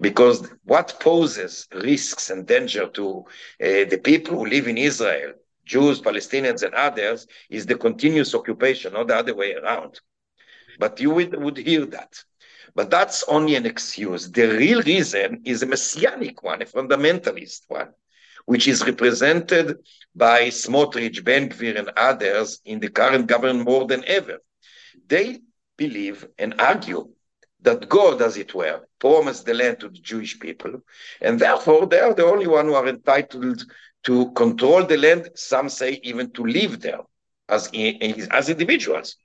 Because 0.00 0.48
what 0.64 0.98
poses 1.00 1.66
risks 1.74 2.30
and 2.30 2.46
danger 2.46 2.88
to 2.88 3.24
uh, 3.62 3.84
the 3.90 4.00
people 4.02 4.38
who 4.38 4.46
live 4.46 4.68
in 4.68 4.78
Israel, 4.78 5.32
Jews, 5.64 6.00
Palestinians, 6.00 6.62
and 6.62 6.74
others, 6.74 7.26
is 7.50 7.66
the 7.66 7.74
continuous 7.74 8.34
occupation, 8.34 8.92
not 8.92 9.08
the 9.08 9.16
other 9.16 9.34
way 9.34 9.54
around. 9.54 10.00
But 10.78 11.00
you 11.00 11.10
would, 11.10 11.34
would 11.34 11.58
hear 11.58 11.86
that. 11.86 12.22
But 12.74 12.90
that's 12.90 13.24
only 13.24 13.56
an 13.56 13.66
excuse. 13.66 14.30
The 14.30 14.46
real 14.46 14.82
reason 14.82 15.42
is 15.44 15.62
a 15.62 15.66
messianic 15.66 16.42
one, 16.42 16.62
a 16.62 16.66
fundamentalist 16.66 17.62
one, 17.68 17.88
which 18.46 18.68
is 18.68 18.86
represented 18.86 19.78
by 20.14 20.48
Smotrich, 20.48 21.24
Ben 21.24 21.48
Gvir, 21.48 21.78
and 21.78 21.90
others 21.96 22.60
in 22.64 22.80
the 22.80 22.88
current 22.88 23.26
government 23.26 23.64
more 23.64 23.86
than 23.86 24.04
ever. 24.06 24.38
They 25.08 25.40
believe 25.76 26.26
and 26.38 26.54
argue 26.60 27.08
that 27.62 27.88
God, 27.88 28.22
as 28.22 28.36
it 28.36 28.54
were, 28.54 28.82
promised 28.98 29.46
the 29.46 29.54
land 29.54 29.80
to 29.80 29.88
the 29.88 29.98
Jewish 29.98 30.38
people, 30.38 30.82
and 31.20 31.40
therefore 31.40 31.86
they 31.86 31.98
are 31.98 32.14
the 32.14 32.24
only 32.26 32.46
one 32.46 32.66
who 32.66 32.74
are 32.74 32.86
entitled 32.86 33.64
to 34.04 34.30
control 34.32 34.84
the 34.84 34.96
land, 34.96 35.30
some 35.34 35.68
say 35.68 36.00
even 36.02 36.30
to 36.32 36.44
live 36.44 36.80
there 36.80 37.00
as, 37.48 37.68
as 38.30 38.48
individuals. 38.48 39.16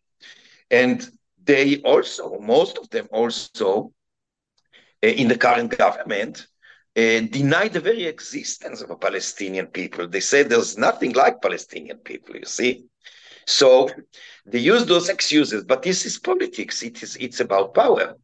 And 0.72 1.08
they 1.44 1.82
also, 1.82 2.40
most 2.40 2.78
of 2.78 2.90
them 2.90 3.08
also, 3.12 3.92
uh, 5.04 5.08
in 5.08 5.28
the 5.28 5.38
current 5.38 5.76
government, 5.78 6.48
uh, 6.96 7.22
deny 7.32 7.68
the 7.68 7.80
very 7.80 8.06
existence 8.06 8.82
of 8.82 8.90
a 8.90 8.96
Palestinian 8.96 9.68
people. 9.68 10.08
They 10.08 10.20
say 10.20 10.44
there's 10.44 10.78
nothing 10.78 11.14
like 11.14 11.42
Palestinian 11.42 11.98
people, 11.98 12.36
you 12.36 12.46
see. 12.46 12.86
So 13.46 13.90
they 14.46 14.60
use 14.60 14.86
those 14.86 15.10
excuses, 15.10 15.64
but 15.64 15.82
this 15.82 16.06
is 16.06 16.20
politics. 16.20 16.82
It 16.84 17.04
is 17.04 17.16
it's 17.18 17.40
about 17.40 17.74
power. 17.74 18.16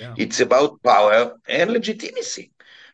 Yeah. 0.00 0.14
It's 0.16 0.40
about 0.40 0.82
power 0.82 1.36
and 1.48 1.70
legitimacy. 1.72 2.50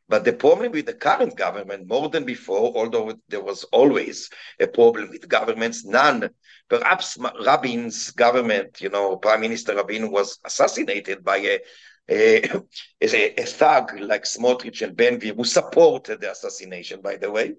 But 0.09 0.25
the 0.25 0.35
problem 0.35 0.73
with 0.73 0.87
the 0.87 0.95
current 0.95 1.37
government, 1.37 1.89
more 1.89 2.11
than 2.11 2.25
before, 2.25 2.77
although 2.77 3.15
there 3.29 3.43
was 3.43 3.65
always 3.65 4.29
a 4.61 4.67
problem 4.67 5.09
with 5.11 5.29
governments, 5.29 5.85
none. 5.85 6.29
Perhaps 6.69 7.17
Rabin's 7.45 8.11
government, 8.11 8.81
you 8.81 8.91
know, 8.91 9.17
Prime 9.17 9.41
Minister 9.41 9.75
Rabin 9.75 10.11
was 10.11 10.39
assassinated 10.45 11.25
by 11.25 11.39
a 11.39 11.61
a, 12.07 12.43
a, 13.01 13.41
a 13.41 13.47
thug 13.47 13.99
like 13.99 14.25
Smotrich 14.25 14.83
and 14.83 14.95
Ben 14.95 15.19
who 15.19 15.45
supported 15.45 16.21
the 16.21 16.33
assassination, 16.33 17.01
by 17.01 17.17
the 17.17 17.31
way. 17.31 17.53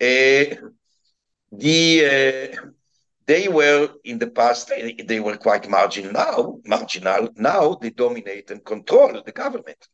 Uh, 0.00 0.54
the 1.50 2.52
uh, 2.54 2.68
they 3.26 3.48
were 3.48 3.90
in 4.04 4.18
the 4.18 4.28
past 4.28 4.72
they 5.04 5.20
were 5.20 5.36
quite 5.36 5.68
marginal 5.68 6.12
now 6.12 6.58
marginal. 6.64 7.30
Now 7.36 7.74
they 7.74 7.90
dominate 7.90 8.50
and 8.52 8.64
control 8.64 9.20
the 9.24 9.32
government 9.32 9.88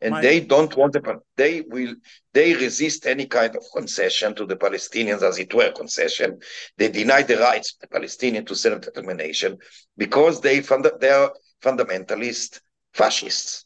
and 0.00 0.12
My... 0.12 0.20
they 0.20 0.40
don't 0.40 0.76
want 0.76 0.92
the 0.92 1.20
they 1.36 1.62
will 1.62 1.94
they 2.32 2.54
resist 2.54 3.06
any 3.06 3.26
kind 3.26 3.56
of 3.56 3.64
concession 3.74 4.34
to 4.36 4.46
the 4.46 4.56
Palestinians 4.56 5.22
as 5.22 5.38
it 5.38 5.52
were 5.52 5.72
concession. 5.72 6.38
They 6.76 6.88
deny 6.88 7.22
the 7.22 7.38
rights 7.38 7.72
of 7.72 7.80
the 7.80 7.88
Palestinian 7.88 8.44
to 8.46 8.54
self-determination 8.54 9.58
because 9.96 10.40
they 10.40 10.60
fund 10.60 10.88
they 11.00 11.10
are 11.10 11.32
fundamentalist 11.62 12.60
fascists. 12.94 13.64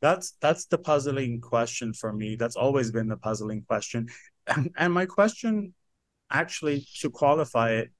That's 0.00 0.34
that's 0.40 0.66
the 0.66 0.78
puzzling 0.78 1.40
question 1.40 1.92
for 1.92 2.12
me. 2.12 2.36
That's 2.36 2.56
always 2.56 2.90
been 2.90 3.08
the 3.08 3.18
puzzling 3.18 3.62
question, 3.62 4.08
and, 4.46 4.70
and 4.76 4.94
my 4.94 5.04
question, 5.06 5.74
actually, 6.30 6.86
to 7.00 7.10
qualify 7.10 7.72
it, 7.72 7.90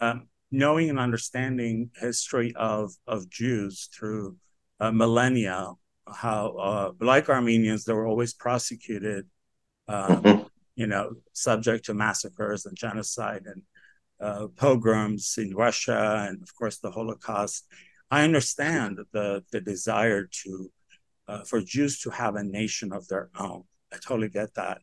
um, 0.00 0.28
knowing 0.50 0.88
and 0.88 0.98
understanding 0.98 1.90
history 2.00 2.54
of 2.56 2.94
of 3.06 3.28
Jews 3.28 3.90
through 3.94 4.36
uh, 4.80 4.92
millennia 4.92 5.74
how, 6.12 6.56
uh, 6.56 6.92
like 7.00 7.28
Armenians, 7.28 7.84
they 7.84 7.92
were 7.92 8.06
always 8.06 8.34
prosecuted, 8.34 9.26
um, 9.88 10.22
mm-hmm. 10.22 10.42
you 10.74 10.86
know, 10.86 11.14
subject 11.32 11.86
to 11.86 11.94
massacres 11.94 12.66
and 12.66 12.76
genocide 12.76 13.42
and 13.46 13.62
uh, 14.20 14.46
pogroms 14.56 15.34
in 15.38 15.54
Russia, 15.54 16.26
and 16.28 16.42
of 16.42 16.54
course 16.54 16.78
the 16.78 16.90
Holocaust. 16.90 17.66
I 18.10 18.22
understand 18.22 18.98
the 19.12 19.44
the 19.52 19.60
desire 19.60 20.28
to 20.44 20.72
uh, 21.28 21.44
for 21.44 21.60
Jews 21.60 22.00
to 22.00 22.10
have 22.10 22.36
a 22.36 22.44
nation 22.44 22.92
of 22.92 23.08
their 23.08 23.30
own. 23.38 23.64
I 23.92 23.96
totally 23.96 24.28
get 24.28 24.54
that 24.54 24.80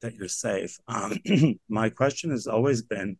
that 0.00 0.14
you're 0.14 0.28
safe. 0.28 0.78
Um, 0.86 1.18
my 1.68 1.90
question 1.90 2.30
has 2.30 2.46
always 2.46 2.82
been, 2.82 3.16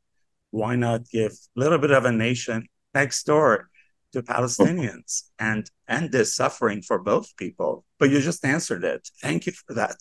why 0.50 0.76
not 0.76 1.08
give 1.11 1.32
a 1.32 1.61
little 1.61 1.78
bit 1.78 1.90
of 1.90 2.04
a 2.04 2.12
nation 2.12 2.68
next 2.94 3.24
door 3.24 3.68
to 4.12 4.22
Palestinians 4.22 5.24
and 5.38 5.70
end 5.88 6.12
this 6.12 6.34
suffering 6.34 6.82
for 6.82 6.98
both 6.98 7.36
people. 7.36 7.84
But 7.98 8.10
you 8.10 8.20
just 8.20 8.44
answered 8.44 8.84
it. 8.84 9.08
Thank 9.20 9.46
you 9.46 9.52
for 9.52 9.74
that. 9.74 9.96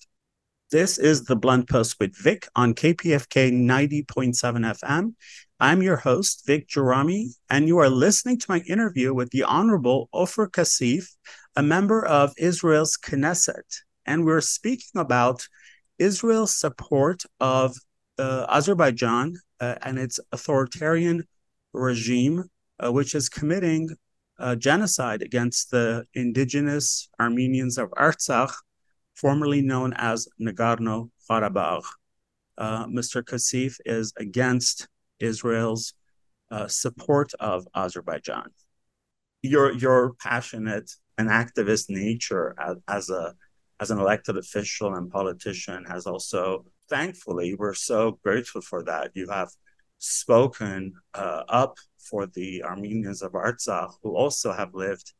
This 0.70 0.98
is 0.98 1.24
the 1.24 1.36
Blunt 1.36 1.70
Post 1.70 1.96
with 2.00 2.16
Vic 2.18 2.48
on 2.56 2.74
KPFK 2.74 3.54
90.7 3.54 4.36
FM. 4.36 5.14
I'm 5.60 5.82
your 5.82 5.96
host, 5.96 6.44
Vic 6.46 6.68
Gerami, 6.68 7.28
and 7.50 7.68
you 7.68 7.78
are 7.80 7.90
listening 7.90 8.38
to 8.40 8.46
my 8.50 8.60
interview 8.60 9.14
with 9.14 9.30
the 9.32 9.44
Honorable 9.44 10.10
Ofer 10.12 10.48
Cassif, 10.48 11.16
a 11.56 11.64
member 11.64 12.06
of 12.06 12.34
Israel's 12.38 12.98
Knesset. 12.98 13.82
And 14.06 14.26
we're 14.26 14.42
speaking 14.42 15.00
about 15.00 15.48
Israel's 15.98 16.56
support 16.56 17.24
of 17.40 17.78
uh, 18.20 18.46
Azerbaijan 18.50 19.36
uh, 19.60 19.76
and 19.82 19.98
its 19.98 20.20
authoritarian 20.32 21.24
regime 21.74 22.44
uh, 22.80 22.92
which 22.92 23.16
is 23.16 23.30
committing 23.30 23.90
uh, 24.40 24.56
genocide 24.56 25.22
against 25.22 25.72
the 25.72 26.06
indigenous 26.14 27.10
Armenians 27.20 27.78
of 27.78 27.90
Artsakh, 27.92 28.54
formerly 29.16 29.62
known 29.62 29.94
as 29.94 30.28
Nagorno 30.40 31.10
Karabakh. 31.30 31.84
Uh, 32.58 32.86
Mr. 32.86 33.26
Cassif 33.26 33.78
is 33.86 34.14
against 34.18 34.88
Israel's 35.20 35.94
uh, 36.52 36.68
support 36.68 37.34
of 37.40 37.68
Azerbaijan. 37.76 38.50
Your 39.42 39.72
your 39.74 40.14
passionate 40.14 40.92
and 41.18 41.30
activist 41.30 41.90
nature 41.90 42.56
as, 42.60 42.78
as 42.88 43.10
a 43.10 43.36
as 43.80 43.92
an 43.92 44.00
elected 44.00 44.38
official 44.38 44.96
and 44.96 45.12
politician 45.12 45.86
has 45.86 46.08
also, 46.08 46.66
thankfully, 46.90 47.56
we're 47.56 47.74
so 47.74 48.20
grateful 48.24 48.62
for 48.62 48.84
that. 48.84 49.12
You 49.14 49.30
have 49.30 49.50
spoken 50.00 50.94
uh, 51.14 51.44
up 51.48 51.78
for 52.10 52.28
the 52.28 52.64
Armenians 52.64 53.22
of 53.22 53.34
Artsakh, 53.34 53.94
who 54.02 54.16
also 54.16 54.52
have 54.52 54.74
lived 54.74 55.14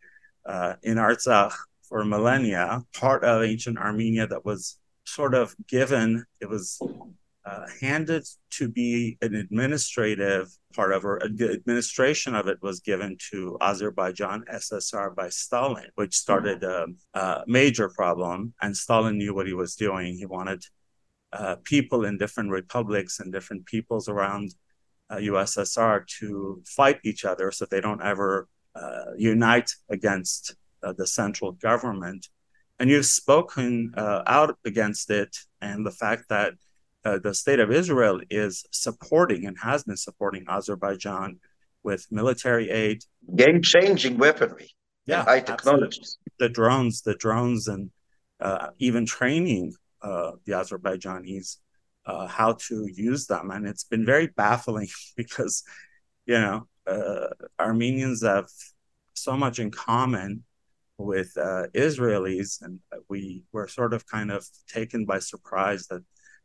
uh, 0.46 0.74
in 0.84 0.98
Artsakh 0.98 1.54
for 1.88 2.04
millennia, 2.04 2.84
part 2.94 3.24
of 3.24 3.44
ancient 3.44 3.78
Armenia 3.78 4.28
that 4.28 4.46
was 4.46 4.80
sort 5.06 5.34
of 5.34 5.56
given, 5.68 6.26
it 6.42 6.50
was 6.50 6.80
uh, 7.46 7.66
handed 7.80 8.26
to 8.50 8.68
be 8.68 9.18
an 9.22 9.34
administrative 9.34 10.50
part 10.76 10.92
of 10.92 11.06
or 11.06 11.22
the 11.34 11.52
administration 11.54 12.36
of 12.36 12.48
it 12.48 12.58
was 12.62 12.82
given 12.82 13.18
to 13.32 13.58
Azerbaijan 13.62 14.44
SSR 14.54 15.16
by 15.16 15.30
Stalin, 15.30 15.90
which 15.96 16.14
started 16.14 16.64
a, 16.64 16.88
a 17.14 17.44
major 17.48 17.90
problem. 17.90 18.54
And 18.62 18.76
Stalin 18.76 19.18
knew 19.18 19.34
what 19.34 19.48
he 19.48 19.54
was 19.54 19.76
doing. 19.76 20.16
He 20.16 20.26
wanted 20.26 20.62
uh, 21.32 21.56
people 21.64 22.04
in 22.04 22.18
different 22.18 22.50
republics 22.50 23.20
and 23.20 23.32
different 23.32 23.66
peoples 23.66 24.10
around 24.10 24.54
USSR 25.16 26.06
to 26.20 26.62
fight 26.66 27.00
each 27.04 27.26
other 27.26 27.52
so 27.52 27.66
they 27.66 27.82
don't 27.82 28.04
ever 28.04 28.48
uh, 28.76 29.14
unite 29.18 29.72
against 29.90 30.56
uh, 30.84 30.94
the 30.98 31.08
central 31.08 31.54
government. 31.54 32.28
And 32.80 32.90
you've 32.90 33.06
spoken 33.06 33.94
uh, 33.98 34.24
out 34.28 34.58
against 34.66 35.10
it 35.10 35.36
and 35.62 35.86
the 35.86 35.92
fact 35.92 36.26
that 36.30 36.54
uh, 37.06 37.20
the 37.24 37.34
state 37.34 37.60
of 37.60 37.72
Israel 37.72 38.20
is 38.30 38.66
supporting 38.72 39.46
and 39.46 39.58
has 39.64 39.84
been 39.84 39.98
supporting 39.98 40.46
Azerbaijan 40.48 41.40
with 41.84 42.06
military 42.12 42.70
aid, 42.70 43.04
game 43.36 43.62
changing 43.62 44.18
weaponry, 44.18 44.70
yeah, 45.06 45.24
high 45.24 45.40
technologies, 45.40 46.18
the 46.38 46.50
drones, 46.50 47.02
the 47.02 47.16
drones, 47.16 47.68
and 47.68 47.92
uh, 48.42 48.68
even 48.78 49.06
training 49.06 49.74
uh, 50.02 50.32
the 50.46 50.52
Azerbaijanis 50.52 51.58
uh, 52.08 52.26
how 52.26 52.54
to 52.54 52.88
use 52.92 53.28
them. 53.28 53.52
And 53.52 53.68
it's 53.68 53.84
been 53.84 54.06
very 54.06 54.28
baffling 54.28 54.88
because, 55.18 55.64
you 56.26 56.40
know, 56.40 56.68
uh, 56.88 57.28
Armenians 57.60 58.24
have 58.24 58.48
so 59.14 59.36
much 59.36 59.60
in 59.60 59.70
common 59.72 60.44
with 60.98 61.32
uh, 61.38 61.68
Israelis, 61.76 62.62
and 62.62 62.80
we 63.08 63.44
were 63.52 63.68
sort 63.68 63.94
of 63.94 64.08
kind 64.08 64.32
of 64.32 64.48
taken 64.68 65.06
by 65.06 65.20
surprise 65.20 65.88
that 65.88 66.02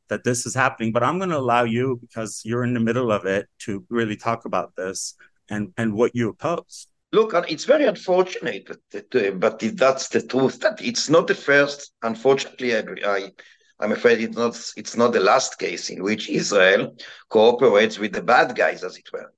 that 0.09 0.25
this 0.25 0.45
is 0.45 0.55
happening. 0.55 0.93
But 0.93 1.05
I'm 1.05 1.19
going 1.19 1.31
to 1.31 1.39
allow 1.39 1.65
you 1.65 1.99
because 2.01 2.43
you're 2.45 2.65
in 2.65 2.75
the 2.75 2.81
middle 2.81 3.11
of 3.11 3.25
it 3.25 3.49
to 3.61 3.85
really 3.89 4.17
talk 4.17 4.45
about 4.45 4.75
this 4.77 5.15
and 5.49 5.73
and 5.79 5.95
what 5.95 6.15
you 6.15 6.29
oppose. 6.29 6.89
Look, 7.13 7.35
it's 7.49 7.67
very 7.67 7.85
unfortunate, 7.85 8.67
but, 8.67 9.39
but 9.39 9.59
that's 9.77 10.09
the 10.09 10.23
truth. 10.23 10.61
That 10.61 10.81
it's 10.83 11.09
not 11.11 11.27
the 11.27 11.35
first. 11.35 11.93
Unfortunately, 12.03 12.75
I, 12.75 12.83
I 13.05 13.31
I'm 13.83 13.93
afraid 13.93 14.21
it's 14.21 14.37
not 14.37 14.55
it's 14.77 14.97
not 14.97 15.13
the 15.13 15.21
last 15.21 15.59
case 15.59 15.91
in 15.91 16.03
which 16.03 16.31
Israel 16.31 16.95
cooperates 17.29 17.99
with 17.99 18.13
the 18.13 18.23
bad 18.23 18.55
guys, 18.55 18.85
as 18.85 18.97
it 18.97 19.13
were. 19.13 19.33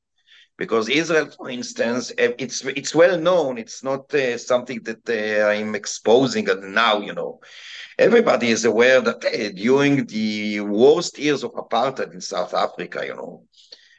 Because 0.57 0.88
Israel, 0.88 1.30
for 1.30 1.48
instance, 1.48 2.12
eh, 2.18 2.33
it's 2.38 2.64
it's 2.64 2.94
well 2.94 3.18
known. 3.18 3.59
It's 3.59 3.83
not 3.83 4.12
uh, 4.14 4.37
something 4.38 4.80
that 4.83 5.02
uh, 5.09 5.48
I'm 5.48 5.74
exposing 5.74 6.46
now. 6.61 7.00
You 7.00 7.14
know, 7.14 7.40
everybody 7.98 8.50
is 8.50 8.64
aware 8.66 9.00
that 9.00 9.24
uh, 9.24 9.50
during 9.52 10.07
the 10.07 10.61
worst 10.61 11.18
years 11.18 11.42
of 11.42 11.52
apartheid 11.52 12.12
in 12.12 12.20
South 12.20 12.52
Africa, 12.54 13.02
you 13.04 13.16
know, 13.16 13.44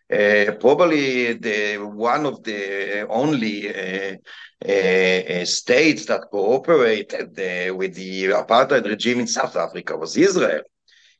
probably 0.09 1.33
the 1.33 1.77
one 1.77 2.25
of 2.25 2.43
the 2.43 3.07
only 3.09 3.69
uh, 3.69 4.15
uh, 4.63 5.45
states 5.45 6.05
that 6.05 6.27
cooperated 6.31 7.29
with 7.77 7.95
the 7.95 8.25
apartheid 8.25 8.85
regime 8.85 9.19
in 9.21 9.27
South 9.27 9.55
Africa 9.55 9.97
was 9.97 10.17
Israel. 10.17 10.61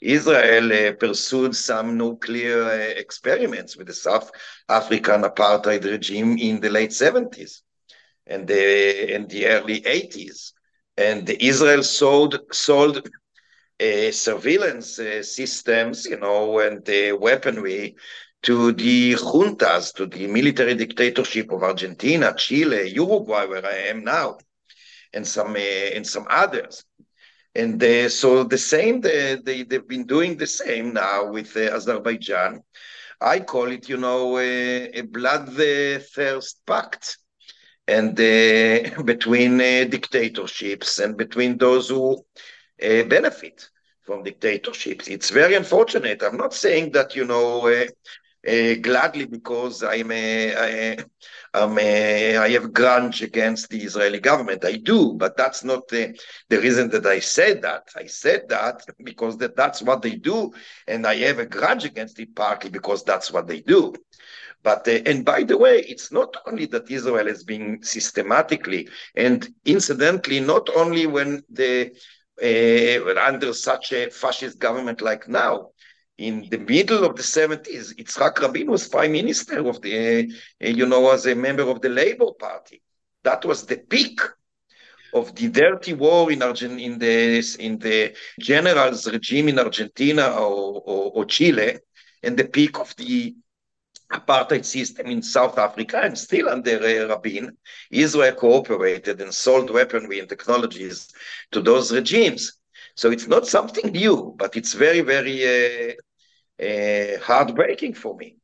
Israel 0.02 0.94
pursued 0.94 1.56
some 1.56 1.98
nuclear 1.98 2.70
experiments 2.92 3.76
with 3.76 3.88
the 3.88 3.94
South 3.94 4.30
African 4.70 5.22
apartheid 5.24 5.84
regime 5.84 6.38
in 6.38 6.60
the 6.60 6.70
late 6.70 6.92
70s 6.92 7.62
and 8.28 8.48
the, 8.48 9.16
in 9.16 9.28
the 9.28 9.48
early 9.48 9.82
80s 9.82 10.52
and 10.98 11.30
Israel 11.30 11.84
sold 11.84 12.40
sold 12.52 13.08
uh, 13.80 14.12
surveillance 14.12 15.00
uh, 15.00 15.22
systems, 15.22 16.06
you 16.06 16.18
know, 16.18 16.60
and 16.60 16.86
the 16.86 17.12
weaponry 17.12 17.96
to 18.46 18.72
the 18.74 19.14
juntas, 19.16 19.94
to 19.96 20.06
the 20.06 20.28
military 20.28 20.76
dictatorship 20.76 21.52
of 21.52 21.64
Argentina, 21.64 22.34
Chile, 22.38 22.90
Uruguay, 22.90 23.46
where 23.46 23.66
I 23.66 23.78
am 23.94 24.04
now, 24.04 24.38
and 25.14 25.28
some 25.28 25.56
uh, 25.56 25.90
and 25.96 26.06
some 26.06 26.28
others. 26.30 26.86
And 27.56 27.82
uh, 27.84 28.10
so 28.10 28.44
the 28.44 28.58
same, 28.58 29.02
they, 29.02 29.38
they, 29.44 29.64
they've 29.64 29.88
been 29.88 30.06
doing 30.06 30.38
the 30.38 30.48
same 30.48 30.94
now 30.94 31.32
with 31.32 31.56
uh, 31.56 31.76
Azerbaijan. 31.76 32.62
I 33.22 33.40
call 33.40 33.72
it, 33.72 33.88
you 33.88 33.98
know, 33.98 34.38
a, 34.38 34.90
a 34.90 35.04
bloodthirst 35.04 36.56
pact 36.68 37.18
and 37.88 38.20
uh, 38.20 39.02
between 39.12 39.54
uh, 39.62 39.86
dictatorships 39.90 41.00
and 41.00 41.18
between 41.18 41.58
those 41.58 41.90
who 41.90 42.18
uh, 42.84 43.04
benefit 43.04 43.70
from 44.04 44.24
dictatorships. 44.24 45.08
It's 45.08 45.30
very 45.30 45.56
unfortunate. 45.56 46.22
I'm 46.24 46.38
not 46.38 46.54
saying 46.54 46.92
that, 46.92 47.16
you 47.16 47.26
know, 47.26 47.68
uh, 47.68 47.86
uh, 47.86 47.86
gladly 48.46 49.26
because 49.26 49.84
I'm 49.84 50.12
a, 50.12 50.56
I, 50.56 50.98
I'm 51.54 51.78
a, 51.80 52.38
I 52.38 52.50
have 52.50 52.74
grudge 52.74 53.22
against 53.22 53.70
the 53.70 53.80
Israeli 53.82 54.20
government. 54.20 54.66
I 54.66 54.74
do, 54.78 55.14
but 55.14 55.36
that's 55.36 55.64
not 55.64 55.88
the, 55.88 56.18
the 56.50 56.60
reason 56.60 56.90
that 56.92 57.06
I 57.06 57.20
said 57.20 57.62
that. 57.64 57.90
I 57.96 58.06
said 58.06 58.50
that 58.50 58.86
because 59.04 59.38
that, 59.38 59.56
that's 59.56 59.82
what 59.82 60.02
they 60.02 60.16
do, 60.16 60.54
and 60.88 61.08
I 61.08 61.16
have 61.18 61.40
a 61.40 61.46
grudge 61.46 61.86
against 61.86 62.20
it 62.20 62.36
partly 62.36 62.70
because 62.70 63.04
that's 63.04 63.32
what 63.32 63.48
they 63.48 63.62
do. 63.62 63.94
But 64.64 64.88
uh, 64.88 65.00
and 65.06 65.24
by 65.24 65.44
the 65.44 65.58
way, 65.58 65.80
it's 65.80 66.12
not 66.12 66.36
only 66.48 66.66
that 66.68 66.90
Israel 66.90 67.28
has 67.28 67.44
been 67.44 67.84
systematically 67.84 68.90
and 69.16 69.48
incidentally, 69.66 70.40
not 70.40 70.70
only 70.76 71.06
when 71.06 71.44
the 71.50 71.92
uh, 72.42 73.20
under 73.20 73.54
such 73.54 73.94
a 73.94 74.10
fascist 74.10 74.60
government 74.60 75.02
like 75.02 75.28
now, 75.28 75.70
in 76.18 76.48
the 76.50 76.58
middle 76.58 77.04
of 77.04 77.16
the 77.16 77.24
70s, 77.24 77.94
Yitzhak 77.96 78.40
Rabin 78.40 78.72
was 78.72 78.88
prime 78.88 79.12
minister 79.12 79.68
of 79.68 79.82
the, 79.82 80.32
uh, 80.64 80.68
you 80.68 80.86
know, 80.86 81.12
as 81.12 81.26
a 81.26 81.36
member 81.36 81.64
of 81.64 81.82
the 81.82 81.90
Labour 81.90 82.32
Party. 82.40 82.82
That 83.24 83.44
was 83.44 83.66
the 83.66 83.78
peak 83.78 84.22
of 85.14 85.36
the 85.36 85.50
dirty 85.50 85.94
war 85.94 86.32
in 86.32 86.42
Argent 86.42 86.80
in 86.80 87.00
the 87.00 87.58
in 87.60 87.80
the 87.80 88.14
generals 88.40 89.12
regime 89.12 89.50
in 89.50 89.60
Argentina 89.60 90.28
or, 90.28 90.82
or, 90.86 91.12
or 91.16 91.26
Chile, 91.26 91.80
and 92.24 92.38
the 92.38 92.46
peak 92.46 92.80
of 92.80 92.96
the 92.98 93.36
apartheid 94.12 94.66
system 94.66 95.08
in 95.08 95.22
South 95.22 95.58
Africa, 95.58 96.02
and 96.04 96.18
still 96.18 96.50
under 96.50 96.78
uh, 96.78 97.08
Rabin, 97.08 97.58
Israel 97.92 98.36
cooperated 98.36 99.20
and 99.22 99.34
sold 99.34 99.70
weaponry 99.70 100.20
and 100.20 100.30
technologies 100.30 101.10
to 101.52 101.62
those 101.62 101.94
regimes. 101.94 102.54
So 102.96 103.12
it's 103.12 103.28
not 103.28 103.48
something 103.48 103.92
new, 103.92 104.34
but 104.38 104.56
it's 104.56 104.74
very, 104.74 105.02
very 105.02 105.44
uh, 105.44 105.94
uh, 106.62 107.20
heartbreaking 107.22 107.94
for 107.94 108.16
me 108.16 108.36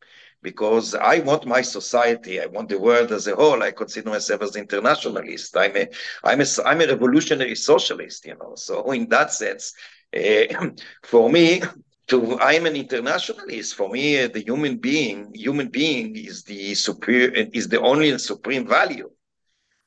because 0.41 0.95
I 0.95 1.19
want 1.19 1.45
my 1.45 1.62
society, 1.62 2.39
I 2.41 2.47
want 2.47 2.69
the 2.69 2.80
world 2.80 3.12
as 3.12 3.28
a 3.28 3.36
whole. 3.36 3.62
I 3.63 3.71
consider 3.71 4.10
myself 4.10 4.41
as 4.41 4.56
internationalist. 4.56 5.56
I'm 5.58 5.76
a, 5.78 5.88
I'm 6.24 6.41
a, 6.41 6.45
I'm 6.65 6.82
a 6.82 6.88
revolutionary 6.88 7.56
socialist, 7.56 8.26
you 8.26 8.36
know. 8.36 8.54
So 8.56 8.91
in 8.91 9.10
that 9.10 9.32
sense, 9.34 9.74
uh, 10.15 10.67
for 11.04 11.30
me, 11.30 11.62
to 12.08 12.38
I'm 12.39 12.65
an 12.65 12.76
internationalist. 12.76 13.76
For 13.76 13.89
me, 13.89 14.24
uh, 14.24 14.28
the 14.28 14.41
human 14.41 14.78
being, 14.78 15.32
human 15.34 15.69
being 15.69 16.15
is 16.15 16.43
the 16.43 16.74
superior, 16.76 17.47
is 17.54 17.67
the 17.69 17.80
only 17.82 18.10
and 18.10 18.19
supreme 18.21 18.67
value, 18.67 19.10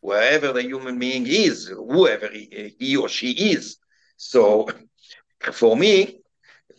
wherever 0.00 0.52
the 0.52 0.62
human 0.62 0.98
being 0.98 1.26
is, 1.26 1.66
whoever 1.68 2.28
he, 2.28 2.74
he 2.78 2.96
or 2.96 3.08
she 3.08 3.30
is. 3.52 3.76
So 4.16 4.68
for 5.52 5.76
me, 5.76 6.20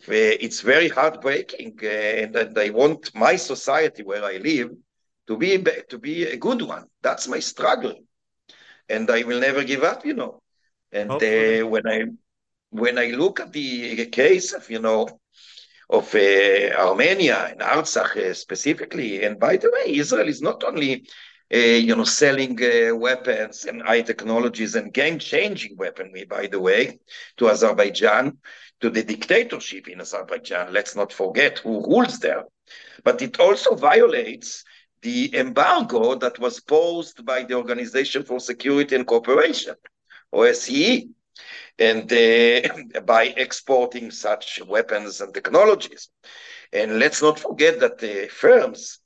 it's 0.08 0.60
very 0.60 0.88
heartbreaking, 0.88 1.78
uh, 1.82 1.86
and, 1.86 2.36
and, 2.36 2.58
I 2.58 2.70
want 2.70 3.14
my 3.14 3.36
society 3.36 4.02
where 4.02 4.24
I 4.24 4.36
live 4.36 4.70
to 5.26 5.36
be 5.36 5.62
to 5.90 5.98
be 5.98 6.24
a 6.24 6.36
good 6.36 6.62
one. 6.62 6.86
That's 7.02 7.28
my 7.28 7.40
struggle, 7.40 7.94
and 8.88 9.10
I 9.10 9.22
will 9.24 9.40
never 9.40 9.64
give 9.64 9.82
up. 9.82 10.04
You 10.04 10.14
know, 10.14 10.42
and 10.92 11.10
uh, 11.10 11.66
when 11.66 11.86
I 11.86 12.04
when 12.70 12.98
I 12.98 13.06
look 13.06 13.40
at 13.40 13.52
the 13.52 14.06
case 14.06 14.52
of 14.52 14.70
you 14.70 14.80
know 14.80 15.08
of 15.88 16.14
uh, 16.14 16.74
Armenia 16.76 17.48
and 17.50 17.60
Artsakh 17.60 18.16
uh, 18.16 18.34
specifically, 18.34 19.24
and 19.24 19.38
by 19.38 19.56
the 19.56 19.70
way, 19.70 19.94
Israel 19.94 20.28
is 20.28 20.42
not 20.42 20.64
only 20.64 21.06
uh, 21.54 21.58
you 21.58 21.94
know, 21.94 22.04
selling 22.04 22.58
uh, 22.60 22.94
weapons 22.94 23.66
and 23.66 23.82
high 23.82 24.02
technologies 24.02 24.74
and 24.74 24.92
game-changing 24.92 25.76
weaponry, 25.76 26.24
by 26.24 26.48
the 26.48 26.58
way, 26.58 26.98
to 27.36 27.48
Azerbaijan, 27.48 28.36
to 28.80 28.90
the 28.90 29.02
dictatorship 29.02 29.88
in 29.88 30.00
Azerbaijan. 30.00 30.72
Let's 30.72 30.96
not 30.96 31.12
forget 31.12 31.58
who 31.58 31.82
rules 31.86 32.18
there. 32.18 32.44
But 33.04 33.22
it 33.22 33.38
also 33.40 33.74
violates 33.74 34.64
the 35.02 35.34
embargo 35.36 36.14
that 36.16 36.38
was 36.38 36.60
posed 36.60 37.24
by 37.24 37.44
the 37.44 37.54
Organization 37.54 38.24
for 38.24 38.40
Security 38.40 38.96
and 38.96 39.06
Cooperation, 39.06 39.76
OSCE, 40.32 41.08
and 41.78 42.12
uh, 42.12 43.00
by 43.04 43.24
exporting 43.36 44.10
such 44.10 44.60
weapons 44.66 45.20
and 45.20 45.32
technologies. 45.32 46.08
And 46.72 46.98
let's 46.98 47.22
not 47.22 47.38
forget 47.38 47.80
that 47.80 47.98
the 47.98 48.28
firms 48.28 48.98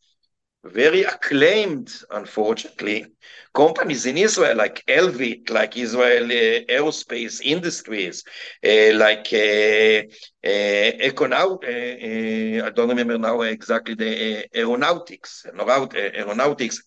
very 0.64 1.04
acclaimed, 1.04 1.90
unfortunately, 2.10 3.06
companies 3.54 4.06
in 4.06 4.18
Israel 4.18 4.56
like 4.56 4.84
Elbit, 4.86 5.50
like 5.50 5.76
Israel 5.76 6.24
uh, 6.24 6.64
Aerospace 6.70 7.40
Industries, 7.42 8.22
uh, 8.64 8.94
like 8.94 9.28
uh, 9.32 10.02
uh 10.44 10.90
Econaut, 11.08 11.64
uh, 11.64 12.62
uh, 12.62 12.66
I 12.66 12.70
don't 12.70 12.88
remember 12.88 13.18
now 13.18 13.40
exactly 13.40 13.94
the 13.94 14.46
aeronautics, 14.54 15.46
aeronautics, 15.46 16.82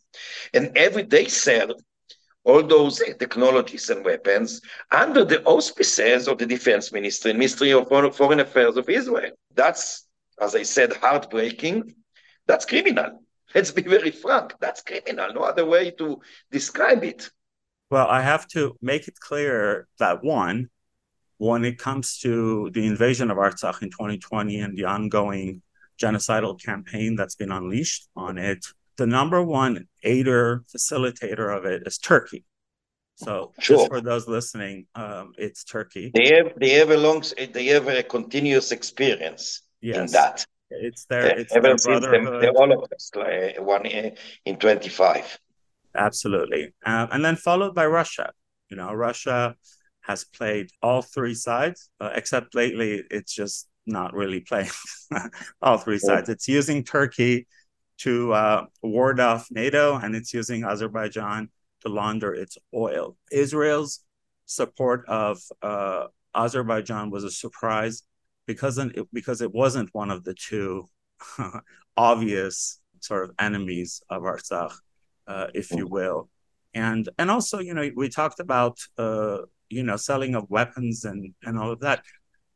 and 0.53 0.77
every 0.77 1.03
day 1.03 1.25
sell 1.25 1.73
all 2.45 2.61
those 2.61 3.01
technologies 3.19 3.89
and 3.89 4.03
weapons 4.03 4.61
under 4.91 5.23
the 5.23 5.41
auspices 5.43 6.27
of 6.27 6.37
the 6.37 6.45
defense 6.45 6.91
ministry 6.91 7.31
and 7.31 7.39
ministry 7.39 7.71
of 7.71 7.87
foreign 7.87 8.39
affairs 8.39 8.77
of 8.77 8.89
Israel. 8.89 9.31
That's, 9.55 10.05
as 10.39 10.53
I 10.53 10.63
said, 10.63 10.93
heartbreaking. 10.93 11.95
That's 12.45 12.65
criminal. 12.65 13.22
Let's 13.53 13.71
be 13.71 13.81
very 13.81 14.11
frank. 14.11 14.53
That's 14.59 14.81
criminal. 14.81 15.33
No 15.33 15.41
other 15.41 15.65
way 15.65 15.91
to 15.91 16.19
describe 16.51 17.03
it. 17.03 17.29
Well, 17.91 18.07
I 18.07 18.21
have 18.21 18.47
to 18.49 18.75
make 18.81 19.07
it 19.07 19.19
clear 19.19 19.87
that 19.99 20.23
one, 20.23 20.69
when 21.37 21.63
it 21.65 21.77
comes 21.77 22.19
to 22.19 22.71
the 22.73 22.85
invasion 22.85 23.29
of 23.29 23.37
Artsakh 23.37 23.81
in 23.81 23.89
2020 23.91 24.59
and 24.59 24.77
the 24.77 24.85
ongoing 24.85 25.61
genocidal 26.01 26.59
campaign 26.59 27.15
that's 27.15 27.35
been 27.35 27.51
unleashed 27.51 28.07
on 28.15 28.37
it, 28.37 28.65
the 28.97 29.05
number 29.05 29.43
one 29.43 29.87
aider 30.03 30.63
facilitator 30.75 31.55
of 31.55 31.65
it 31.65 31.83
is 31.85 31.97
Turkey. 31.97 32.45
So, 33.15 33.53
sure. 33.59 33.77
just 33.77 33.89
for 33.89 34.01
those 34.01 34.27
listening, 34.27 34.87
um, 34.95 35.33
it's 35.37 35.63
Turkey. 35.63 36.11
They 36.13 36.35
have 36.35 36.53
they 36.57 36.71
have 36.71 36.89
a 36.89 36.97
long 36.97 37.23
they 37.53 37.65
have 37.67 37.87
a 37.87 38.01
continuous 38.01 38.71
experience 38.71 39.61
yes. 39.81 39.97
in 39.97 40.07
that. 40.13 40.45
It's 40.81 41.05
their 41.05 41.39
it's 41.39 41.53
their 41.53 41.61
brotherhood. 41.61 42.41
Them, 42.43 42.55
all 42.55 42.71
of 42.71 42.91
us, 42.91 43.11
like 43.15 43.59
one 43.59 43.85
in 43.85 44.57
twenty 44.57 44.89
five. 44.89 45.37
Absolutely, 45.95 46.73
um, 46.85 47.09
and 47.11 47.23
then 47.23 47.35
followed 47.35 47.75
by 47.75 47.85
Russia. 47.85 48.31
You 48.69 48.77
know, 48.77 48.93
Russia 48.93 49.55
has 50.01 50.23
played 50.25 50.69
all 50.81 51.01
three 51.01 51.35
sides, 51.35 51.89
uh, 51.99 52.11
except 52.15 52.55
lately 52.55 53.03
it's 53.09 53.33
just 53.33 53.67
not 53.85 54.13
really 54.13 54.39
playing 54.39 54.69
all 55.61 55.77
three 55.77 55.99
sides. 55.99 56.29
It's 56.29 56.47
using 56.47 56.83
Turkey 56.83 57.47
to 57.99 58.33
uh, 58.33 58.65
ward 58.81 59.19
off 59.19 59.47
NATO, 59.51 59.95
and 59.95 60.15
it's 60.15 60.33
using 60.33 60.63
Azerbaijan 60.63 61.49
to 61.81 61.89
launder 61.89 62.33
its 62.33 62.57
oil. 62.73 63.15
Israel's 63.31 64.03
support 64.45 65.05
of 65.07 65.39
uh, 65.61 66.07
Azerbaijan 66.35 67.09
was 67.11 67.23
a 67.23 67.31
surprise 67.31 68.03
because 68.45 68.77
it, 68.77 69.07
because 69.13 69.41
it 69.41 69.53
wasn't 69.53 69.89
one 69.93 70.11
of 70.11 70.23
the 70.23 70.33
two 70.33 70.85
obvious 71.97 72.79
sort 72.99 73.25
of 73.25 73.35
enemies 73.39 74.01
of 74.09 74.23
Artsakh, 74.23 74.73
uh, 75.27 75.47
if 75.53 75.71
you 75.71 75.87
will, 75.87 76.29
and 76.73 77.09
and 77.17 77.31
also 77.31 77.59
you 77.59 77.73
know 77.73 77.89
we 77.95 78.09
talked 78.09 78.39
about 78.39 78.77
uh, 78.97 79.39
you 79.69 79.83
know 79.83 79.97
selling 79.97 80.35
of 80.35 80.49
weapons 80.49 81.05
and 81.05 81.33
and 81.43 81.57
all 81.57 81.71
of 81.71 81.79
that. 81.81 82.03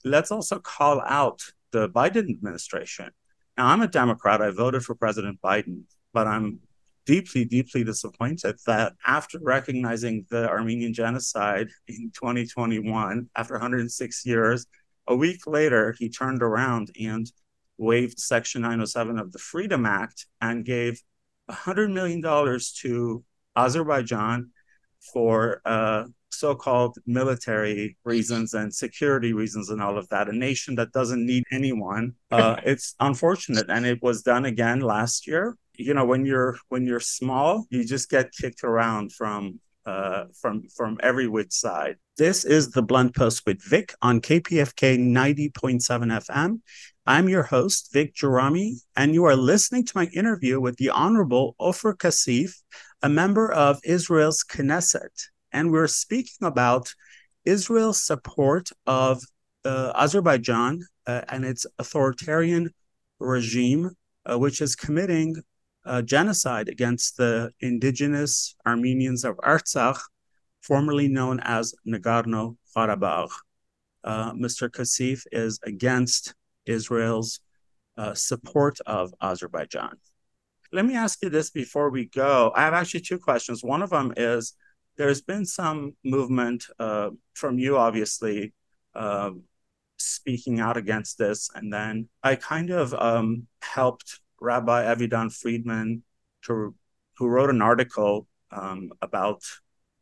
Let's 0.03 0.31
also 0.31 0.59
call 0.59 1.01
out 1.01 1.41
the 1.71 1.89
Biden 1.89 2.29
administration. 2.29 3.09
Now 3.57 3.67
I'm 3.67 3.81
a 3.81 3.87
Democrat. 3.87 4.41
I 4.41 4.51
voted 4.51 4.83
for 4.83 4.95
President 4.95 5.39
Biden, 5.41 5.83
but 6.13 6.27
I'm 6.27 6.59
deeply, 7.07 7.45
deeply 7.45 7.83
disappointed 7.83 8.57
that 8.67 8.93
after 9.05 9.39
recognizing 9.41 10.25
the 10.29 10.47
Armenian 10.47 10.93
genocide 10.93 11.69
in 11.87 12.11
2021, 12.13 13.29
after 13.35 13.53
106 13.53 14.25
years, 14.25 14.67
a 15.07 15.15
week 15.15 15.47
later, 15.47 15.95
he 15.97 16.09
turned 16.09 16.43
around 16.43 16.91
and 16.99 17.31
waived 17.77 18.19
Section 18.19 18.61
907 18.61 19.19
of 19.19 19.31
the 19.31 19.39
Freedom 19.39 19.85
Act 19.85 20.25
and 20.41 20.65
gave 20.65 21.01
$100 21.49 21.91
million 21.91 22.21
to 22.81 23.23
Azerbaijan 23.55 24.51
for 25.13 25.61
uh, 25.65 26.05
so 26.29 26.55
called 26.55 26.97
military 27.05 27.97
reasons 28.03 28.53
and 28.53 28.73
security 28.73 29.33
reasons 29.33 29.69
and 29.69 29.81
all 29.81 29.97
of 29.97 30.07
that. 30.09 30.29
A 30.29 30.33
nation 30.33 30.75
that 30.75 30.91
doesn't 30.91 31.25
need 31.25 31.43
anyone. 31.51 32.13
Uh, 32.29 32.59
it's 32.65 32.93
unfortunate. 32.99 33.67
And 33.69 33.85
it 33.85 34.03
was 34.03 34.21
done 34.21 34.43
again 34.43 34.81
last 34.81 35.27
year. 35.27 35.55
You 35.75 35.93
know, 35.93 36.03
when 36.05 36.25
you're 36.25 36.57
when 36.67 36.85
you're 36.85 36.99
small, 36.99 37.65
you 37.69 37.85
just 37.85 38.09
get 38.09 38.33
kicked 38.33 38.65
around 38.65 39.13
from 39.13 39.61
uh, 39.87 40.25
from 40.39 40.67
from 40.67 40.97
every 41.01 41.27
which 41.27 41.53
side. 41.53 41.95
This 42.17 42.43
is 42.43 42.71
the 42.71 42.83
Blunt 42.83 43.15
Post 43.15 43.43
with 43.45 43.63
Vic 43.63 43.95
on 44.01 44.19
KPFK 44.19 44.99
90.7 44.99 45.51
FM. 45.81 46.59
I'm 47.05 47.29
your 47.29 47.43
host, 47.43 47.93
Vic 47.93 48.13
Gerami, 48.13 48.81
and 48.97 49.13
you 49.13 49.23
are 49.23 49.35
listening 49.35 49.85
to 49.85 49.93
my 49.95 50.07
interview 50.13 50.59
with 50.59 50.75
the 50.75 50.89
Honorable 50.89 51.55
Ofer 51.57 51.93
Cassif, 51.93 52.61
a 53.01 53.07
member 53.07 53.49
of 53.49 53.79
Israel's 53.85 54.43
Knesset. 54.43 55.29
And 55.53 55.71
we're 55.71 55.87
speaking 55.87 56.45
about 56.45 56.93
Israel's 57.45 58.05
support 58.05 58.69
of 58.85 59.23
uh, 59.63 59.93
Azerbaijan 59.95 60.85
uh, 61.05 61.21
and 61.29 61.45
its 61.45 61.65
authoritarian 61.79 62.71
regime, 63.19 63.91
uh, 64.29 64.37
which 64.37 64.59
is 64.59 64.75
committing 64.75 65.37
uh, 65.87 66.01
genocide 66.01 66.69
against 66.69 67.17
the 67.17 67.51
indigenous 67.61 68.55
Armenians 68.65 69.23
of 69.23 69.37
Artsakh, 69.37 69.99
formerly 70.61 71.07
known 71.07 71.39
as 71.39 71.73
Nagorno 71.87 72.57
Karabakh. 72.75 73.31
Uh, 74.03 74.33
Mr. 74.33 74.71
Cassif 74.71 75.23
is 75.31 75.59
against 75.63 76.35
Israel's 76.65 77.39
uh, 77.97 78.13
support 78.13 78.79
of 78.85 79.13
Azerbaijan. 79.21 79.97
Let 80.71 80.85
me 80.85 80.95
ask 80.95 81.23
you 81.23 81.29
this 81.29 81.49
before 81.49 81.89
we 81.89 82.05
go. 82.05 82.51
I 82.55 82.61
have 82.61 82.73
actually 82.73 83.01
two 83.01 83.17
questions. 83.17 83.63
One 83.63 83.81
of 83.81 83.89
them 83.89 84.13
is 84.17 84.53
there's 84.97 85.21
been 85.21 85.45
some 85.45 85.95
movement 86.03 86.65
uh, 86.79 87.11
from 87.33 87.57
you, 87.57 87.77
obviously, 87.77 88.53
uh, 88.93 89.31
speaking 89.97 90.59
out 90.59 90.75
against 90.75 91.17
this. 91.17 91.49
And 91.55 91.71
then 91.71 92.09
I 92.23 92.35
kind 92.35 92.69
of 92.71 92.93
um, 92.93 93.47
helped 93.61 94.19
Rabbi 94.39 94.83
Avidan 94.83 95.31
Freedman, 95.31 96.03
to, 96.43 96.75
who 97.17 97.27
wrote 97.27 97.49
an 97.49 97.61
article 97.61 98.27
um, 98.51 98.91
about 99.01 99.41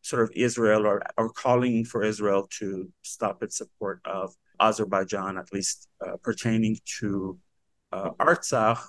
sort 0.02 0.24
of 0.24 0.32
Israel 0.36 0.86
or, 0.86 1.02
or 1.18 1.30
calling 1.32 1.84
for 1.84 2.04
Israel 2.04 2.48
to 2.60 2.92
stop 3.02 3.42
its 3.42 3.58
support 3.58 4.02
of 4.06 4.36
Azerbaijan, 4.60 5.38
at 5.38 5.52
least 5.52 5.88
uh, 6.06 6.18
pertaining 6.22 6.78
to 7.00 7.40
uh, 7.92 8.12
Artsakh. 8.20 8.82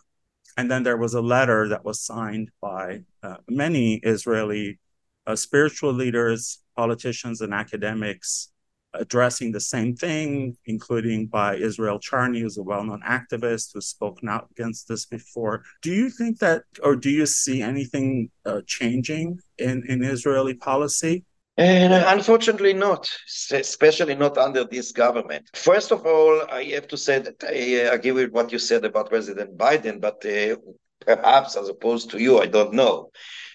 And 0.59 0.70
then 0.70 0.82
there 0.82 0.97
was 0.97 1.14
a 1.14 1.20
letter 1.20 1.68
that 1.68 1.84
was 1.84 2.01
signed 2.01 2.51
by 2.61 3.03
uh, 3.22 3.36
many 3.49 3.97
Israeli 3.97 4.78
uh, 5.26 5.36
spiritual 5.36 5.92
leaders, 5.92 6.61
politicians, 6.76 7.40
and 7.40 7.53
academics 7.53 8.53
addressing 8.99 9.53
the 9.53 9.61
same 9.61 9.94
thing, 9.94 10.57
including 10.66 11.26
by 11.26 11.57
Israel 11.57 11.99
Charny, 11.99 12.40
who's 12.40 12.59
a 12.59 12.62
well-known 12.62 13.03
activist 13.03 13.70
who's 13.72 13.88
spoken 13.88 14.28
out 14.28 14.49
against 14.51 14.88
this 14.88 15.07
before. 15.07 15.62
Do 15.82 15.92
you 15.92 16.11
think 16.11 16.38
that, 16.40 16.62
or 16.82 16.97
do 16.97 17.11
you 17.11 17.26
see 17.26 17.62
anything 17.62 18.30
uh, 18.44 18.61
changing 18.66 19.40
in, 19.59 19.84
in 19.88 20.03
Israeli 20.03 20.55
policy? 20.55 21.24
And 21.59 21.92
uh, 21.94 22.05
unfortunately, 22.09 22.74
not, 22.74 23.09
especially 23.51 24.14
not 24.14 24.36
under 24.36 24.64
this 24.64 24.92
government. 24.92 25.49
First 25.55 25.90
of 25.90 26.05
all, 26.05 26.42
I 26.51 26.64
have 26.64 26.88
to 26.88 26.99
say 26.99 27.18
that 27.18 27.42
I 27.42 27.86
uh, 27.86 27.94
agree 27.94 28.12
with 28.12 28.30
what 28.30 28.53
you 28.53 28.59
said 28.59 28.84
about 28.84 29.09
President 29.09 29.57
Biden, 29.57 30.01
but 30.01 30.24
uh, 30.26 30.57
perhaps 31.01 31.57
as 31.57 31.68
opposed 31.70 32.11
to 32.11 32.18
you, 32.18 32.40
I 32.40 32.47
don't 32.47 32.74
know. 32.74 33.11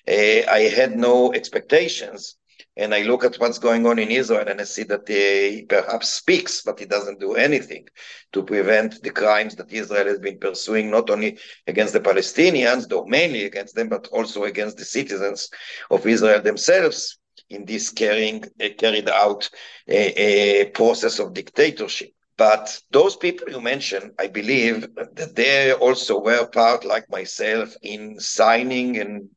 Uh, 0.08 0.42
I 0.50 0.72
had 0.76 0.98
no 0.98 1.32
expectations 1.32 2.38
and 2.78 2.94
I 2.94 3.04
look 3.04 3.24
at 3.24 3.36
what's 3.38 3.60
going 3.60 3.86
on 3.86 4.00
in 4.00 4.12
Israel 4.12 4.48
and 4.48 4.60
I 4.62 4.64
see 4.64 4.84
that 4.84 5.08
he 5.08 5.66
perhaps 5.68 6.10
speaks, 6.10 6.62
but 6.62 6.80
he 6.80 6.86
doesn't 6.86 7.20
do 7.20 7.36
anything 7.36 7.88
to 8.34 8.44
prevent 8.44 9.02
the 9.04 9.10
crimes 9.10 9.56
that 9.56 9.72
Israel 9.72 10.06
has 10.06 10.20
been 10.20 10.40
pursuing, 10.40 10.90
not 10.90 11.10
only 11.10 11.38
against 11.68 11.94
the 11.94 12.00
Palestinians, 12.00 12.88
though 12.88 13.06
mainly 13.06 13.46
against 13.46 13.76
them, 13.76 13.90
but 13.90 14.08
also 14.08 14.44
against 14.44 14.78
the 14.78 14.86
citizens 14.86 15.50
of 15.90 16.06
Israel 16.06 16.42
themselves 16.42 17.18
in 17.50 17.66
this 17.66 17.90
carrying, 17.92 18.44
uh, 18.64 18.70
carried 18.78 19.10
out 19.10 19.50
a, 19.88 20.62
a 20.62 20.66
process 20.72 21.20
of 21.20 21.34
dictatorship. 21.34 22.12
But 22.38 22.82
those 22.90 23.16
people 23.16 23.50
you 23.50 23.62
mentioned, 23.62 24.14
I 24.18 24.28
believe 24.28 24.88
that 24.96 25.36
they 25.36 25.74
also 25.74 26.20
were 26.20 26.48
part, 26.48 26.86
like 26.86 27.08
myself, 27.10 27.76
in 27.84 28.20
signing 28.20 28.98
and 28.98 29.30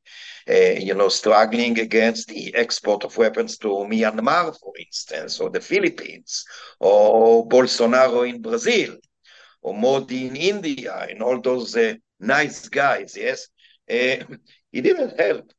you 0.49 0.95
know, 0.95 1.09
struggling 1.09 1.79
against 1.79 2.29
the 2.29 2.55
export 2.55 3.05
of 3.05 3.17
weapons 3.17 3.59
to 3.59 3.69
Myanmar, 3.69 4.59
for 4.59 4.73
instance, 4.79 5.41
or 5.41 5.51
the 5.51 5.61
Philippines, 5.61 6.45
or 6.81 7.47
Bolsonaro 7.49 8.29
in 8.29 8.43
Brazil, 8.43 8.97
or 9.63 9.75
Modi 9.75 10.27
in 10.27 10.37
India, 10.37 11.07
and 11.09 11.23
all 11.23 11.41
those 11.41 11.77
uh, 11.77 11.95
nice 12.21 12.69
guys, 12.69 13.17
yes? 13.17 13.49
Uh, 13.91 14.25
it 14.73 14.83
didn't 14.83 15.19
help. 15.19 15.53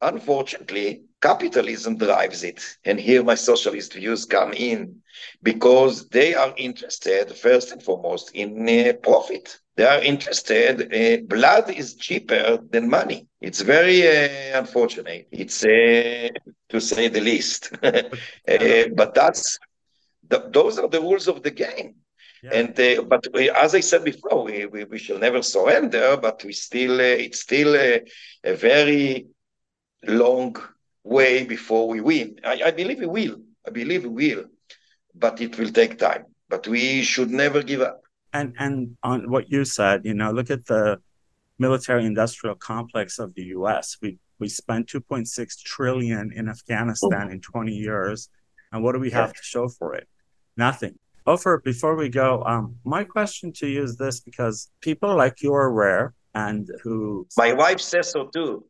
Unfortunately, 0.00 1.04
capitalism 1.20 1.96
drives 1.96 2.42
it. 2.42 2.60
And 2.84 2.98
here 2.98 3.22
my 3.22 3.34
socialist 3.36 3.94
views 3.94 4.24
come 4.24 4.52
in 4.52 5.02
because 5.42 6.08
they 6.08 6.34
are 6.34 6.54
interested, 6.56 7.32
first 7.36 7.70
and 7.72 7.82
foremost, 7.82 8.32
in 8.34 8.68
uh, 8.68 8.92
profit. 8.94 9.58
They 9.76 9.84
are 9.84 10.00
interested. 10.02 10.92
Uh, 10.92 11.22
blood 11.26 11.70
is 11.70 11.94
cheaper 11.96 12.58
than 12.70 12.88
money. 12.90 13.26
It's 13.40 13.60
very 13.62 14.06
uh, 14.06 14.58
unfortunate. 14.60 15.28
It's 15.30 15.64
uh, 15.64 16.28
to 16.70 16.80
say 16.80 17.08
the 17.08 17.20
least. 17.20 17.72
Uh, 18.48 18.84
but 18.94 19.14
that's 19.14 19.58
th- 20.30 20.42
those 20.50 20.78
are 20.78 20.88
the 20.88 21.00
rules 21.00 21.28
of 21.28 21.42
the 21.42 21.50
game. 21.50 21.94
Yeah. 22.42 22.50
And 22.58 22.78
uh, 22.80 23.02
but 23.02 23.26
we, 23.32 23.50
as 23.50 23.74
I 23.74 23.80
said 23.80 24.04
before, 24.04 24.44
we, 24.44 24.66
we, 24.66 24.84
we 24.84 24.98
shall 24.98 25.18
never 25.18 25.42
surrender. 25.42 26.16
But 26.16 26.42
we 26.44 26.52
still 26.52 26.94
uh, 27.00 27.24
it's 27.24 27.40
still 27.40 27.74
a, 27.76 28.02
a 28.44 28.54
very 28.54 29.26
long 30.06 30.56
way 31.04 31.44
before 31.44 31.88
we 31.88 32.00
win. 32.00 32.38
I, 32.44 32.60
I 32.66 32.70
believe 32.70 32.98
we 33.00 33.06
will. 33.06 33.36
I 33.66 33.70
believe 33.70 34.04
we 34.04 34.30
will, 34.30 34.44
but 35.14 35.40
it 35.40 35.58
will 35.58 35.70
take 35.70 35.98
time. 35.98 36.24
But 36.48 36.66
we 36.68 37.02
should 37.02 37.30
never 37.30 37.62
give 37.62 37.80
up. 37.80 38.00
And 38.32 38.54
and 38.58 38.96
on 39.02 39.30
what 39.30 39.50
you 39.50 39.64
said, 39.64 40.04
you 40.04 40.14
know, 40.14 40.30
look 40.30 40.50
at 40.50 40.66
the 40.66 41.00
military 41.58 42.04
industrial 42.06 42.56
complex 42.56 43.18
of 43.18 43.34
the 43.34 43.44
US. 43.56 43.96
We 44.00 44.18
we 44.38 44.48
spent 44.48 44.88
2.6 44.88 45.62
trillion 45.62 46.32
in 46.32 46.48
Afghanistan 46.48 47.30
in 47.30 47.40
20 47.40 47.72
years. 47.72 48.28
And 48.72 48.82
what 48.82 48.92
do 48.92 48.98
we 48.98 49.10
have 49.10 49.28
yeah. 49.28 49.32
to 49.34 49.42
show 49.42 49.68
for 49.68 49.94
it? 49.94 50.08
Nothing. 50.56 50.98
Ofer, 51.26 51.62
before 51.64 51.94
we 51.94 52.08
go, 52.08 52.42
um, 52.44 52.76
my 52.84 53.04
question 53.04 53.52
to 53.52 53.68
you 53.68 53.84
is 53.84 53.96
this 53.96 54.18
because 54.20 54.70
people 54.80 55.14
like 55.16 55.42
you 55.42 55.54
are 55.54 55.70
rare 55.70 56.14
and 56.34 56.68
who 56.82 57.26
my 57.36 57.52
wife 57.52 57.80
says 57.80 58.10
so 58.10 58.26
too. 58.26 58.64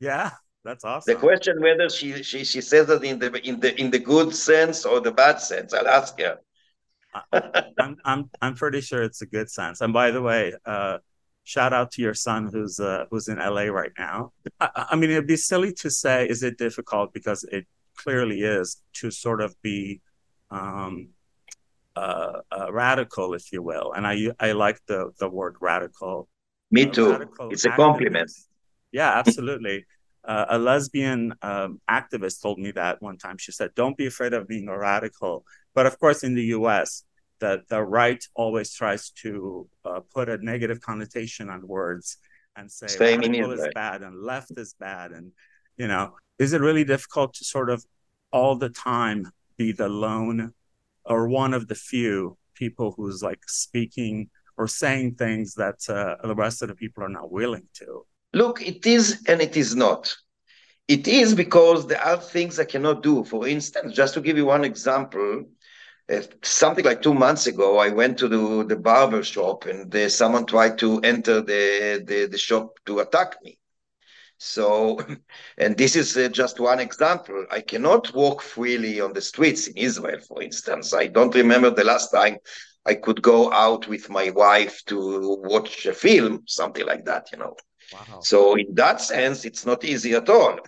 Yeah, 0.00 0.30
that's 0.64 0.84
awesome. 0.84 1.14
The 1.14 1.20
question 1.20 1.60
whether 1.60 1.88
she 1.88 2.22
she 2.24 2.44
she 2.44 2.60
says 2.60 2.90
it 2.90 3.04
in 3.04 3.20
the 3.20 3.30
in 3.48 3.60
the 3.60 3.80
in 3.80 3.90
the 3.90 4.00
good 4.00 4.34
sense 4.34 4.84
or 4.84 5.00
the 5.00 5.12
bad 5.12 5.40
sense, 5.40 5.72
I'll 5.72 5.86
ask 5.86 6.18
her. 6.18 6.38
I'm 7.32 7.96
I'm 8.04 8.30
I'm 8.40 8.54
pretty 8.54 8.80
sure 8.80 9.02
it's 9.02 9.22
a 9.22 9.26
good 9.26 9.50
sense. 9.50 9.80
And 9.80 9.92
by 9.92 10.10
the 10.10 10.22
way, 10.22 10.54
uh, 10.64 10.98
shout 11.44 11.72
out 11.72 11.90
to 11.92 12.02
your 12.02 12.14
son 12.14 12.48
who's 12.52 12.80
uh, 12.80 13.06
who's 13.10 13.28
in 13.28 13.38
LA 13.38 13.64
right 13.64 13.92
now. 13.98 14.32
I, 14.60 14.86
I 14.92 14.96
mean, 14.96 15.10
it'd 15.10 15.26
be 15.26 15.36
silly 15.36 15.72
to 15.74 15.90
say 15.90 16.26
is 16.26 16.42
it 16.42 16.58
difficult 16.58 17.12
because 17.12 17.44
it 17.44 17.66
clearly 17.96 18.42
is 18.42 18.82
to 18.94 19.10
sort 19.10 19.40
of 19.40 19.54
be 19.62 20.00
um, 20.50 21.08
uh, 21.96 22.40
uh, 22.50 22.72
radical, 22.72 23.34
if 23.34 23.52
you 23.52 23.62
will. 23.62 23.92
And 23.92 24.06
I 24.06 24.30
I 24.40 24.52
like 24.52 24.80
the 24.86 25.12
the 25.18 25.28
word 25.28 25.56
radical. 25.60 26.28
Me 26.70 26.86
too. 26.86 27.28
It's 27.50 27.64
a 27.64 27.70
compliment. 27.70 28.30
Yeah, 28.92 29.12
absolutely. 29.12 29.84
Uh, 30.24 30.46
a 30.50 30.58
lesbian 30.58 31.34
um, 31.42 31.80
activist 31.90 32.40
told 32.42 32.58
me 32.58 32.70
that 32.70 33.02
one 33.02 33.18
time. 33.18 33.38
She 33.38 33.52
said, 33.52 33.74
"Don't 33.74 33.96
be 33.96 34.06
afraid 34.06 34.32
of 34.32 34.46
being 34.46 34.68
a 34.68 34.78
radical." 34.78 35.44
But 35.74 35.86
of 35.86 35.98
course, 35.98 36.22
in 36.22 36.34
the 36.34 36.44
U.S., 36.58 37.04
that 37.40 37.68
the 37.68 37.82
right 37.82 38.22
always 38.34 38.72
tries 38.72 39.10
to 39.10 39.68
uh, 39.84 40.00
put 40.14 40.28
a 40.28 40.38
negative 40.38 40.80
connotation 40.80 41.50
on 41.50 41.66
words 41.66 42.18
and 42.54 42.70
say 42.70 42.86
Same 42.86 43.20
radical 43.20 43.50
is 43.52 43.66
bad 43.74 44.02
and 44.02 44.22
left 44.22 44.52
is 44.56 44.74
bad, 44.78 45.10
and 45.10 45.32
you 45.76 45.88
know, 45.88 46.14
is 46.38 46.52
it 46.52 46.60
really 46.60 46.84
difficult 46.84 47.34
to 47.34 47.44
sort 47.44 47.68
of 47.70 47.84
all 48.32 48.54
the 48.56 48.68
time 48.68 49.30
be 49.56 49.72
the 49.72 49.88
lone 49.88 50.52
or 51.04 51.28
one 51.28 51.52
of 51.52 51.68
the 51.68 51.74
few 51.74 52.36
people 52.54 52.92
who's 52.96 53.22
like 53.22 53.40
speaking 53.48 54.30
or 54.56 54.68
saying 54.68 55.14
things 55.14 55.54
that 55.54 55.78
uh, 55.88 56.14
the 56.26 56.34
rest 56.34 56.62
of 56.62 56.68
the 56.68 56.74
people 56.74 57.02
are 57.02 57.08
not 57.08 57.32
willing 57.32 57.68
to? 57.74 58.04
Look, 58.34 58.62
it 58.62 58.86
is 58.86 59.22
and 59.28 59.40
it 59.40 59.56
is 59.56 59.76
not. 59.76 60.14
It 60.88 61.06
is 61.08 61.34
because 61.34 61.86
there 61.86 62.00
are 62.02 62.16
things 62.16 62.58
I 62.58 62.64
cannot 62.64 63.02
do. 63.02 63.24
For 63.24 63.46
instance, 63.46 63.94
just 63.94 64.14
to 64.14 64.20
give 64.20 64.36
you 64.36 64.46
one 64.46 64.64
example, 64.64 65.44
uh, 66.12 66.20
something 66.42 66.84
like 66.84 67.02
two 67.02 67.14
months 67.14 67.46
ago, 67.46 67.78
I 67.78 67.90
went 67.90 68.18
to 68.18 68.28
the, 68.28 68.64
the 68.64 68.76
barber 68.76 69.22
shop 69.22 69.66
and 69.66 70.10
someone 70.10 70.46
tried 70.46 70.78
to 70.78 71.00
enter 71.00 71.40
the, 71.40 72.02
the, 72.06 72.26
the 72.26 72.38
shop 72.38 72.78
to 72.86 73.00
attack 73.00 73.36
me. 73.42 73.58
So, 74.38 75.00
and 75.58 75.76
this 75.76 75.96
is 75.96 76.16
uh, 76.16 76.28
just 76.28 76.60
one 76.60 76.80
example. 76.80 77.46
I 77.50 77.60
cannot 77.60 78.14
walk 78.14 78.42
freely 78.42 79.00
on 79.00 79.12
the 79.12 79.20
streets 79.22 79.68
in 79.68 79.76
Israel, 79.76 80.20
for 80.26 80.42
instance. 80.42 80.92
I 80.92 81.06
don't 81.06 81.34
remember 81.34 81.70
the 81.70 81.84
last 81.84 82.10
time 82.10 82.38
I 82.84 82.94
could 82.94 83.22
go 83.22 83.52
out 83.52 83.88
with 83.88 84.10
my 84.10 84.30
wife 84.30 84.82
to 84.86 85.36
watch 85.44 85.86
a 85.86 85.94
film, 85.94 86.42
something 86.46 86.84
like 86.86 87.04
that, 87.06 87.28
you 87.32 87.38
know. 87.38 87.56
Wow. 87.92 88.20
So 88.22 88.54
in 88.56 88.74
that 88.74 89.00
sense, 89.00 89.44
it's 89.44 89.66
not 89.66 89.84
easy 89.84 90.14
at 90.14 90.28
all. 90.28 90.58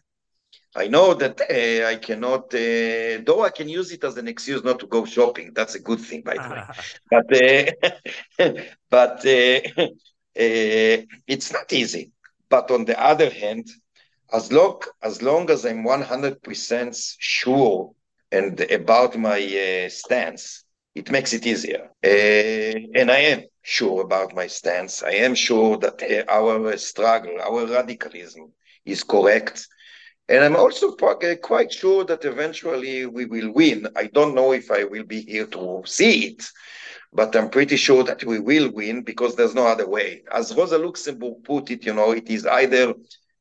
I 0.77 0.89
know 0.89 1.15
that 1.15 1.41
uh, 1.41 1.87
I 1.89 1.97
cannot, 1.97 2.53
uh, 2.55 3.23
though 3.25 3.43
I 3.45 3.51
can 3.51 3.69
use 3.69 3.93
it 3.93 4.03
as 4.05 4.17
an 4.17 4.29
excuse 4.29 4.65
not 4.65 4.81
to 4.81 4.87
go 4.87 5.05
shopping. 5.05 5.53
That's 5.55 5.75
a 5.77 5.81
good 5.81 6.01
thing, 6.01 6.23
by 6.23 6.39
the 6.39 6.51
way. 6.51 6.65
But 7.11 7.27
uh, 7.43 8.53
but 8.91 9.25
uh, 9.25 9.61
uh, 9.79 10.97
it's 11.27 11.53
not 11.53 11.73
easy. 11.73 12.11
But 12.49 12.71
on 12.71 12.85
the 12.85 13.01
other 13.01 13.31
hand, 13.31 13.67
as 14.33 14.53
long 14.53 14.83
as 15.03 15.23
long 15.23 15.51
as 15.51 15.65
I'm 15.65 15.85
100% 15.85 17.17
sure 17.19 17.93
and 18.33 18.61
about 18.61 19.17
my 19.17 19.41
uh, 19.41 19.89
stance, 19.89 20.64
it 20.95 21.11
makes 21.11 21.33
it 21.33 21.47
easier. 21.47 21.91
and 22.03 23.11
I 23.11 23.19
am 23.33 23.43
sure 23.63 24.03
about 24.03 24.35
my 24.35 24.47
stance. 24.47 25.03
I 25.03 25.13
am 25.27 25.35
sure 25.35 25.77
that 25.79 26.03
uh, 26.03 26.25
our 26.31 26.77
struggle, 26.77 27.37
our 27.41 27.67
radicalism 27.67 28.53
is 28.85 29.03
correct. 29.03 29.67
And 30.29 30.43
I'm 30.45 30.57
also 30.57 30.93
quite 30.93 31.73
sure 31.73 32.05
that 32.05 32.25
eventually 32.25 33.07
we 33.07 33.27
will 33.27 33.53
win. 33.53 33.89
I 33.97 34.07
don't 34.07 34.35
know 34.35 34.53
if 34.53 34.71
I 34.71 34.85
will 34.85 35.05
be 35.05 35.21
here 35.21 35.47
to 35.49 35.83
see 35.85 36.29
it, 36.29 36.47
but 37.13 37.37
I'm 37.37 37.51
pretty 37.51 37.77
sure 37.77 38.05
that 38.05 38.25
we 38.25 38.39
will 38.39 38.71
win 38.73 39.03
because 39.03 39.37
there's 39.37 39.55
no 39.55 39.67
other 39.67 39.89
way. 39.89 40.23
As 40.33 40.55
Rosa 40.55 40.79
Luxemburg 40.79 41.45
put 41.45 41.71
it, 41.71 41.85
you 41.85 41.93
know, 41.93 42.13
it 42.13 42.31
is 42.31 42.47
either 42.47 42.95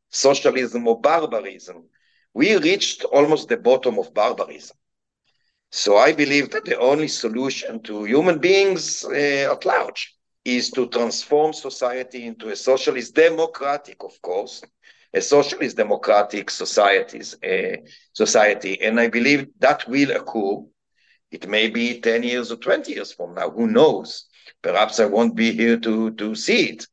socialism 0.10 0.88
or 0.88 1.00
barbarism. 1.00 1.86
We 2.34 2.58
reached 2.58 3.04
almost 3.06 3.48
the 3.48 3.58
bottom 3.58 3.98
of 3.98 4.14
barbarism. 4.14 4.76
So 5.76 5.98
I 5.98 6.12
believe 6.14 6.52
that 6.52 6.66
the 6.66 6.78
only 6.78 7.08
solution 7.08 7.82
to 7.82 8.04
human 8.04 8.38
beings 8.38 9.04
uh, 9.04 9.54
at 9.54 9.66
large 9.66 10.16
is 10.46 10.70
to 10.70 10.88
transform 10.88 11.52
society 11.52 12.28
into 12.28 12.50
a 12.50 12.56
socialist, 12.56 13.16
democratic, 13.16 14.04
of 14.04 14.22
course, 14.22 14.62
a 15.16 15.20
socialist 15.20 15.76
democratic 15.76 16.52
societies, 16.52 17.36
uh, 17.44 17.78
society. 18.14 18.80
And 18.84 19.00
I 19.00 19.08
believe 19.08 19.48
that 19.62 19.88
will 19.88 20.12
occur. 20.12 20.64
It 21.32 21.48
may 21.48 21.70
be 21.70 22.00
10 22.00 22.22
years 22.22 22.52
or 22.52 22.58
20 22.58 22.94
years 22.94 23.12
from 23.12 23.34
now. 23.34 23.50
Who 23.50 23.66
knows? 23.66 24.26
Perhaps 24.62 25.00
I 25.00 25.06
won't 25.06 25.36
be 25.36 25.54
here 25.54 25.80
to, 25.80 26.12
to 26.12 26.36
see 26.36 26.66
it. 26.66 26.86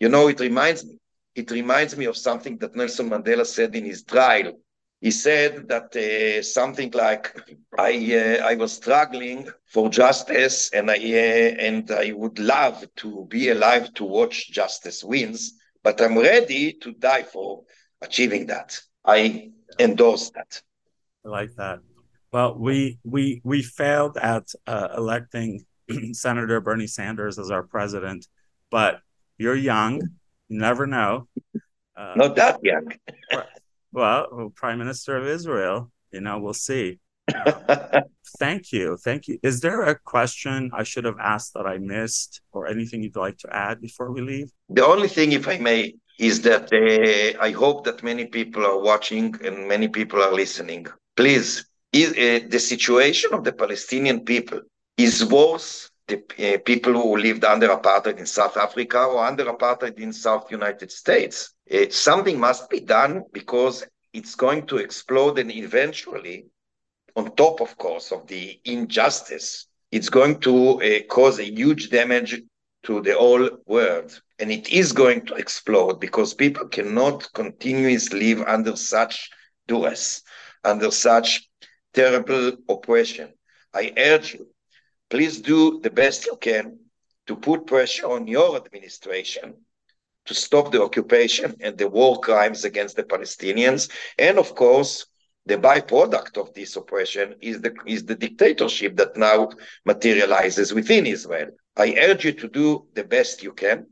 You 0.00 0.08
know, 0.08 0.26
it 0.26 0.40
reminds 0.40 0.84
me. 0.84 0.96
It 1.36 1.52
reminds 1.52 1.96
me 1.96 2.06
of 2.06 2.16
something 2.16 2.58
that 2.58 2.74
Nelson 2.74 3.10
Mandela 3.10 3.46
said 3.46 3.76
in 3.76 3.84
his 3.84 4.02
trial 4.02 4.54
he 5.00 5.10
said 5.10 5.68
that 5.68 5.94
uh, 5.94 6.42
something 6.42 6.90
like 6.90 7.36
I 7.78 7.92
uh, 8.14 8.46
I 8.46 8.54
was 8.56 8.72
struggling 8.72 9.48
for 9.66 9.88
justice 9.88 10.70
and 10.72 10.90
I 10.90 10.96
uh, 10.96 11.54
and 11.66 11.90
I 11.90 12.12
would 12.12 12.38
love 12.38 12.84
to 12.96 13.26
be 13.28 13.50
alive 13.50 13.94
to 13.94 14.04
watch 14.04 14.50
justice 14.50 15.04
wins, 15.04 15.54
but 15.84 16.00
I'm 16.00 16.18
ready 16.18 16.72
to 16.82 16.92
die 16.92 17.22
for 17.22 17.62
achieving 18.02 18.46
that. 18.46 18.78
I 19.04 19.50
endorse 19.78 20.30
that. 20.30 20.62
I 21.24 21.28
like 21.28 21.54
that. 21.56 21.78
Well, 22.32 22.58
we 22.58 22.98
we 23.04 23.40
we 23.44 23.62
failed 23.62 24.16
at 24.18 24.48
uh, 24.66 24.88
electing 24.96 25.64
Senator 26.12 26.60
Bernie 26.60 26.88
Sanders 26.88 27.38
as 27.38 27.50
our 27.50 27.62
president, 27.62 28.26
but 28.70 29.00
you're 29.38 29.54
young. 29.54 30.00
You 30.48 30.58
never 30.58 30.86
know. 30.86 31.28
Uh, 31.96 32.14
Not 32.16 32.36
that 32.36 32.58
young. 32.62 32.92
Well, 33.92 34.52
Prime 34.54 34.78
Minister 34.78 35.16
of 35.16 35.26
Israel, 35.26 35.90
you 36.12 36.20
know, 36.20 36.38
we'll 36.38 36.54
see. 36.54 36.98
Thank 38.38 38.72
you. 38.72 38.96
Thank 38.96 39.28
you. 39.28 39.38
Is 39.42 39.60
there 39.60 39.82
a 39.82 39.98
question 39.98 40.70
I 40.74 40.82
should 40.82 41.04
have 41.04 41.18
asked 41.18 41.54
that 41.54 41.66
I 41.66 41.78
missed 41.78 42.40
or 42.52 42.66
anything 42.66 43.02
you'd 43.02 43.16
like 43.16 43.38
to 43.38 43.54
add 43.54 43.80
before 43.80 44.12
we 44.12 44.20
leave? 44.20 44.50
The 44.68 44.84
only 44.84 45.08
thing, 45.08 45.32
if 45.32 45.48
I 45.48 45.58
may, 45.58 45.94
is 46.18 46.42
that 46.42 46.72
uh, 46.72 47.42
I 47.42 47.50
hope 47.50 47.84
that 47.84 48.02
many 48.02 48.26
people 48.26 48.66
are 48.66 48.78
watching 48.78 49.34
and 49.44 49.68
many 49.68 49.88
people 49.88 50.22
are 50.22 50.32
listening. 50.32 50.86
Please, 51.16 51.64
is, 51.92 52.10
uh, 52.12 52.46
the 52.48 52.58
situation 52.58 53.32
of 53.32 53.44
the 53.44 53.52
Palestinian 53.52 54.24
people 54.24 54.60
is 54.96 55.24
worse 55.24 55.87
the 56.08 56.54
uh, 56.54 56.58
people 56.64 56.92
who 56.92 57.16
lived 57.16 57.44
under 57.44 57.68
apartheid 57.68 58.18
in 58.18 58.26
South 58.26 58.56
Africa 58.56 59.04
or 59.04 59.24
under 59.24 59.44
apartheid 59.44 59.98
in 59.98 60.12
South 60.12 60.50
United 60.50 60.90
States. 60.90 61.54
Uh, 61.72 61.86
something 61.90 62.38
must 62.40 62.68
be 62.70 62.80
done 62.80 63.24
because 63.32 63.86
it's 64.12 64.34
going 64.34 64.66
to 64.66 64.78
explode 64.78 65.38
and 65.38 65.52
eventually, 65.52 66.46
on 67.16 67.34
top, 67.36 67.60
of 67.60 67.76
course, 67.78 68.10
of 68.12 68.26
the 68.26 68.58
injustice, 68.64 69.66
it's 69.92 70.08
going 70.08 70.40
to 70.40 70.82
uh, 70.82 71.00
cause 71.08 71.38
a 71.38 71.44
huge 71.50 71.90
damage 71.90 72.40
to 72.84 73.00
the 73.02 73.14
whole 73.14 73.48
world. 73.66 74.20
And 74.38 74.50
it 74.50 74.70
is 74.70 74.92
going 74.92 75.26
to 75.26 75.34
explode 75.34 76.00
because 76.00 76.34
people 76.34 76.68
cannot 76.68 77.32
continuously 77.34 78.34
live 78.34 78.46
under 78.46 78.76
such 78.76 79.30
duress, 79.66 80.22
under 80.64 80.90
such 80.90 81.48
terrible 81.92 82.52
oppression. 82.68 83.32
I 83.74 83.92
urge 83.96 84.34
you, 84.34 84.46
please 85.10 85.40
do 85.40 85.80
the 85.80 85.90
best 85.90 86.26
you 86.26 86.36
can 86.36 86.78
to 87.26 87.36
put 87.36 87.66
pressure 87.66 88.06
on 88.06 88.26
your 88.26 88.56
administration 88.56 89.54
to 90.26 90.34
stop 90.34 90.70
the 90.70 90.82
occupation 90.82 91.56
and 91.60 91.76
the 91.78 91.88
war 91.88 92.20
crimes 92.20 92.64
against 92.64 92.96
the 92.96 93.02
Palestinians. 93.02 93.90
And 94.18 94.38
of 94.38 94.54
course, 94.54 95.06
the 95.46 95.56
byproduct 95.56 96.36
of 96.36 96.52
this 96.52 96.76
oppression 96.76 97.34
is 97.40 97.62
the, 97.62 97.74
is 97.86 98.04
the 98.04 98.14
dictatorship 98.14 98.96
that 98.96 99.16
now 99.16 99.48
materializes 99.86 100.74
within 100.74 101.06
Israel. 101.06 101.48
I 101.76 101.94
urge 101.98 102.26
you 102.26 102.32
to 102.32 102.48
do 102.48 102.86
the 102.94 103.04
best 103.04 103.42
you 103.42 103.52
can 103.52 103.86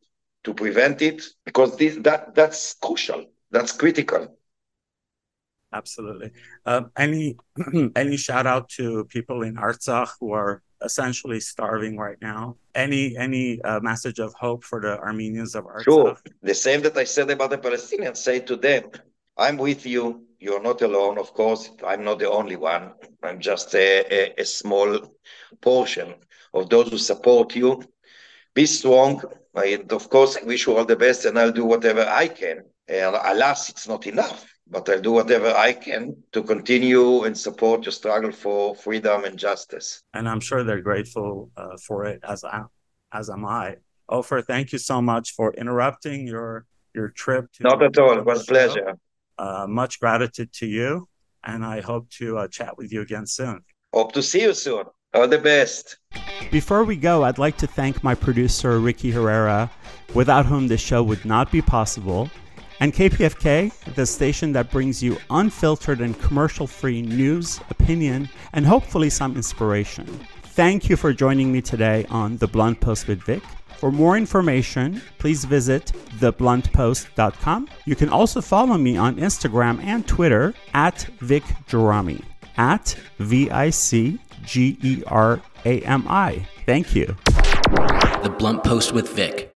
to 0.45 0.53
prevent 0.53 1.01
it 1.01 1.23
because 1.47 1.77
this, 1.77 1.97
that, 2.03 2.35
that's 2.35 2.75
crucial, 2.75 3.25
that's 3.51 3.73
critical. 3.73 4.37
Absolutely. 5.73 6.31
Um, 6.65 6.91
any 6.97 7.37
any 7.97 8.17
shout 8.17 8.47
out 8.47 8.69
to 8.71 9.05
people 9.07 9.43
in 9.43 9.57
Artsakh 9.57 10.11
who 10.21 10.33
are 10.33 10.63
essentially 10.83 11.41
starving 11.41 11.97
right 11.97 12.19
now? 12.21 12.57
Any 12.75 13.17
any 13.17 13.61
uh, 13.63 13.81
message 13.81 14.19
of 14.19 14.35
hope 14.35 14.65
for 14.65 14.81
the 14.81 14.99
Armenians 14.99 15.55
of 15.55 15.65
Artsakh? 15.65 15.85
Sure. 15.85 16.17
The 16.43 16.55
same 16.55 16.83
that 16.83 16.97
I 16.97 17.05
said 17.05 17.31
about 17.31 17.51
the 17.51 17.59
Palestinians. 17.59 18.19
Say 18.19 18.41
to 18.41 18.57
them, 18.57 18.91
"I'm 19.37 19.57
with 19.57 19.87
you. 19.87 20.27
You're 20.39 20.63
not 20.63 20.83
alone. 20.83 21.19
Of 21.19 21.33
course, 21.33 21.71
I'm 21.85 22.05
not 22.05 22.19
the 22.19 22.31
only 22.31 22.57
one. 22.57 22.93
I'm 23.23 23.41
just 23.41 23.75
a, 23.75 24.05
a, 24.11 24.41
a 24.43 24.45
small 24.45 25.17
portion 25.61 26.15
of 26.53 26.69
those 26.69 26.91
who 26.91 26.99
support 26.99 27.57
you. 27.57 27.83
Be 28.55 28.67
strong. 28.67 29.23
I, 29.55 29.83
of 29.91 30.11
course, 30.11 30.37
I 30.37 30.45
wish 30.45 30.67
you 30.67 30.77
all 30.77 30.85
the 30.85 30.97
best, 30.97 31.25
and 31.25 31.39
I'll 31.39 31.53
do 31.53 31.65
whatever 31.65 32.07
I 32.07 32.29
can. 32.29 32.65
And 32.89 33.17
alas, 33.17 33.71
it's 33.71 33.89
not 33.89 34.07
enough 34.07 34.56
but 34.69 34.89
I'll 34.89 35.01
do 35.01 35.13
whatever 35.13 35.53
I 35.55 35.73
can 35.73 36.17
to 36.33 36.43
continue 36.43 37.25
and 37.25 37.37
support 37.37 37.85
your 37.85 37.93
struggle 37.93 38.33
for 38.33 38.75
freedom 38.75 39.25
and 39.25 39.39
justice. 39.39 40.03
And 40.15 40.29
I'm 40.29 40.41
sure 40.41 40.65
they're 40.65 40.81
grateful 40.81 41.51
uh, 41.57 41.77
for 41.87 42.05
it, 42.07 42.21
as 42.29 42.45
I, 42.45 42.63
as 43.13 43.31
am 43.31 43.45
I. 43.45 43.77
Ofer, 44.09 44.43
thank 44.43 44.73
you 44.73 44.79
so 44.79 45.01
much 45.01 45.33
for 45.33 45.53
interrupting 45.55 46.27
your 46.27 46.67
your 46.95 47.09
trip. 47.11 47.53
To 47.53 47.63
Not 47.63 47.83
at 47.83 47.99
all. 47.99 48.19
It 48.19 48.25
was 48.25 48.43
a 48.43 48.47
pleasure. 48.47 48.99
Uh, 49.39 49.67
much 49.69 50.01
gratitude 50.01 50.53
to 50.55 50.67
you, 50.67 51.07
and 51.45 51.65
I 51.65 51.81
hope 51.81 52.09
to 52.19 52.39
uh, 52.39 52.49
chat 52.49 52.79
with 52.79 52.93
you 52.93 53.03
again 53.03 53.27
soon. 53.27 53.63
Hope 53.93 54.13
to 54.13 54.23
see 54.23 54.43
you 54.43 54.55
soon. 54.55 54.85
All 55.13 55.29
the 55.29 55.39
best. 55.39 55.99
Before 56.51 56.85
we 56.85 56.97
go, 56.97 57.25
I'd 57.25 57.39
like 57.39 57.57
to 57.59 57.67
thank 57.67 58.03
my 58.03 58.15
producer, 58.15 58.79
Ricky 58.79 59.11
Herrera, 59.11 59.71
without 60.15 60.47
whom 60.47 60.69
this 60.69 60.81
show 60.81 61.03
would 61.03 61.25
not 61.25 61.51
be 61.51 61.61
possible 61.61 62.31
and 62.81 62.93
KPFK, 62.93 63.95
the 63.95 64.07
station 64.07 64.53
that 64.53 64.71
brings 64.71 65.03
you 65.03 65.17
unfiltered 65.31 66.01
and 66.01 66.19
commercial 66.21 66.67
free 66.67 67.03
news, 67.03 67.61
opinion, 67.71 68.29
and 68.53 68.67
hopefully 68.67 69.11
some 69.11 69.37
inspiration. 69.37 70.07
Thank 70.45 70.89
you 70.89 70.97
for 70.97 71.13
joining 71.13 71.53
me 71.53 71.61
today 71.61 72.07
on 72.09 72.39
The 72.39 72.47
Blunt 72.47 72.81
Post 72.81 73.09
with 73.09 73.23
Vic. 73.23 73.43
For 73.77 73.93
more 73.93 74.17
information, 74.17 75.03
please 75.19 75.45
visit 75.45 75.93
thebluntpost.com. 76.19 77.69
You 77.85 77.95
can 77.95 78.09
also 78.09 78.41
follow 78.41 78.79
me 78.79 78.97
on 78.97 79.17
Instagram 79.17 79.83
and 79.85 80.07
Twitter 80.07 80.55
at 80.73 81.03
Vic 81.21 81.45
at 82.57 82.97
V 83.19 83.51
I 83.51 83.71
C 83.71 84.19
G 84.45 84.79
E 84.83 85.03
R 85.07 85.43
A 85.65 85.81
M 85.83 86.07
I. 86.09 86.47
Thank 86.65 86.95
you. 86.95 87.17
The 88.23 88.35
Blunt 88.39 88.65
Post 88.65 88.93
with 88.93 89.11
Vic. 89.11 89.56